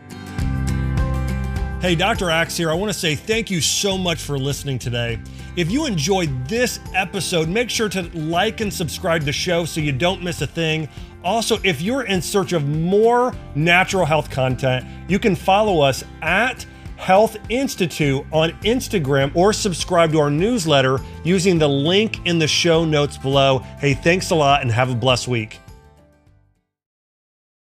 Hey, 1.79 1.95
Dr. 1.95 2.29
Axe 2.29 2.57
here. 2.57 2.69
I 2.69 2.73
want 2.73 2.91
to 2.91 2.99
say 2.99 3.15
thank 3.15 3.49
you 3.49 3.61
so 3.61 3.97
much 3.97 4.21
for 4.21 4.37
listening 4.37 4.77
today. 4.77 5.17
If 5.55 5.71
you 5.71 5.85
enjoyed 5.85 6.45
this 6.45 6.81
episode, 6.93 7.47
make 7.47 7.69
sure 7.69 7.87
to 7.87 8.01
like 8.17 8.59
and 8.59 8.71
subscribe 8.71 9.21
to 9.21 9.25
the 9.25 9.31
show 9.31 9.63
so 9.63 9.79
you 9.79 9.93
don't 9.93 10.21
miss 10.21 10.41
a 10.41 10.47
thing. 10.47 10.89
Also, 11.23 11.57
if 11.63 11.81
you're 11.81 12.03
in 12.03 12.21
search 12.21 12.51
of 12.51 12.67
more 12.67 13.33
natural 13.55 14.05
health 14.05 14.29
content, 14.29 14.85
you 15.07 15.19
can 15.19 15.37
follow 15.37 15.79
us 15.79 16.03
at 16.21 16.65
Health 16.97 17.37
Institute 17.47 18.25
on 18.33 18.51
Instagram 18.63 19.33
or 19.37 19.53
subscribe 19.53 20.11
to 20.11 20.19
our 20.19 20.29
newsletter 20.29 20.99
using 21.23 21.57
the 21.57 21.69
link 21.69 22.19
in 22.25 22.39
the 22.39 22.47
show 22.47 22.83
notes 22.83 23.17
below. 23.17 23.59
Hey, 23.79 23.93
thanks 23.93 24.31
a 24.31 24.35
lot 24.35 24.63
and 24.63 24.69
have 24.69 24.91
a 24.91 24.95
blessed 24.95 25.29
week. 25.29 25.61